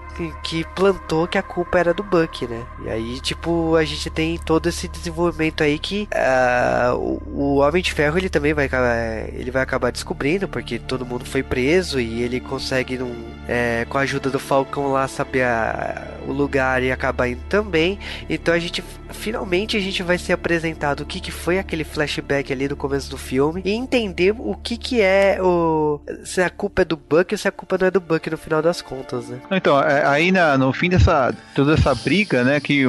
[0.44, 2.64] que plantou que a culpa era do Buck, né?
[2.84, 7.82] E aí, tipo, a gente tem todo esse desenvolvimento aí que uh, o, o, Homem
[7.82, 8.70] de Ferro ele também vai
[9.34, 13.14] ele vai acabar descobrindo, porque todo mundo foi preso e ele consegue, num,
[13.48, 18.00] é, com a ajuda do Falcão lá, saber a, o lugar e acabar indo também.
[18.30, 22.52] Então a gente finalmente a gente vai ser apresentado o que, que foi aquele flashback
[22.52, 26.82] ali do começo do filme e entender o que que é o se a culpa
[26.82, 29.28] é do Buck ou se a culpa não é do Buck no final das contas,
[29.30, 29.40] né?
[29.52, 32.88] Então, é, aí na, no fim dessa toda essa briga, né, que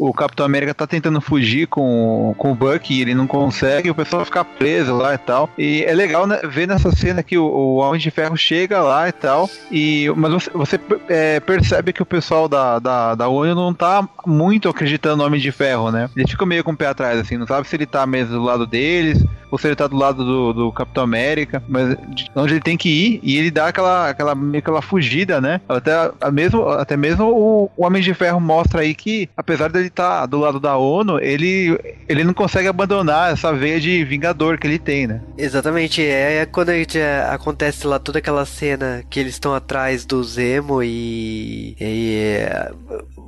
[0.00, 3.94] o Capitão América tá tentando fugir com, com o Buck e ele não consegue, o
[3.94, 5.50] pessoal fica preso lá e tal.
[5.58, 9.12] E é legal né, ver nessa cena que o, Homem de Ferro chega lá e
[9.12, 13.74] tal, e, mas você, você é, percebe que o pessoal da, da, da ONU não
[13.74, 16.08] tá muito acreditando no Homem de Ferro, né?
[16.16, 18.42] Eles ficam meio com o pé atrás, assim, não sabe se ele tá mesmo do
[18.42, 21.96] lado deles, ou se ele tá do lado do, do Capitão América, mas
[22.34, 25.60] onde ele tem que ir, e ele dá aquela, aquela, aquela fugida, né?
[25.68, 25.92] Até
[26.32, 30.38] mesmo, até mesmo o, o Homem de Ferro mostra aí que, apesar dele tá do
[30.38, 35.06] lado da ONU, ele, ele não consegue abandonar essa veia de vingador que ele tem,
[35.06, 35.20] né?
[35.36, 40.04] Exatamente, é, é quando a é, acontece lá toda aquela cena que eles estão atrás
[40.04, 42.72] do Zemo e, e é,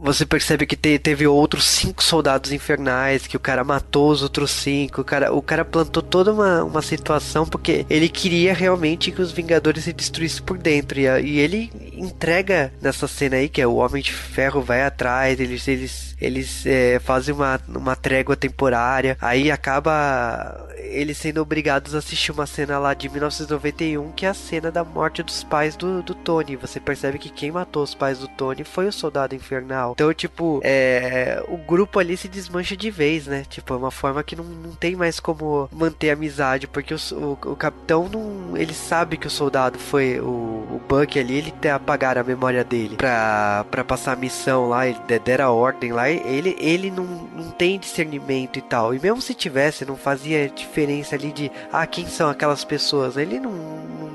[0.03, 4.51] você percebe que te, teve outros cinco soldados infernais, que o cara matou os outros
[4.51, 9.23] cinco, o cara, o cara plantou toda uma, uma situação porque ele queria realmente que
[9.23, 10.99] os Vingadores se destruíssem por dentro.
[10.99, 15.39] E, e ele entrega nessa cena aí, que é o Homem de Ferro vai atrás,
[15.39, 21.99] eles, eles, eles é, fazem uma, uma trégua temporária, aí acaba eles sendo obrigados a
[21.99, 26.03] assistir uma cena lá de 1991, que é a cena da morte dos pais do,
[26.03, 26.57] do Tony.
[26.57, 29.92] Você percebe que quem matou os pais do Tony foi o Soldado Infernal.
[29.93, 33.45] Então, tipo, é, o grupo ali se desmancha de vez, né?
[33.49, 37.33] Tipo, é uma forma que não, não tem mais como manter amizade, porque o, o,
[37.33, 38.57] o capitão não.
[38.57, 42.65] Ele sabe que o soldado foi o, o Buck ali, ele tem apagar a memória
[42.65, 47.05] dele pra, pra passar a missão lá, ele der a ordem lá, ele, ele não,
[47.05, 48.95] não tem discernimento e tal.
[48.95, 53.17] E mesmo se tivesse, não fazia diferença ali de, ah, quem são aquelas pessoas?
[53.17, 53.53] Ele não,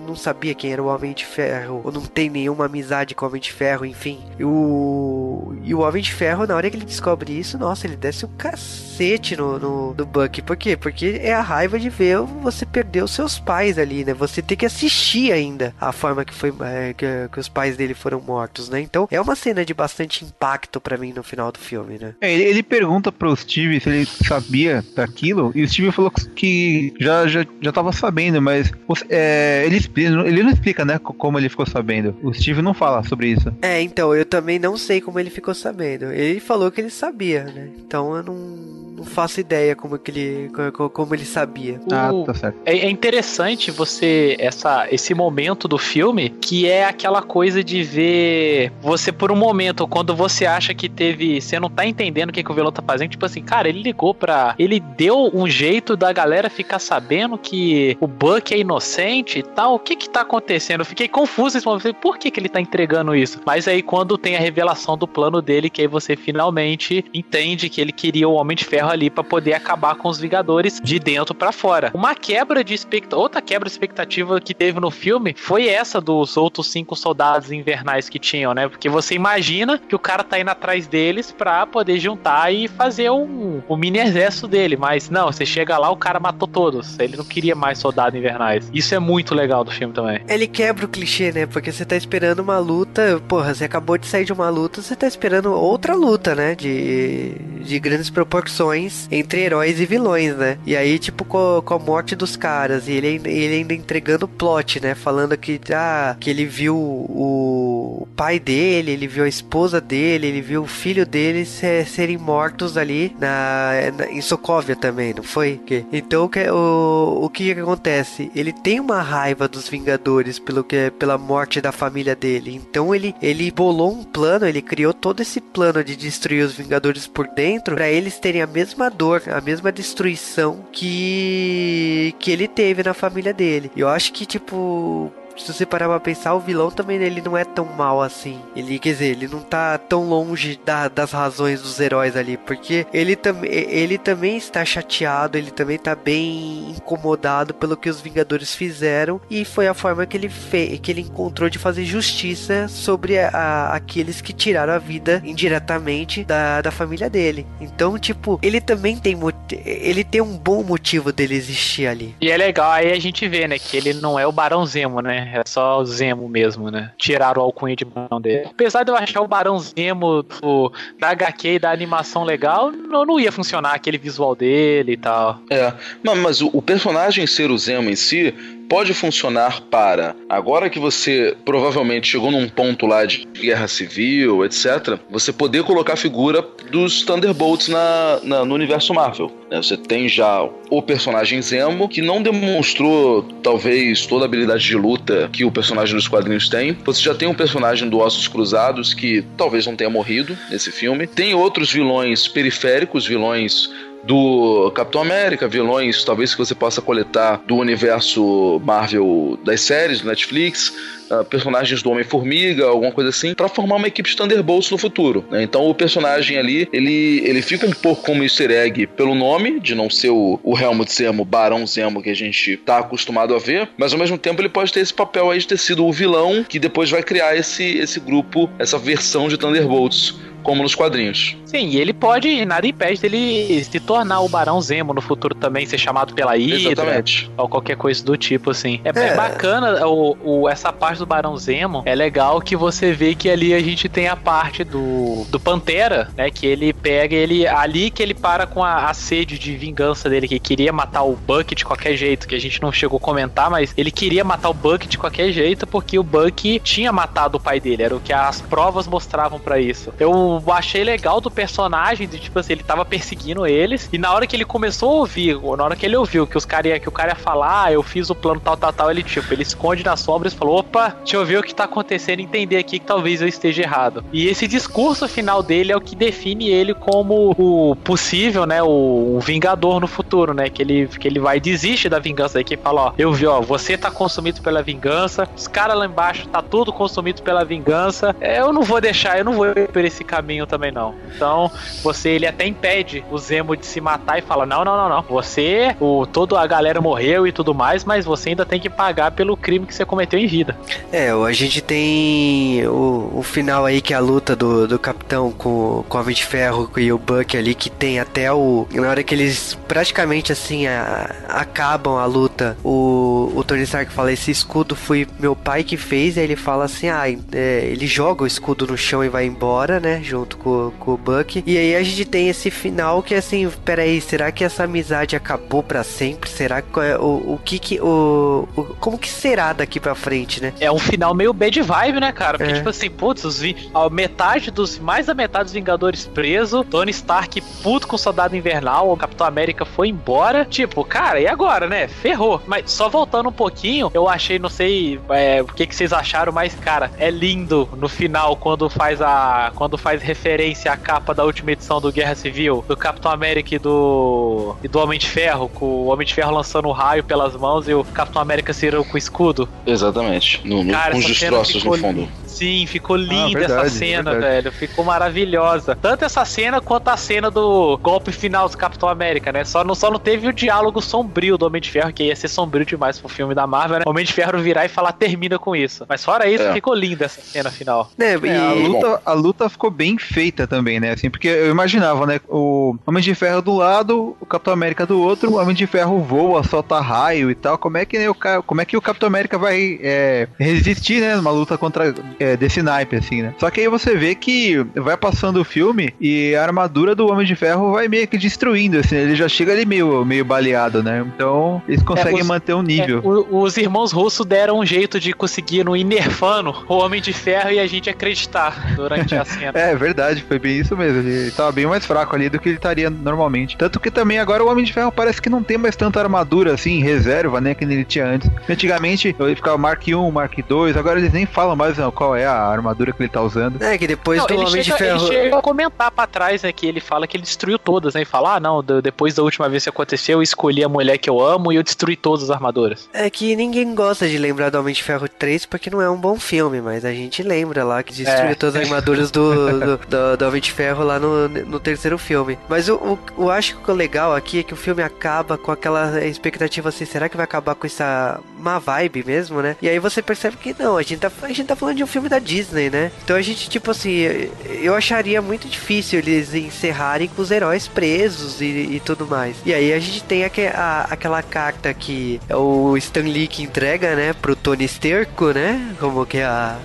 [0.07, 3.27] não sabia quem era o Homem de Ferro, ou não tem nenhuma amizade com o
[3.27, 4.23] Homem de Ferro, enfim.
[4.39, 8.25] O, e o Homem de Ferro, na hora que ele descobre isso, nossa, ele desce
[8.25, 10.41] um cacete no, no, no Buck.
[10.41, 10.77] Por quê?
[10.77, 14.13] Porque é a raiva de ver você perder os seus pais ali, né?
[14.13, 17.93] Você tem que assistir ainda a forma que foi é, que, que, os pais dele
[17.93, 18.79] foram mortos, né?
[18.79, 22.15] Então é uma cena de bastante impacto para mim no final do filme, né?
[22.21, 26.93] É, ele, ele pergunta pro Steve se ele sabia daquilo, e o Steve falou que
[26.97, 28.71] já, já, já tava sabendo, mas
[29.09, 32.15] é, ele, ele não explica, né, como ele ficou sabendo.
[32.23, 33.53] O Steve não fala sobre isso.
[33.61, 36.05] É, então, eu também não sei como ele ficou sabendo.
[36.11, 37.69] Ele falou que ele sabia, né?
[37.77, 40.51] Então eu não não faço ideia como que ele
[40.91, 41.79] como ele sabia.
[41.91, 42.57] Ah, tá certo.
[42.65, 48.71] É, é, interessante você essa esse momento do filme que é aquela coisa de ver
[48.81, 52.43] você por um momento quando você acha que teve, você não tá entendendo o que,
[52.43, 54.55] que o vilão tá fazendo, tipo assim, cara, ele ligou pra.
[54.57, 59.75] ele deu um jeito da galera ficar sabendo que o Buck é inocente e tal.
[59.75, 60.81] O que que tá acontecendo?
[60.81, 63.39] Eu fiquei confuso nesse momento, por que que ele tá entregando isso?
[63.45, 67.79] Mas aí quando tem a revelação do plano dele, que aí você finalmente entende que
[67.79, 71.33] ele queria o Homem de Ferro ali para poder acabar com os Vingadores de dentro
[71.33, 71.91] para fora.
[71.93, 76.35] Uma quebra de expectativa, outra quebra de expectativa que teve no filme foi essa dos
[76.37, 78.67] outros cinco soldados invernais que tinham, né?
[78.67, 83.09] Porque você imagina que o cara tá indo atrás deles pra poder juntar e fazer
[83.09, 86.97] um, um mini exército dele, mas não, você chega lá, o cara matou todos.
[86.99, 88.69] Ele não queria mais soldados invernais.
[88.73, 90.21] Isso é muito legal do filme também.
[90.27, 91.45] Ele quebra o clichê, né?
[91.45, 94.95] Porque você tá esperando uma luta, porra, você acabou de sair de uma luta, você
[94.95, 96.55] tá esperando outra luta, né?
[96.55, 98.76] De, de grandes proporções
[99.11, 100.57] entre heróis e vilões, né?
[100.65, 104.79] E aí, tipo, com, com a morte dos caras, e ele, ele ainda entregando plot,
[104.79, 104.95] né?
[104.95, 110.27] Falando que, ah, que ele viu o, o pai dele, ele viu a esposa dele,
[110.27, 115.23] ele viu o filho dele ser, serem mortos ali na, na, em Sokovia também, não
[115.23, 115.59] foi?
[115.91, 118.31] Então, o que, o, o que acontece?
[118.35, 122.55] Ele tem uma raiva dos Vingadores pelo que, pela morte da família dele.
[122.55, 127.07] Então, ele, ele bolou um plano, ele criou todo esse plano de destruir os Vingadores
[127.07, 132.47] por dentro para eles terem a mesma mesma dor, a mesma destruição que que ele
[132.47, 133.71] teve na família dele.
[133.75, 137.43] Eu acho que tipo se você parar pra pensar, o vilão também ele não é
[137.43, 138.39] tão mal assim.
[138.55, 142.85] Ele, quer dizer, ele não tá tão longe da, das razões dos heróis ali, porque
[142.93, 148.55] ele, tam, ele também está chateado, ele também tá bem incomodado pelo que os Vingadores
[148.55, 153.19] fizeram e foi a forma que ele fez, que ele encontrou de fazer justiça sobre
[153.19, 157.45] a, a, aqueles que tiraram a vida indiretamente da, da família dele.
[157.59, 159.17] Então, tipo, ele também tem
[159.65, 162.15] ele tem um bom motivo dele existir ali.
[162.21, 165.01] E é legal aí a gente vê, né, que ele não é o Barão Zemo,
[165.01, 165.26] né?
[165.33, 166.91] É só o Zemo mesmo, né?
[166.97, 168.47] Tiraram o alcunha de mão dele.
[168.49, 173.05] Apesar de eu achar o Barão Zemo do, da HQ e da animação legal, não,
[173.05, 175.39] não ia funcionar aquele visual dele e tal.
[175.49, 175.73] É,
[176.03, 178.33] mas, mas o, o personagem ser o Zemo em si
[178.69, 184.99] pode funcionar para agora que você provavelmente chegou num ponto lá de guerra civil, etc.,
[185.09, 189.31] você poder colocar a figura dos Thunderbolts na, na no universo Marvel.
[189.49, 189.57] Né?
[189.57, 195.29] Você tem já o personagem Zemo, que não demonstrou talvez toda a habilidade de luta
[195.31, 196.73] que o personagem dos quadrinhos tem.
[196.85, 201.07] Você já tem um personagem do Ossos Cruzados que talvez não tenha morrido nesse filme.
[201.07, 203.69] Tem outros vilões periféricos, vilões
[204.07, 210.07] do Capitão América, vilões talvez que você possa coletar do universo Marvel das séries, do
[210.07, 210.73] Netflix,
[211.11, 215.25] uh, personagens do Homem-Formiga, alguma coisa assim, para formar uma equipe de Thunderbolts no futuro.
[215.29, 215.43] Né?
[215.43, 219.75] Então o personagem ali, ele, ele fica um pouco como easter egg pelo nome, de
[219.75, 223.67] não ser o, o Helmut Zemo, Barão Zemo que a gente tá acostumado a ver,
[223.77, 226.45] mas ao mesmo tempo ele pode ter esse papel aí de ter sido o vilão
[226.47, 230.15] que depois vai criar esse, esse grupo, essa versão de Thunderbolts
[230.47, 231.35] como nos quadrinhos.
[231.45, 235.65] Sim, e ele pode, nada impede dele se tornar o Barão Zemo no futuro também,
[235.65, 236.71] ser chamado pela Hydra.
[236.71, 237.29] Exatamente.
[237.35, 238.79] Ou qualquer coisa do tipo, assim.
[238.85, 239.07] É, É.
[239.09, 241.83] é bacana o, o- essa parte do Barão Zemo.
[241.85, 246.07] É legal que você vê que ali a gente tem a parte do, do Pantera,
[246.15, 246.31] né?
[246.31, 247.45] Que ele pega ele.
[247.45, 251.13] Ali que ele para com a, a sede de vingança dele, que queria matar o
[251.13, 254.49] Buck de qualquer jeito, que a gente não chegou a comentar, mas ele queria matar
[254.49, 257.83] o Buck de qualquer jeito, porque o Buck tinha matado o pai dele.
[257.83, 259.93] Era o que as provas mostravam pra isso.
[259.99, 264.25] Eu achei legal do personagem, de tipo assim, ele tava perseguindo eles, e na hora
[264.27, 266.89] que ele começou a ouvir, ou na hora que ele ouviu que os cara que
[266.89, 269.43] o cara ia falar, ah, eu fiz o plano tal, tal, tal, ele tipo, ele
[269.43, 272.79] esconde nas sombras e falou, opa, deixa eu ver o que tá acontecendo entender aqui
[272.79, 274.03] que talvez eu esteja errado.
[274.11, 279.15] E esse discurso final dele é o que define ele como o possível, né, o,
[279.17, 282.57] o vingador no futuro, né, que ele, que ele vai desiste da vingança aí, que
[282.57, 286.41] fala, ó, eu vi, ó, você tá consumido pela vingança, os caras lá embaixo tá
[286.41, 290.03] tudo consumido pela vingança, é, eu não vou deixar, eu não vou ir por esse
[290.03, 290.93] caminho também não.
[291.15, 291.49] Então,
[291.83, 295.01] você, ele até impede o Zemo de se matar e fala, não, não, não, não,
[295.03, 299.11] você, o, toda a galera morreu e tudo mais, mas você ainda tem que pagar
[299.11, 300.57] pelo crime que você cometeu em vida.
[300.91, 305.31] É, a gente tem o, o final aí que é a luta do, do Capitão
[305.31, 308.67] com, com o Homem de Ferro e o Buck ali, que tem até o.
[308.71, 314.11] Na hora que eles praticamente assim a- acabam a luta, o, o Tony Stark fala:
[314.11, 316.15] Esse escudo foi meu pai que fez.
[316.17, 319.25] E aí ele fala assim: Ah, é, ele joga o escudo no chão e vai
[319.25, 319.99] embora, né?
[320.17, 321.43] Junto com, com o Buck.
[321.45, 325.61] E aí a gente tem esse final que assim: Peraí, será que essa amizade acabou
[325.61, 326.29] pra sempre?
[326.29, 327.79] Será que é, o, o que que.
[327.79, 330.53] O, o- como que será daqui pra frente, né?
[330.59, 332.37] É um final meio bad vibe, né, cara?
[332.37, 332.55] Porque, É.
[332.55, 334.79] tipo assim, putz, os vi- a metade dos.
[334.79, 339.27] Mais da metade dos Vingadores preso, Tony Stark puto com o Soldado Invernal, o Capitão
[339.27, 340.45] América foi embora.
[340.45, 341.87] Tipo, cara, e agora, né?
[341.87, 342.41] Ferrou.
[342.47, 346.31] Mas só voltando um pouquinho, eu achei, não sei é, o que, que vocês acharam,
[346.33, 349.51] mas, cara, é lindo no final quando faz a.
[349.55, 353.59] Quando faz referência à capa da última edição do Guerra Civil, do Capitão América e
[353.59, 354.55] do.
[354.63, 357.67] e do Homem de Ferro, com o Homem de Ferro lançando o raio pelas mãos
[357.67, 359.47] e o Capitão América sendo com o escudo.
[359.65, 360.41] Exatamente.
[360.47, 362.07] No, no- Cara, com os destroços no ficou fundo.
[362.37, 364.33] Sim, ficou linda verdade, essa cena, verdade.
[364.33, 364.51] velho.
[364.51, 365.75] Ficou maravilhosa.
[365.75, 369.43] Tanto essa cena quanto a cena do golpe final do Capitão América, né?
[369.43, 372.27] Só não, só não teve o diálogo sombrio do Homem de Ferro, que ia ser
[372.27, 373.83] sombrio demais pro filme da Marvel, né?
[373.85, 375.85] O Homem de Ferro virar e falar termina com isso.
[375.87, 376.53] Mas fora isso, É.
[376.53, 377.89] ficou linda essa cena final.
[377.97, 380.91] É, a, e- luta, a luta ficou bem feita também, né?
[380.91, 382.19] Assim, porque eu imaginava, né?
[382.27, 385.99] O Homem de Ferro do lado, o Capitão América do outro, o Homem de Ferro
[386.01, 387.57] voa, solta raio e tal.
[387.57, 388.15] Como é que, né, o,
[388.45, 391.15] como é, que o Capitão América vai é, resistir, né?
[391.15, 393.33] Numa luta contra é, desse naipe, assim, né?
[393.37, 397.25] Só que aí você vê que vai passando o filme e a armadura do Homem
[397.25, 401.05] de Ferro vai meio que destruindo, assim, ele já chega ali meio, meio baleado, né?
[401.15, 402.97] Então eles conseguem os- manter um nível.
[403.03, 407.01] É, o- os irmãos russos deram um jeito de conseguir no ir nerfando o Homem
[407.01, 409.53] de Ferro e a gente acreditar durante a cena.
[409.67, 410.99] É verdade, foi bem isso mesmo.
[411.07, 413.57] Ele tava bem mais fraco ali do que ele estaria normalmente.
[413.57, 416.53] Tanto que também agora o Homem de Ferro parece que não tem mais tanta armadura
[416.53, 417.53] assim, reserva, né?
[417.53, 418.29] Que nem ele tinha antes.
[418.49, 422.25] Antigamente ele ficava Mark 1, Mark 2, agora eles nem falam mais não, qual é
[422.25, 423.61] a armadura que ele tá usando.
[423.61, 424.99] É, que depois Não, do ele, Homem chega, de Ferro.
[424.99, 426.51] ele chega a comentar pra trás, né?
[426.51, 428.01] Que ele fala que ele destruiu todas, né?
[428.01, 430.97] E fala, ah, não, de- depois da última vez que aconteceu, eu escolhi a mulher
[430.97, 432.89] que eu amo e eu destruí todas as armaduras.
[432.93, 435.97] É que ninguém gosta de lembrar do Homem de Ferro 3 porque não é um
[435.97, 438.35] bom filme, mas a gente lembra lá que destruiu É.
[438.35, 442.37] todas as armaduras do, do, do- do Homem de Ferro lá no, no terceiro filme.
[442.49, 445.51] Mas o, o, eu acho que o legal aqui é que o filme acaba com
[445.51, 449.55] aquela expectativa assim, será que vai acabar com essa má vibe mesmo, né?
[449.61, 451.87] E aí você percebe que não, a gente tá, a gente tá falando de um
[451.87, 452.91] filme da Disney, né?
[453.03, 454.29] Então a gente, tipo assim,
[454.61, 459.35] eu acharia muito difícil eles encerrarem com os heróis presos e, e tudo mais.
[459.45, 463.43] E aí a gente tem aque- a- aquela carta que é o Stan Lee que
[463.43, 465.75] entrega, né, pro Tony Sterco, né?
[465.79, 466.57] Como que é a.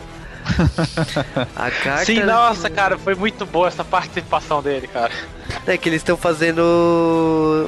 [1.54, 2.04] a carta.
[2.04, 5.12] Sim, nossa, cara, foi muito boa essa participação dele, cara.
[5.66, 6.60] É que eles estão fazendo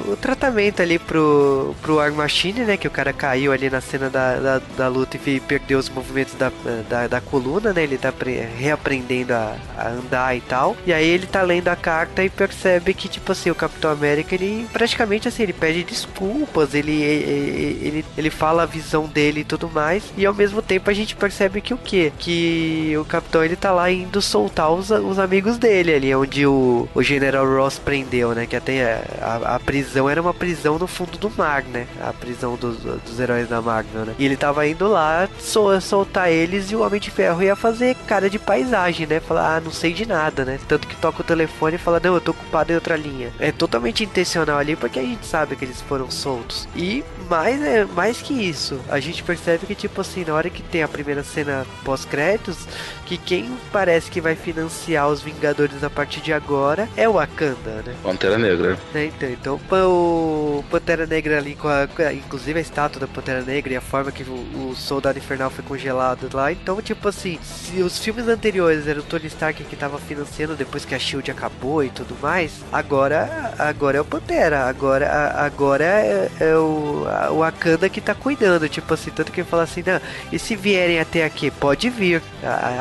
[0.07, 2.77] o tratamento ali pro, pro War Machine, né?
[2.77, 6.33] Que o cara caiu ali na cena da, da, da luta e perdeu os movimentos
[6.35, 6.51] da,
[6.89, 7.83] da, da coluna, né?
[7.83, 10.75] Ele tá apre- reaprendendo a, a andar e tal.
[10.85, 14.35] E aí ele tá lendo a carta e percebe que, tipo assim, o Capitão América,
[14.35, 19.45] ele praticamente assim, ele pede desculpas, ele, ele, ele, ele fala a visão dele e
[19.45, 20.03] tudo mais.
[20.17, 22.11] E ao mesmo tempo a gente percebe que o quê?
[22.17, 26.87] Que o Capitão ele tá lá indo soltar os, os amigos dele ali, onde o,
[26.93, 28.45] o General Ross prendeu, né?
[28.45, 31.87] Que até a, a, prisão era uma prisão no fundo do mar, né?
[32.01, 34.15] A prisão dos, dos heróis da Marvel, né?
[34.17, 37.95] E ele tava indo lá sol, soltar eles e o Homem de Ferro ia fazer
[38.07, 39.19] cara de paisagem, né?
[39.19, 40.59] Falar, ah, não sei de nada, né?
[40.67, 43.31] Tanto que toca o telefone e fala, não, eu tô ocupado em outra linha.
[43.39, 46.67] É totalmente intencional ali porque a gente sabe que eles foram soltos.
[46.75, 50.61] E mais, é, mais que isso, a gente percebe que, tipo assim, na hora que
[50.61, 52.67] tem a primeira cena pós-créditos,
[53.05, 57.19] que quem parece que vai financiar os Vingadores a partir de agora é o
[57.55, 57.95] Wakanda, né?
[58.03, 58.77] Pantera Negra.
[58.93, 63.73] Né, então, então o Pantera Negra ali, com a, inclusive a estátua da Pantera Negra
[63.73, 66.51] e a forma que o, o Soldado Infernal foi congelado lá.
[66.51, 70.85] Então, tipo assim, se os filmes anteriores eram o Tony Stark que tava financiando depois
[70.85, 76.29] que a Shield acabou e tudo mais, agora, agora é o Pantera, agora, agora é,
[76.39, 78.67] é o, o Wakanda que tá cuidando.
[78.69, 79.99] Tipo assim, tanto que ele fala assim, não,
[80.31, 82.21] e se vierem até aqui, pode vir.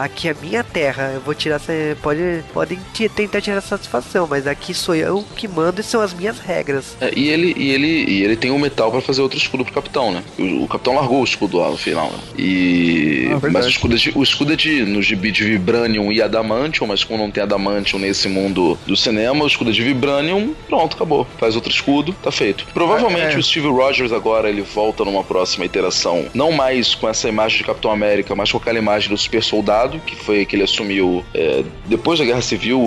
[0.00, 1.60] Aqui é minha terra, eu vou tirar.
[2.02, 2.78] Pode, podem
[3.14, 6.96] tentar tirar satisfação, mas aqui sou eu que mando e são as minhas regras.
[7.00, 9.64] É, e ele, e ele, e ele tem o um metal para fazer outro escudo
[9.64, 10.22] pro capitão, né?
[10.38, 12.18] O, o, capitão largou o escudo lá no final, né?
[12.38, 13.28] E.
[13.32, 16.22] Ah, mas o escudo, é de, o escudo é de, no gibi de Vibranium e
[16.22, 20.54] Adamantium, mas como não tem Adamantium nesse mundo do cinema, o escudo é de Vibranium,
[20.68, 21.26] pronto, acabou.
[21.38, 22.66] Faz outro escudo, tá feito.
[22.72, 23.38] Provavelmente é.
[23.38, 27.64] o Steve Rogers agora ele volta numa próxima iteração, não mais com essa imagem de
[27.64, 31.64] Capitão América, mas com aquela imagem do super soldado, que foi que ele assumiu é,
[31.86, 32.80] depois da Guerra Civil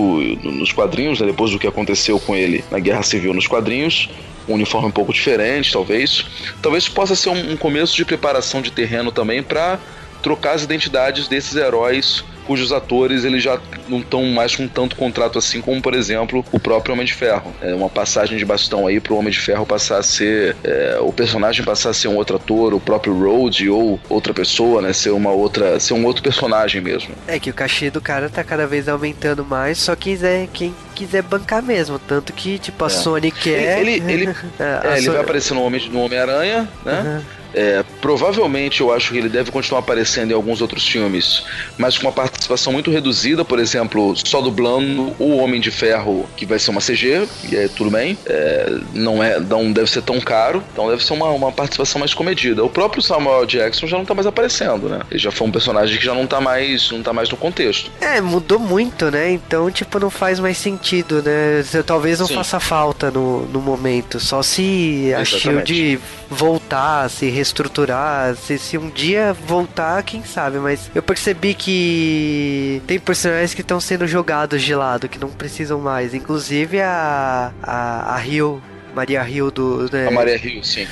[0.43, 4.09] nos quadrinhos, né, depois do que aconteceu com ele na Guerra Civil nos quadrinhos
[4.47, 6.25] um uniforme um pouco diferente, talvez.
[6.61, 9.79] Talvez possa ser um, um começo de preparação de terreno também para
[10.21, 15.37] trocar as identidades desses heróis cujos atores eles já não estão mais com tanto contrato
[15.37, 17.53] assim como, por exemplo, o próprio Homem de Ferro.
[17.61, 21.11] É uma passagem de bastão aí pro Homem de Ferro passar a ser é, o
[21.11, 25.09] personagem passar a ser um outro ator, o próprio Rhodes ou outra pessoa, né, ser
[25.09, 27.13] uma outra, ser um outro personagem mesmo.
[27.27, 31.21] É que o cachê do cara tá cada vez aumentando mais, só quiser quem quiser
[31.21, 32.89] bancar mesmo, tanto que tipo a é.
[32.89, 33.79] Sony quer.
[33.81, 37.01] Ele, ele, ele, é, é, ele vai aparecer no Homem, no Homem Aranha, né?
[37.01, 37.36] Uhum.
[37.53, 41.43] É, provavelmente eu acho que ele deve continuar aparecendo em alguns outros filmes,
[41.77, 46.45] mas com uma participação muito reduzida, por exemplo, só dublando o Homem de Ferro, que
[46.45, 50.19] vai ser uma CG, e aí tudo bem, é, não, é, não deve ser tão
[50.19, 52.63] caro, então deve ser uma, uma participação mais comedida.
[52.63, 55.01] O próprio Samuel Jackson já não tá mais aparecendo, né?
[55.09, 57.91] Ele já foi um personagem que já não tá mais, não tá mais no contexto.
[58.01, 59.31] É, mudou muito, né?
[59.31, 61.63] Então, tipo, não faz mais sentido, né?
[61.85, 62.35] Talvez não Sim.
[62.35, 65.73] faça falta no, no momento, só se a Exatamente.
[65.73, 65.99] Shield
[66.29, 72.99] voltar, se reestruturar, se, se um dia voltar, quem sabe, mas eu percebi que tem
[72.99, 78.17] personagens que estão sendo jogados de lado, que não precisam mais, inclusive a, a, a
[78.17, 78.61] Rio,
[78.95, 79.89] Maria Rio do...
[79.91, 80.07] Né?
[80.07, 80.87] A Maria Rio, sim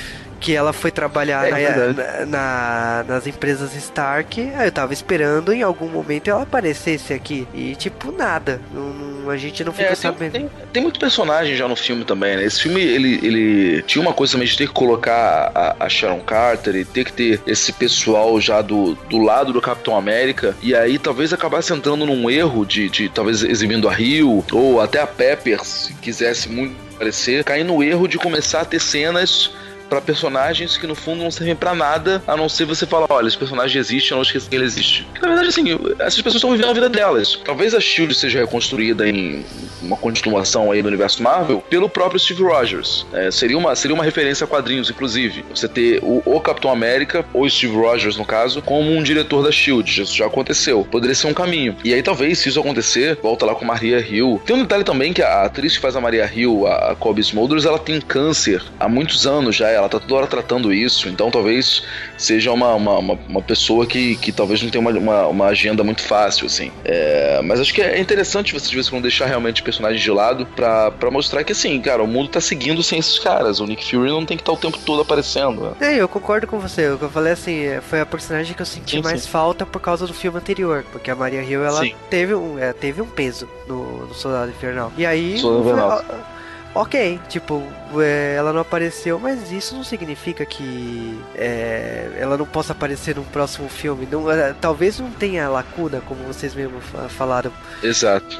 [0.46, 4.40] que ela foi trabalhar é, na, na, nas empresas Stark.
[4.56, 7.48] Aí eu tava esperando em algum momento ela aparecesse aqui.
[7.52, 8.60] E tipo, nada.
[8.72, 10.30] Não, não, a gente não fica é, sabendo.
[10.30, 12.44] Tem, tem, muito personagem já no filme também, né?
[12.44, 16.20] Esse filme, ele, ele tinha uma coisa também de ter que colocar a, a Sharon
[16.20, 20.56] Carter e ter que ter esse pessoal já do, do lado do Capitão América.
[20.62, 25.00] E aí talvez acabasse entrando num erro de, de talvez exibindo a Rio ou até
[25.00, 29.50] a Pepper, se quisesse muito aparecer, cair no erro de começar a ter cenas
[29.88, 33.28] para personagens que no fundo não servem para nada, a não ser você falar, olha,
[33.28, 35.06] esse personagem existe, eu não esqueça que ele existe.
[35.20, 35.64] na verdade, assim,
[35.98, 37.40] essas pessoas estão vivendo a vida delas.
[37.44, 39.44] Talvez a Shield seja reconstruída em
[39.82, 43.06] uma continuação aí do universo Marvel pelo próprio Steve Rogers.
[43.12, 45.44] É, seria, uma, seria uma referência a quadrinhos, inclusive.
[45.54, 49.52] Você ter o, o Capitão América, ou Steve Rogers, no caso, como um diretor da
[49.52, 50.02] Shield.
[50.02, 50.84] Isso já aconteceu.
[50.90, 51.76] Poderia ser um caminho.
[51.84, 54.40] E aí, talvez, se isso acontecer, volta lá com Maria Hill.
[54.44, 57.20] Tem um detalhe também que a atriz que faz a Maria Hill, a, a Kobe
[57.20, 61.30] Smulders, ela tem câncer há muitos anos já ela tá toda hora tratando isso, então
[61.30, 61.82] talvez
[62.16, 65.84] seja uma, uma, uma, uma pessoa que, que talvez não tenha uma, uma, uma agenda
[65.84, 66.70] muito fácil, assim.
[66.84, 70.10] É, mas acho que é interessante você de vez em quando deixar realmente personagens de
[70.10, 73.60] lado pra, pra mostrar que, assim, cara, o mundo tá seguindo sem esses caras.
[73.60, 75.62] O Nick Fury não tem que estar o tempo todo aparecendo.
[75.80, 75.94] Né?
[75.94, 76.88] É, eu concordo com você.
[76.90, 79.28] O que eu falei, assim, foi a personagem que eu senti sim, mais sim.
[79.28, 83.00] falta por causa do filme anterior, porque a Maria Hill, ela teve um, é, teve
[83.00, 84.92] um peso no, no Soldado Infernal.
[84.96, 85.38] E aí...
[85.38, 86.35] Soldado Infernal
[86.76, 87.62] ok, tipo,
[87.98, 93.24] é, ela não apareceu, mas isso não significa que é, ela não possa aparecer num
[93.24, 94.06] próximo filme.
[94.10, 97.50] Não, é, talvez não tenha lacuna, como vocês mesmos falaram.
[97.82, 98.38] Exato.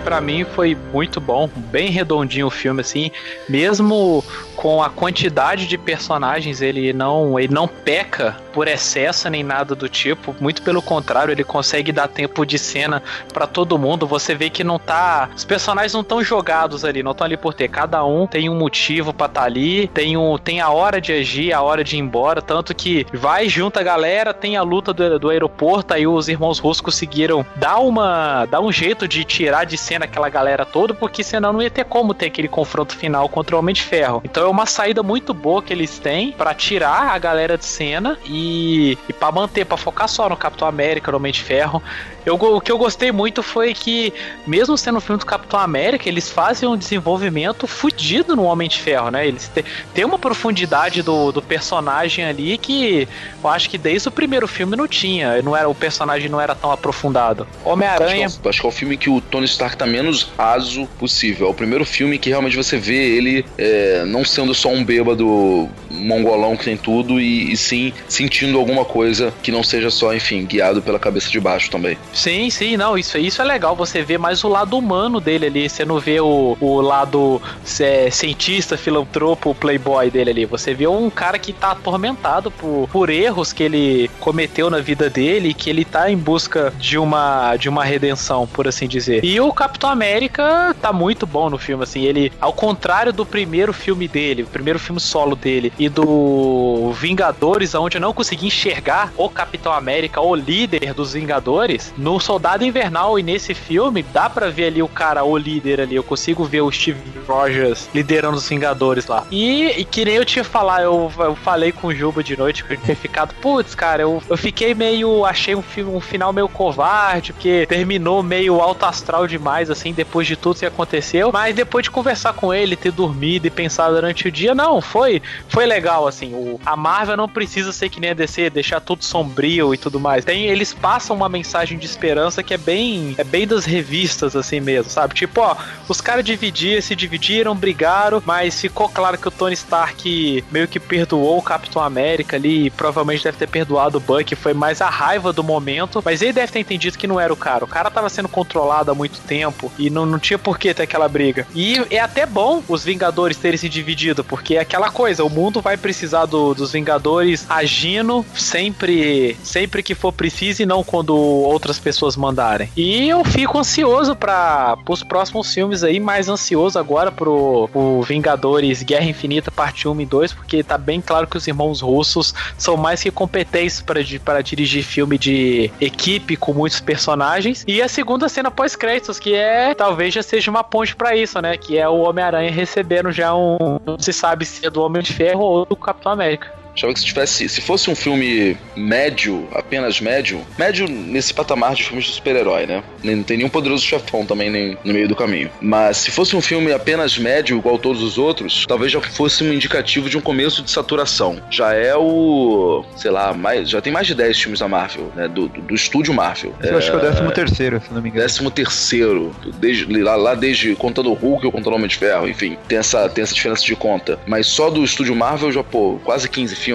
[0.00, 3.10] Para mim foi muito bom, bem redondinho o filme assim,
[3.48, 4.24] mesmo
[4.56, 9.88] com a quantidade de personagens, ele não, ele não peca por excesso nem nada do
[9.88, 13.02] tipo, muito pelo contrário, ele consegue dar tempo de cena
[13.32, 14.06] para todo mundo.
[14.06, 17.54] Você vê que não tá, os personagens não estão jogados ali, não estão ali por
[17.54, 21.00] ter, cada um tem um motivo para estar tá ali, tem um, tem a hora
[21.00, 24.62] de agir, a hora de ir embora, tanto que vai junta a galera, tem a
[24.62, 29.24] luta do, do aeroporto, aí os irmãos russos conseguiram dar uma, dar um jeito de
[29.24, 32.96] tirar de cena aquela galera toda, porque senão não ia ter como ter aquele confronto
[32.96, 34.20] final contra o Homem de Ferro.
[34.24, 38.18] Então é uma saída muito boa que eles têm para tirar a galera de cena
[38.24, 41.82] e, e para manter, para focar só no Capitão América, no Homem de Ferro.
[42.24, 44.12] Eu, o que eu gostei muito foi que,
[44.46, 48.78] mesmo sendo um filme do Capitão América, eles fazem um desenvolvimento fudido no Homem de
[48.78, 49.26] Ferro, né?
[49.26, 49.50] Eles
[49.94, 53.08] têm uma profundidade do, do personagem ali que
[53.42, 55.40] eu acho que desde o primeiro filme não tinha.
[55.42, 57.46] Não era, o personagem não era tão aprofundado.
[57.64, 58.26] Homem-Aranha.
[58.26, 61.46] Acho, é acho, que é o filme que o Tony Stark tá menos raso possível.
[61.46, 65.68] É o primeiro filme que realmente você vê ele é, não sendo só um bêbado
[65.90, 70.44] mongolão que tem tudo, e, e sim sentindo alguma coisa que não seja só, enfim,
[70.44, 71.98] guiado pela cabeça de baixo também.
[72.12, 73.74] Sim, sim, não, isso, isso é legal.
[73.76, 75.68] Você vê mais o lado humano dele ali.
[75.68, 77.40] Você não vê o, o lado
[77.80, 80.46] é, cientista, filantropo, playboy dele ali.
[80.46, 85.08] Você vê um cara que tá atormentado por, por erros que ele cometeu na vida
[85.08, 89.24] dele, que ele tá em busca de uma, de uma redenção, por assim dizer.
[89.24, 92.02] E o Capitão América tá muito bom no filme, assim.
[92.02, 97.74] Ele, ao contrário do primeiro filme dele, o primeiro filme solo dele, e do Vingadores,
[97.74, 103.18] onde eu não consegui enxergar o Capitão América, o líder dos Vingadores, no Soldado Invernal
[103.18, 105.94] e nesse filme, dá para ver ali o cara, o líder ali.
[105.94, 106.98] Eu consigo ver o Steve
[107.28, 109.26] Rogers liderando os Vingadores lá.
[109.30, 112.64] E, e que nem eu tinha falar, eu, eu falei com o Juba de noite
[112.64, 115.24] que eu tinha ficado, putz, cara, eu, eu fiquei meio.
[115.24, 115.62] Achei um,
[115.94, 120.66] um final meio covarde, porque terminou meio alto astral demais, assim, depois de tudo que
[120.66, 121.30] aconteceu.
[121.32, 125.20] Mas depois de conversar com ele, ter dormido e pensado durante o dia, não, foi,
[125.48, 126.32] foi legal, assim.
[126.34, 130.00] O, a Marvel não precisa ser que nem a DC, deixar tudo sombrio e tudo
[130.00, 130.24] mais.
[130.24, 134.60] Tem, eles passam uma mensagem de esperança que é bem é bem das revistas assim
[134.60, 135.14] mesmo, sabe?
[135.14, 135.56] Tipo, ó,
[135.88, 140.78] os caras dividiram, se dividiram, brigaram, mas ficou claro que o Tony Stark meio que
[140.78, 144.88] perdoou o Capitão América ali, e provavelmente deve ter perdoado o Buck, foi mais a
[144.88, 147.64] raiva do momento, mas ele deve ter entendido que não era o cara.
[147.64, 150.82] O cara tava sendo controlado há muito tempo e não, não tinha por que ter
[150.82, 151.46] aquela briga.
[151.54, 155.60] E é até bom os Vingadores terem se dividido, porque é aquela coisa, o mundo
[155.60, 161.78] vai precisar do, dos Vingadores agindo sempre, sempre que for preciso e não quando outras
[161.80, 162.70] pessoas mandarem.
[162.76, 168.82] E eu fico ansioso para os próximos filmes aí, mais ansioso agora pro, pro Vingadores
[168.82, 172.76] Guerra Infinita parte 1 e 2, porque tá bem claro que os irmãos russos são
[172.76, 177.64] mais que competentes para dirigir filme de equipe com muitos personagens.
[177.66, 181.56] E a segunda cena pós-créditos, que é talvez já seja uma ponte para isso, né?
[181.56, 183.78] Que é o Homem-Aranha recebendo já um.
[183.84, 186.59] Não se sabe se é do Homem de Ferro ou do Capitão América.
[186.80, 187.46] Achava que se tivesse.
[187.46, 192.82] Se fosse um filme médio, apenas médio, médio nesse patamar de filmes de super-herói, né?
[193.04, 195.50] Não tem nenhum poderoso chefão também nem no meio do caminho.
[195.60, 199.52] Mas se fosse um filme apenas médio, igual todos os outros, talvez já fosse um
[199.52, 201.42] indicativo de um começo de saturação.
[201.50, 202.82] Já é o.
[202.96, 205.28] sei lá, mais, já tem mais de 10 filmes da Marvel, né?
[205.28, 206.54] Do, do, do estúdio Marvel.
[206.62, 208.26] Eu é, acho que é o 13 terceiro, se não me engano.
[208.26, 209.36] 13 terceiro.
[209.58, 212.56] Desde, lá, lá desde contando o Hulk ou contando o Homem de Ferro, enfim.
[212.66, 214.18] Tem essa, tem essa diferença de conta.
[214.26, 216.69] Mas só do estúdio Marvel já, pô, quase 15 filmes.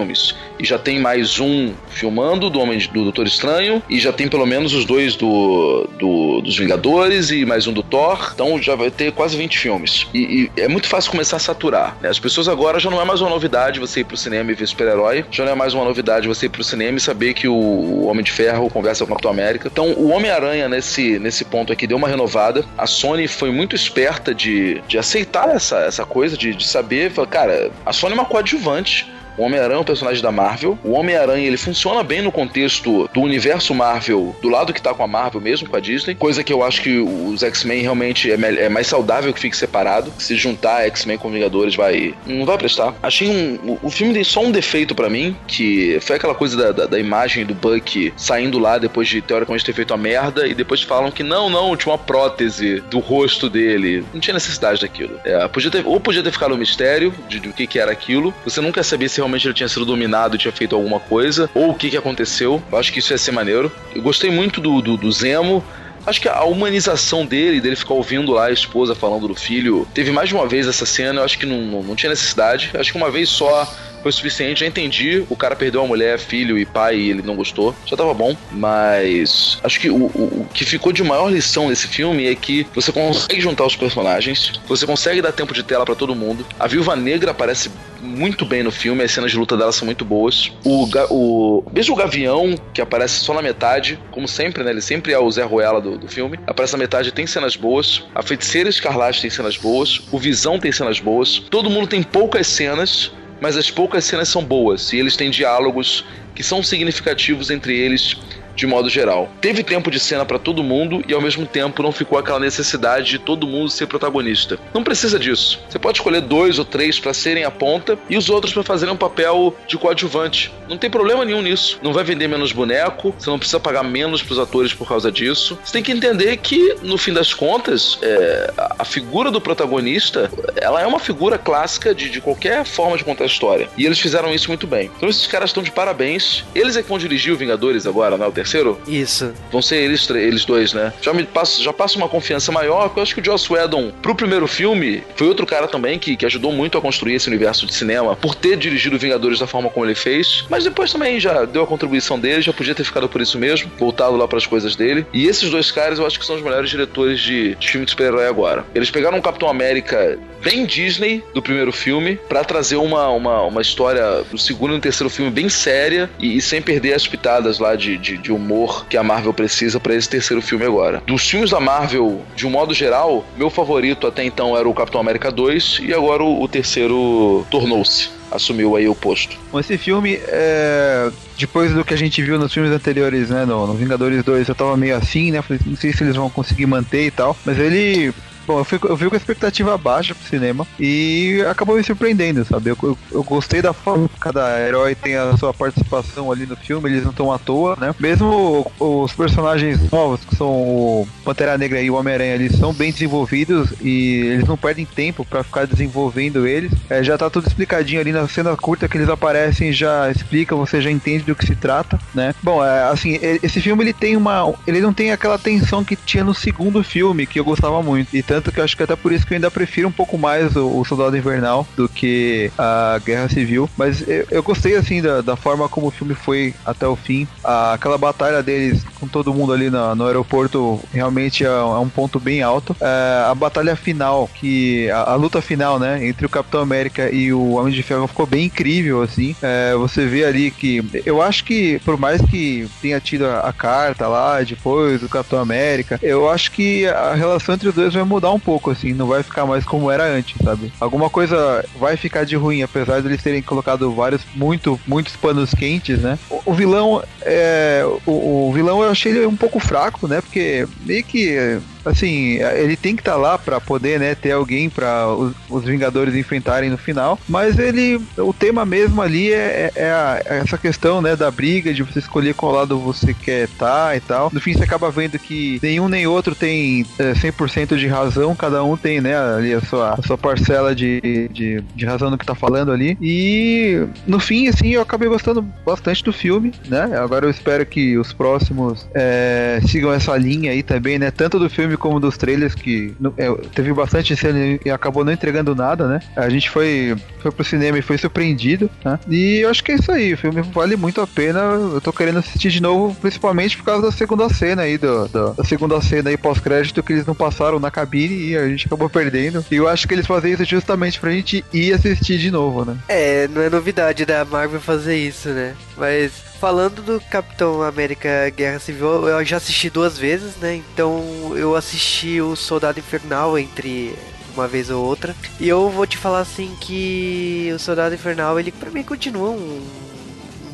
[0.60, 3.82] E já tem mais um filmando do Homem do Doutor Estranho.
[3.90, 7.84] E já tem pelo menos os dois do, do dos Vingadores e mais um do
[7.84, 8.32] Thor.
[8.34, 10.08] Então já vai ter quase 20 filmes.
[10.14, 11.98] E, e, é muito fácil começar a saturar.
[12.02, 12.10] Né?
[12.10, 14.68] As pessoas agora já não é mais uma novidade você ir pro cinema e ver
[14.68, 15.26] super-herói.
[15.32, 18.24] Já não é mais uma novidade você ir pro cinema e saber que o Homem
[18.24, 19.70] de Ferro conversa com o Capitão América.
[19.72, 22.64] Então o Homem-Aranha nesse, nesse ponto aqui deu uma renovada.
[22.78, 27.12] A Sony foi muito esperta de, de aceitar essa, essa coisa, de, de saber.
[27.30, 30.78] Cara, a Sony é uma coadjuvante o Homem-Aranha é um personagem da Marvel.
[30.84, 35.04] O Homem-Aranha ele funciona bem no contexto do universo Marvel, do lado que tá com
[35.04, 36.16] a Marvel mesmo, com a Disney.
[36.16, 40.12] Coisa que eu acho que os X-Men realmente é, é, mais saudável que fique separado.
[40.18, 42.14] Se juntar X-Men com Vingadores vai.
[42.26, 42.94] não vai prestar.
[43.04, 43.78] Achei um.
[43.82, 47.00] O filme tem só um defeito para mim, que foi aquela coisa da, da, da,
[47.00, 51.12] imagem do Buck saindo lá depois de teoricamente ter feito a merda, e depois falam
[51.12, 54.06] que não, não, tinha uma prótese do rosto dele.
[54.14, 55.20] Não tinha necessidade daquilo.
[55.24, 57.92] É, podia ter, ou podia ter ficado um mistério de, de o que, que era
[57.92, 58.34] aquilo.
[58.44, 61.72] Você nunca sabia se realmente ele tinha sido dominado e tinha feito alguma coisa, ou
[61.72, 62.62] o que, que aconteceu.
[62.72, 63.72] Eu acho que isso ia ser maneiro.
[63.94, 65.64] Eu gostei muito do, do, do Zemo.
[66.06, 70.12] Acho que a humanização dele, dele ficar ouvindo lá a esposa falando do filho, teve
[70.12, 72.70] mais de uma vez essa cena, eu acho que não, não, não tinha necessidade.
[72.76, 73.68] Acho que uma vez só
[74.06, 75.26] foi suficiente, já entendi.
[75.32, 77.74] O cara perdeu a mulher, filho e pai e ele não gostou.
[77.88, 78.38] Já tava bom.
[78.52, 82.68] Mas acho que o, o, o que ficou de maior lição nesse filme é que
[82.76, 86.46] você consegue juntar os personagens, você consegue dar tempo de tela para todo mundo.
[86.60, 90.06] A Viúva Negra aparece muito bem no filme, as cenas de luta dela são muito
[90.06, 90.52] boas.
[90.64, 94.70] O, o mesmo o Gavião, que aparece só na metade, como sempre, né?
[94.70, 96.40] Ele sempre é o Zé Ruela do, do filme.
[96.46, 98.04] Aparece na metade, tem cenas boas.
[98.14, 100.00] A Feiticeira Escarlate tem cenas boas.
[100.12, 101.40] O Visão tem cenas boas.
[101.50, 103.12] Todo mundo tem poucas cenas,
[103.42, 104.94] mas as poucas cenas são boas.
[104.94, 108.16] E eles têm diálogos que são significativos entre eles
[108.56, 109.30] de modo geral.
[109.42, 113.10] Teve tempo de cena para todo mundo e ao mesmo tempo não ficou aquela necessidade
[113.10, 114.58] de todo mundo ser protagonista.
[114.74, 115.60] Não precisa disso.
[115.70, 118.94] Você pode escolher dois ou três para serem a ponta e os outros para fazerem
[118.94, 120.54] um papel de coadjuvante.
[120.70, 121.80] Não tem problema nenhum nisso.
[121.82, 125.58] Não vai vender menos boneco, você não precisa pagar menos pros atores por causa disso.
[125.64, 130.82] Você tem que entender que, no fim das contas, é, a figura do protagonista ela
[130.82, 133.70] é uma figura clássica de, de qualquer forma de contar a história.
[133.78, 134.90] E eles fizeram isso muito bem.
[134.96, 136.44] Então esses caras estão de parabéns.
[136.54, 138.26] Eles é que vão dirigir o Vingadores agora, né?
[138.26, 138.80] O terceiro?
[138.88, 139.34] Isso.
[139.52, 140.94] Vão ser eles, eles dois, né?
[141.02, 143.92] Já me passo, já passo uma confiança maior, porque eu acho que o Joss Whedon,
[144.02, 147.66] pro primeiro filme, foi outro cara também que, que ajudou muito a construir esse universo
[147.66, 150.46] de cinema, por ter dirigido Vingadores da forma como ele fez.
[150.50, 153.70] Mas depois também já deu a contribuição dele, já podia ter ficado por isso mesmo,
[153.78, 155.06] voltado lá para as coisas dele.
[155.12, 157.92] E esses dois caras eu acho que são os melhores diretores de, de filme de
[157.92, 158.66] super-herói agora.
[158.74, 163.62] Eles pegaram um Capitão América bem Disney do primeiro filme para trazer uma, uma, uma
[163.62, 167.76] história do segundo e terceiro filme bem séria e, e sem perder as pitadas lá
[167.76, 171.02] de, de, de humor que a Marvel precisa para esse terceiro filme agora.
[171.06, 175.02] Dos filmes da Marvel, de um modo geral, meu favorito até então era o Capitão
[175.02, 179.38] América 2 e agora o, o terceiro tornou-se assumiu aí o posto.
[179.58, 181.10] Esse filme, é...
[181.38, 184.56] depois do que a gente viu nos filmes anteriores, né, no, no Vingadores 2, eu
[184.56, 187.58] tava meio assim, né, falei, não sei se eles vão conseguir manter e tal, mas
[187.58, 188.14] ele
[188.48, 192.46] Bom, eu, fui, eu vi com a expectativa baixa pro cinema e acabou me surpreendendo,
[192.46, 192.70] sabe?
[192.70, 196.56] Eu, eu, eu, gostei da forma que cada herói tem a sua participação ali no
[196.56, 197.96] filme, eles não estão à toa, né?
[198.00, 202.92] Mesmo os personagens novos, que são o Pantera Negra e o Homem-Aranha, eles são bem
[202.92, 206.72] desenvolvidos e eles não perdem tempo para ficar desenvolvendo eles.
[206.90, 210.82] É, já tá tudo explicadinho ali na cena curta que eles aparecem, já explica, você
[210.82, 212.34] já entende do que se trata, né?
[212.44, 214.54] Bom, é, assim, esse filme ele tem uma.
[214.68, 218.16] Ele não tem aquela tensão que tinha no segundo filme, que eu gostava muito.
[218.16, 220.18] E tanto que eu acho que até por isso que eu ainda prefiro um pouco
[220.18, 223.70] mais o, o Soldado Invernal do que a Guerra Civil.
[223.78, 227.28] Mas eu, eu gostei, assim, da, da, forma como o filme foi até o fim.
[227.44, 231.88] A, aquela batalha deles com todo mundo ali no, no aeroporto realmente é, é, um
[231.88, 232.76] ponto bem alto.
[232.82, 237.32] É, a batalha final, que a, a, luta final, né, entre o Capitão América e
[237.32, 239.36] o Homem de Ferro ficou bem incrível, assim.
[239.42, 243.54] É, você vê ali que eu acho que, por mais que tenha tido a, a
[243.54, 248.04] carta lá depois do Capitão América, eu acho que a relação entre os dois vai
[248.04, 250.74] mudar mudar um pouco, assim, não vai ficar mais como era antes, sabe?
[250.80, 255.54] Alguma coisa vai ficar de ruim, apesar de eles terem colocado vários, muito, muitos panos
[255.54, 256.18] quentes, né?
[256.30, 260.22] O, o vilão, é, o, o, vilão eu achei ele um pouco fraco, né?
[260.22, 264.70] Porque meio que assim, ele tem que estar tá lá para poder, né, ter alguém
[264.70, 269.90] para os, os, Vingadores enfrentarem no final, mas ele, o tema mesmo ali é, é,
[269.90, 273.88] a, é, essa questão, né, da briga, de você escolher qual lado você quer estar
[273.88, 274.30] tá e tal.
[274.32, 278.64] No fim, você acaba vendo que nenhum nem outro tem é, 100% de razão, cada
[278.64, 282.26] um tem, né, ali a sua, a sua parcela de, de, de razão no que
[282.26, 282.98] tá falando ali.
[283.02, 286.98] E no fim, assim, eu acabei gostando bastante do filme, né?
[286.98, 291.12] Agora eu espero que os próximos é, sigam essa linha aí também, né?
[291.12, 295.12] Tanto do filme filme como dos trailers, que é, teve bastante cena e acabou não
[295.12, 296.00] entregando nada, né?
[296.16, 299.00] A gente foi, foi pro cinema e foi surpreendido, né?
[299.08, 301.40] E eu acho que é isso aí, o filme vale muito a pena.
[301.40, 305.34] Eu tô querendo assistir de novo, principalmente por causa da segunda cena aí, do, do
[305.34, 308.90] da segunda cena aí pós-crédito que eles não passaram na cabine e a gente acabou
[308.90, 309.46] perdendo.
[309.52, 312.78] E eu acho que eles fazem isso justamente pra gente ir assistir de novo, né?
[312.88, 315.54] É, não é novidade da Marvel fazer isso, né?
[315.78, 316.12] Mas
[316.46, 320.54] falando do Capitão América Guerra Civil, eu já assisti duas vezes, né?
[320.58, 323.96] Então eu assisti o Soldado Infernal entre
[324.36, 325.16] uma vez ou outra.
[325.40, 329.60] E eu vou te falar assim que o Soldado Infernal, ele para mim continua um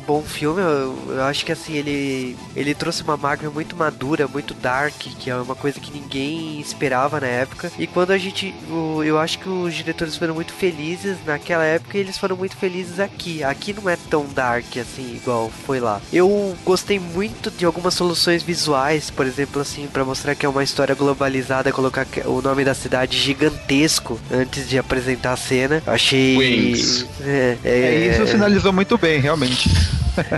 [0.02, 0.60] bom filme.
[0.60, 5.30] Eu, eu, acho que assim, ele, ele trouxe uma Marvel muito madura, muito dark, que
[5.30, 7.70] é uma coisa que ninguém esperava na época.
[7.78, 8.54] E quando a gente.
[8.70, 12.56] O, eu acho que os diretores foram muito felizes naquela época e eles foram muito
[12.56, 13.42] felizes aqui.
[13.42, 16.00] Aqui não é tão dark assim, igual foi lá.
[16.12, 20.62] Eu gostei muito de algumas soluções visuais, por exemplo, assim, para mostrar que é uma
[20.62, 25.82] história globalizada, colocar o nome da cidade gigantesco antes de apresentar a cena.
[25.86, 26.36] Achei.
[26.36, 27.06] Wings.
[27.20, 29.70] É, é, é, isso sinalizou muito bem, realmente.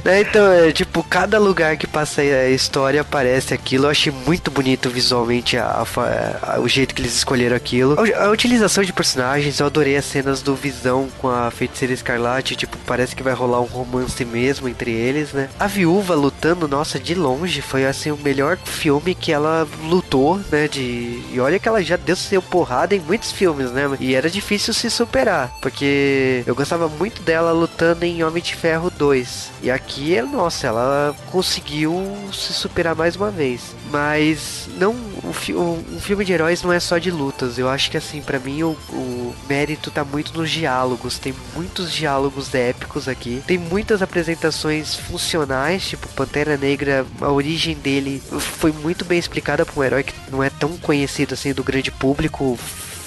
[0.04, 3.86] Né, Então, é, tipo, cada lugar que passa a história aparece aquilo.
[3.86, 7.96] Eu achei muito bonito visualmente a- a a- o jeito que eles escolheram aquilo.
[7.98, 12.56] A, a utilização de personagens, eu adorei as cenas do Visão com a Feiticeira Escarlate.
[12.56, 15.48] Tipo, parece que vai rolar um romance mesmo entre eles, né?
[15.58, 20.68] A Viúva lutando, nossa, de longe, foi assim o melhor filme que ela lutou, né?
[20.68, 21.22] De...
[21.32, 23.84] E olha que ela já deu seu porrada em muitos filmes, né?
[24.00, 28.90] E era difícil se superar, porque eu gostava muito dela lutando em Homem de Ferro
[28.90, 29.43] 2.
[29.62, 31.92] E aqui, nossa, ela conseguiu
[32.32, 33.74] se superar mais uma vez.
[33.90, 35.54] Mas não, o fi-
[36.00, 37.58] filme de heróis não é só de lutas.
[37.58, 41.18] Eu acho que assim, pra mim o, o mérito tá muito nos diálogos.
[41.18, 43.42] Tem muitos diálogos épicos aqui.
[43.46, 49.80] Tem muitas apresentações funcionais, tipo Pantera Negra, a origem dele foi muito bem explicada pra
[49.80, 52.58] um herói que não é tão conhecido assim do grande público.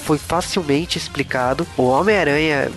[0.04, 1.66] Foi facilmente explicado.
[1.76, 2.70] O Homem-Aranha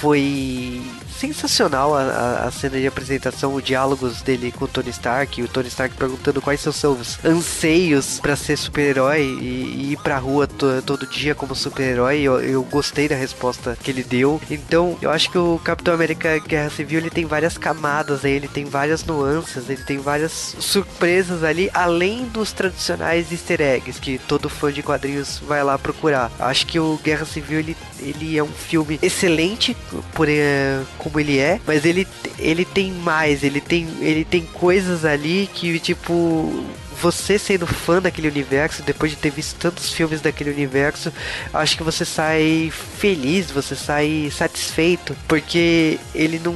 [0.00, 0.82] foi
[1.26, 5.46] sensacional a, a- a cena de apresentação, os diálogos dele com o Tony Stark, o
[5.48, 10.46] Tony Stark perguntando quais são seus anseios pra ser super-herói e, e ir pra rua
[10.48, 12.20] to- todo dia como super-herói.
[12.20, 14.40] Eu, eu gostei da resposta que ele deu.
[14.50, 18.48] Então, eu acho que o Capitão América Guerra Civil ele tem várias camadas aí, ele
[18.48, 24.48] tem várias nuances, ele tem várias surpresas ali, além dos tradicionais easter eggs que todo
[24.48, 26.30] fã de quadrinhos vai lá procurar.
[26.38, 29.76] Acho que o Guerra Civil ele, ele é um filme excelente
[30.14, 30.80] por eh,
[31.12, 32.08] como ele é, mas ele,
[32.38, 36.64] ele tem mais, ele tem, ele tem coisas ali que tipo
[37.00, 41.12] você sendo fã daquele universo, depois de ter visto tantos filmes daquele universo,
[41.52, 46.54] acho que você sai feliz, você sai satisfeito, porque ele não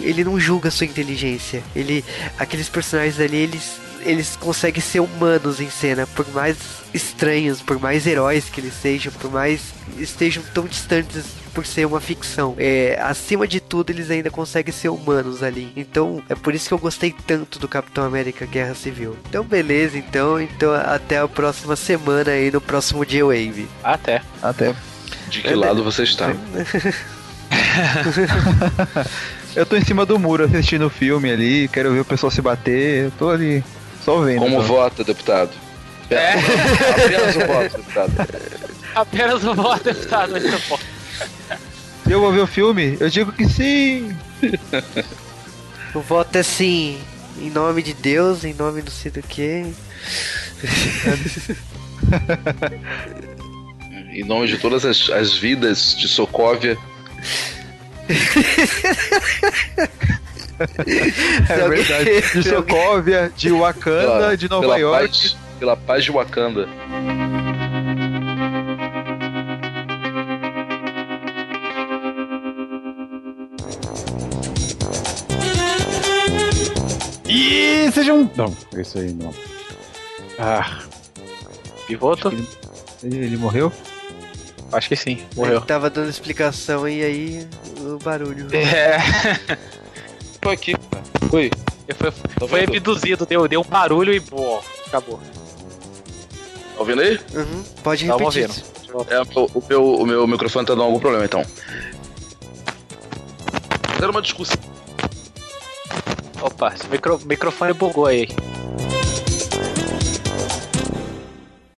[0.00, 1.62] ele não julga a sua inteligência.
[1.76, 2.04] Ele
[2.38, 6.56] aqueles personagens ali, eles eles conseguem ser humanos em cena, por mais
[6.92, 9.60] estranhos, por mais heróis que eles sejam, por mais
[9.98, 11.24] estejam tão distantes
[11.54, 12.54] por ser uma ficção.
[12.58, 15.72] É, acima de tudo, eles ainda conseguem ser humanos ali.
[15.76, 19.16] Então, é por isso que eu gostei tanto do Capitão América Guerra Civil.
[19.28, 23.68] Então, beleza, então, então até a próxima semana aí no próximo J-Wave.
[23.82, 24.22] Até.
[24.42, 24.74] Até.
[25.28, 26.32] De que lado você está?
[29.54, 32.40] Eu tô em cima do muro assistindo o filme ali, quero ver o pessoal se
[32.40, 33.64] bater, eu tô ali
[34.04, 34.40] só vendo.
[34.40, 34.66] Como só.
[34.66, 35.50] vota, deputado?
[36.10, 36.34] É.
[36.34, 38.12] Apenas o voto, deputado.
[38.94, 40.34] Apenas o voto deputado
[42.08, 44.16] eu vou ver o filme, eu digo que sim.
[45.94, 46.98] O voto é sim,
[47.38, 49.72] em nome de Deus, em nome do sei do que.
[54.12, 56.76] Em nome de todas as, as vidas de Sokovia,
[61.48, 62.20] É verdade.
[62.40, 65.08] De Sokovia, de Wakanda, pela, de Nova pela York.
[65.08, 66.68] Paz, pela paz de Wakanda.
[77.28, 78.30] E sejam.
[78.36, 79.32] Não, isso aí não.
[80.38, 80.80] Ah,
[81.86, 82.28] Pivoto?
[83.02, 83.72] Ele, ele morreu?
[84.72, 85.56] Acho que sim, morreu.
[85.56, 87.48] Ele tava dando explicação e aí
[87.80, 88.48] o barulho.
[88.54, 88.98] É.
[90.40, 90.74] Tô aqui.
[91.32, 91.50] Oi.
[91.96, 95.18] Foi, Tá foi abduzido, deu, deu um barulho e boa, acabou.
[95.18, 97.18] Tá ouvindo aí?
[97.34, 98.48] Uhum, pode repetir.
[98.48, 99.06] ouvindo.
[99.12, 101.44] É, o, o meu, o meu microfone tá dando algum problema, então.
[103.98, 104.56] Era uma discussão.
[106.40, 108.28] Opa, esse micro, microfone bugou aí.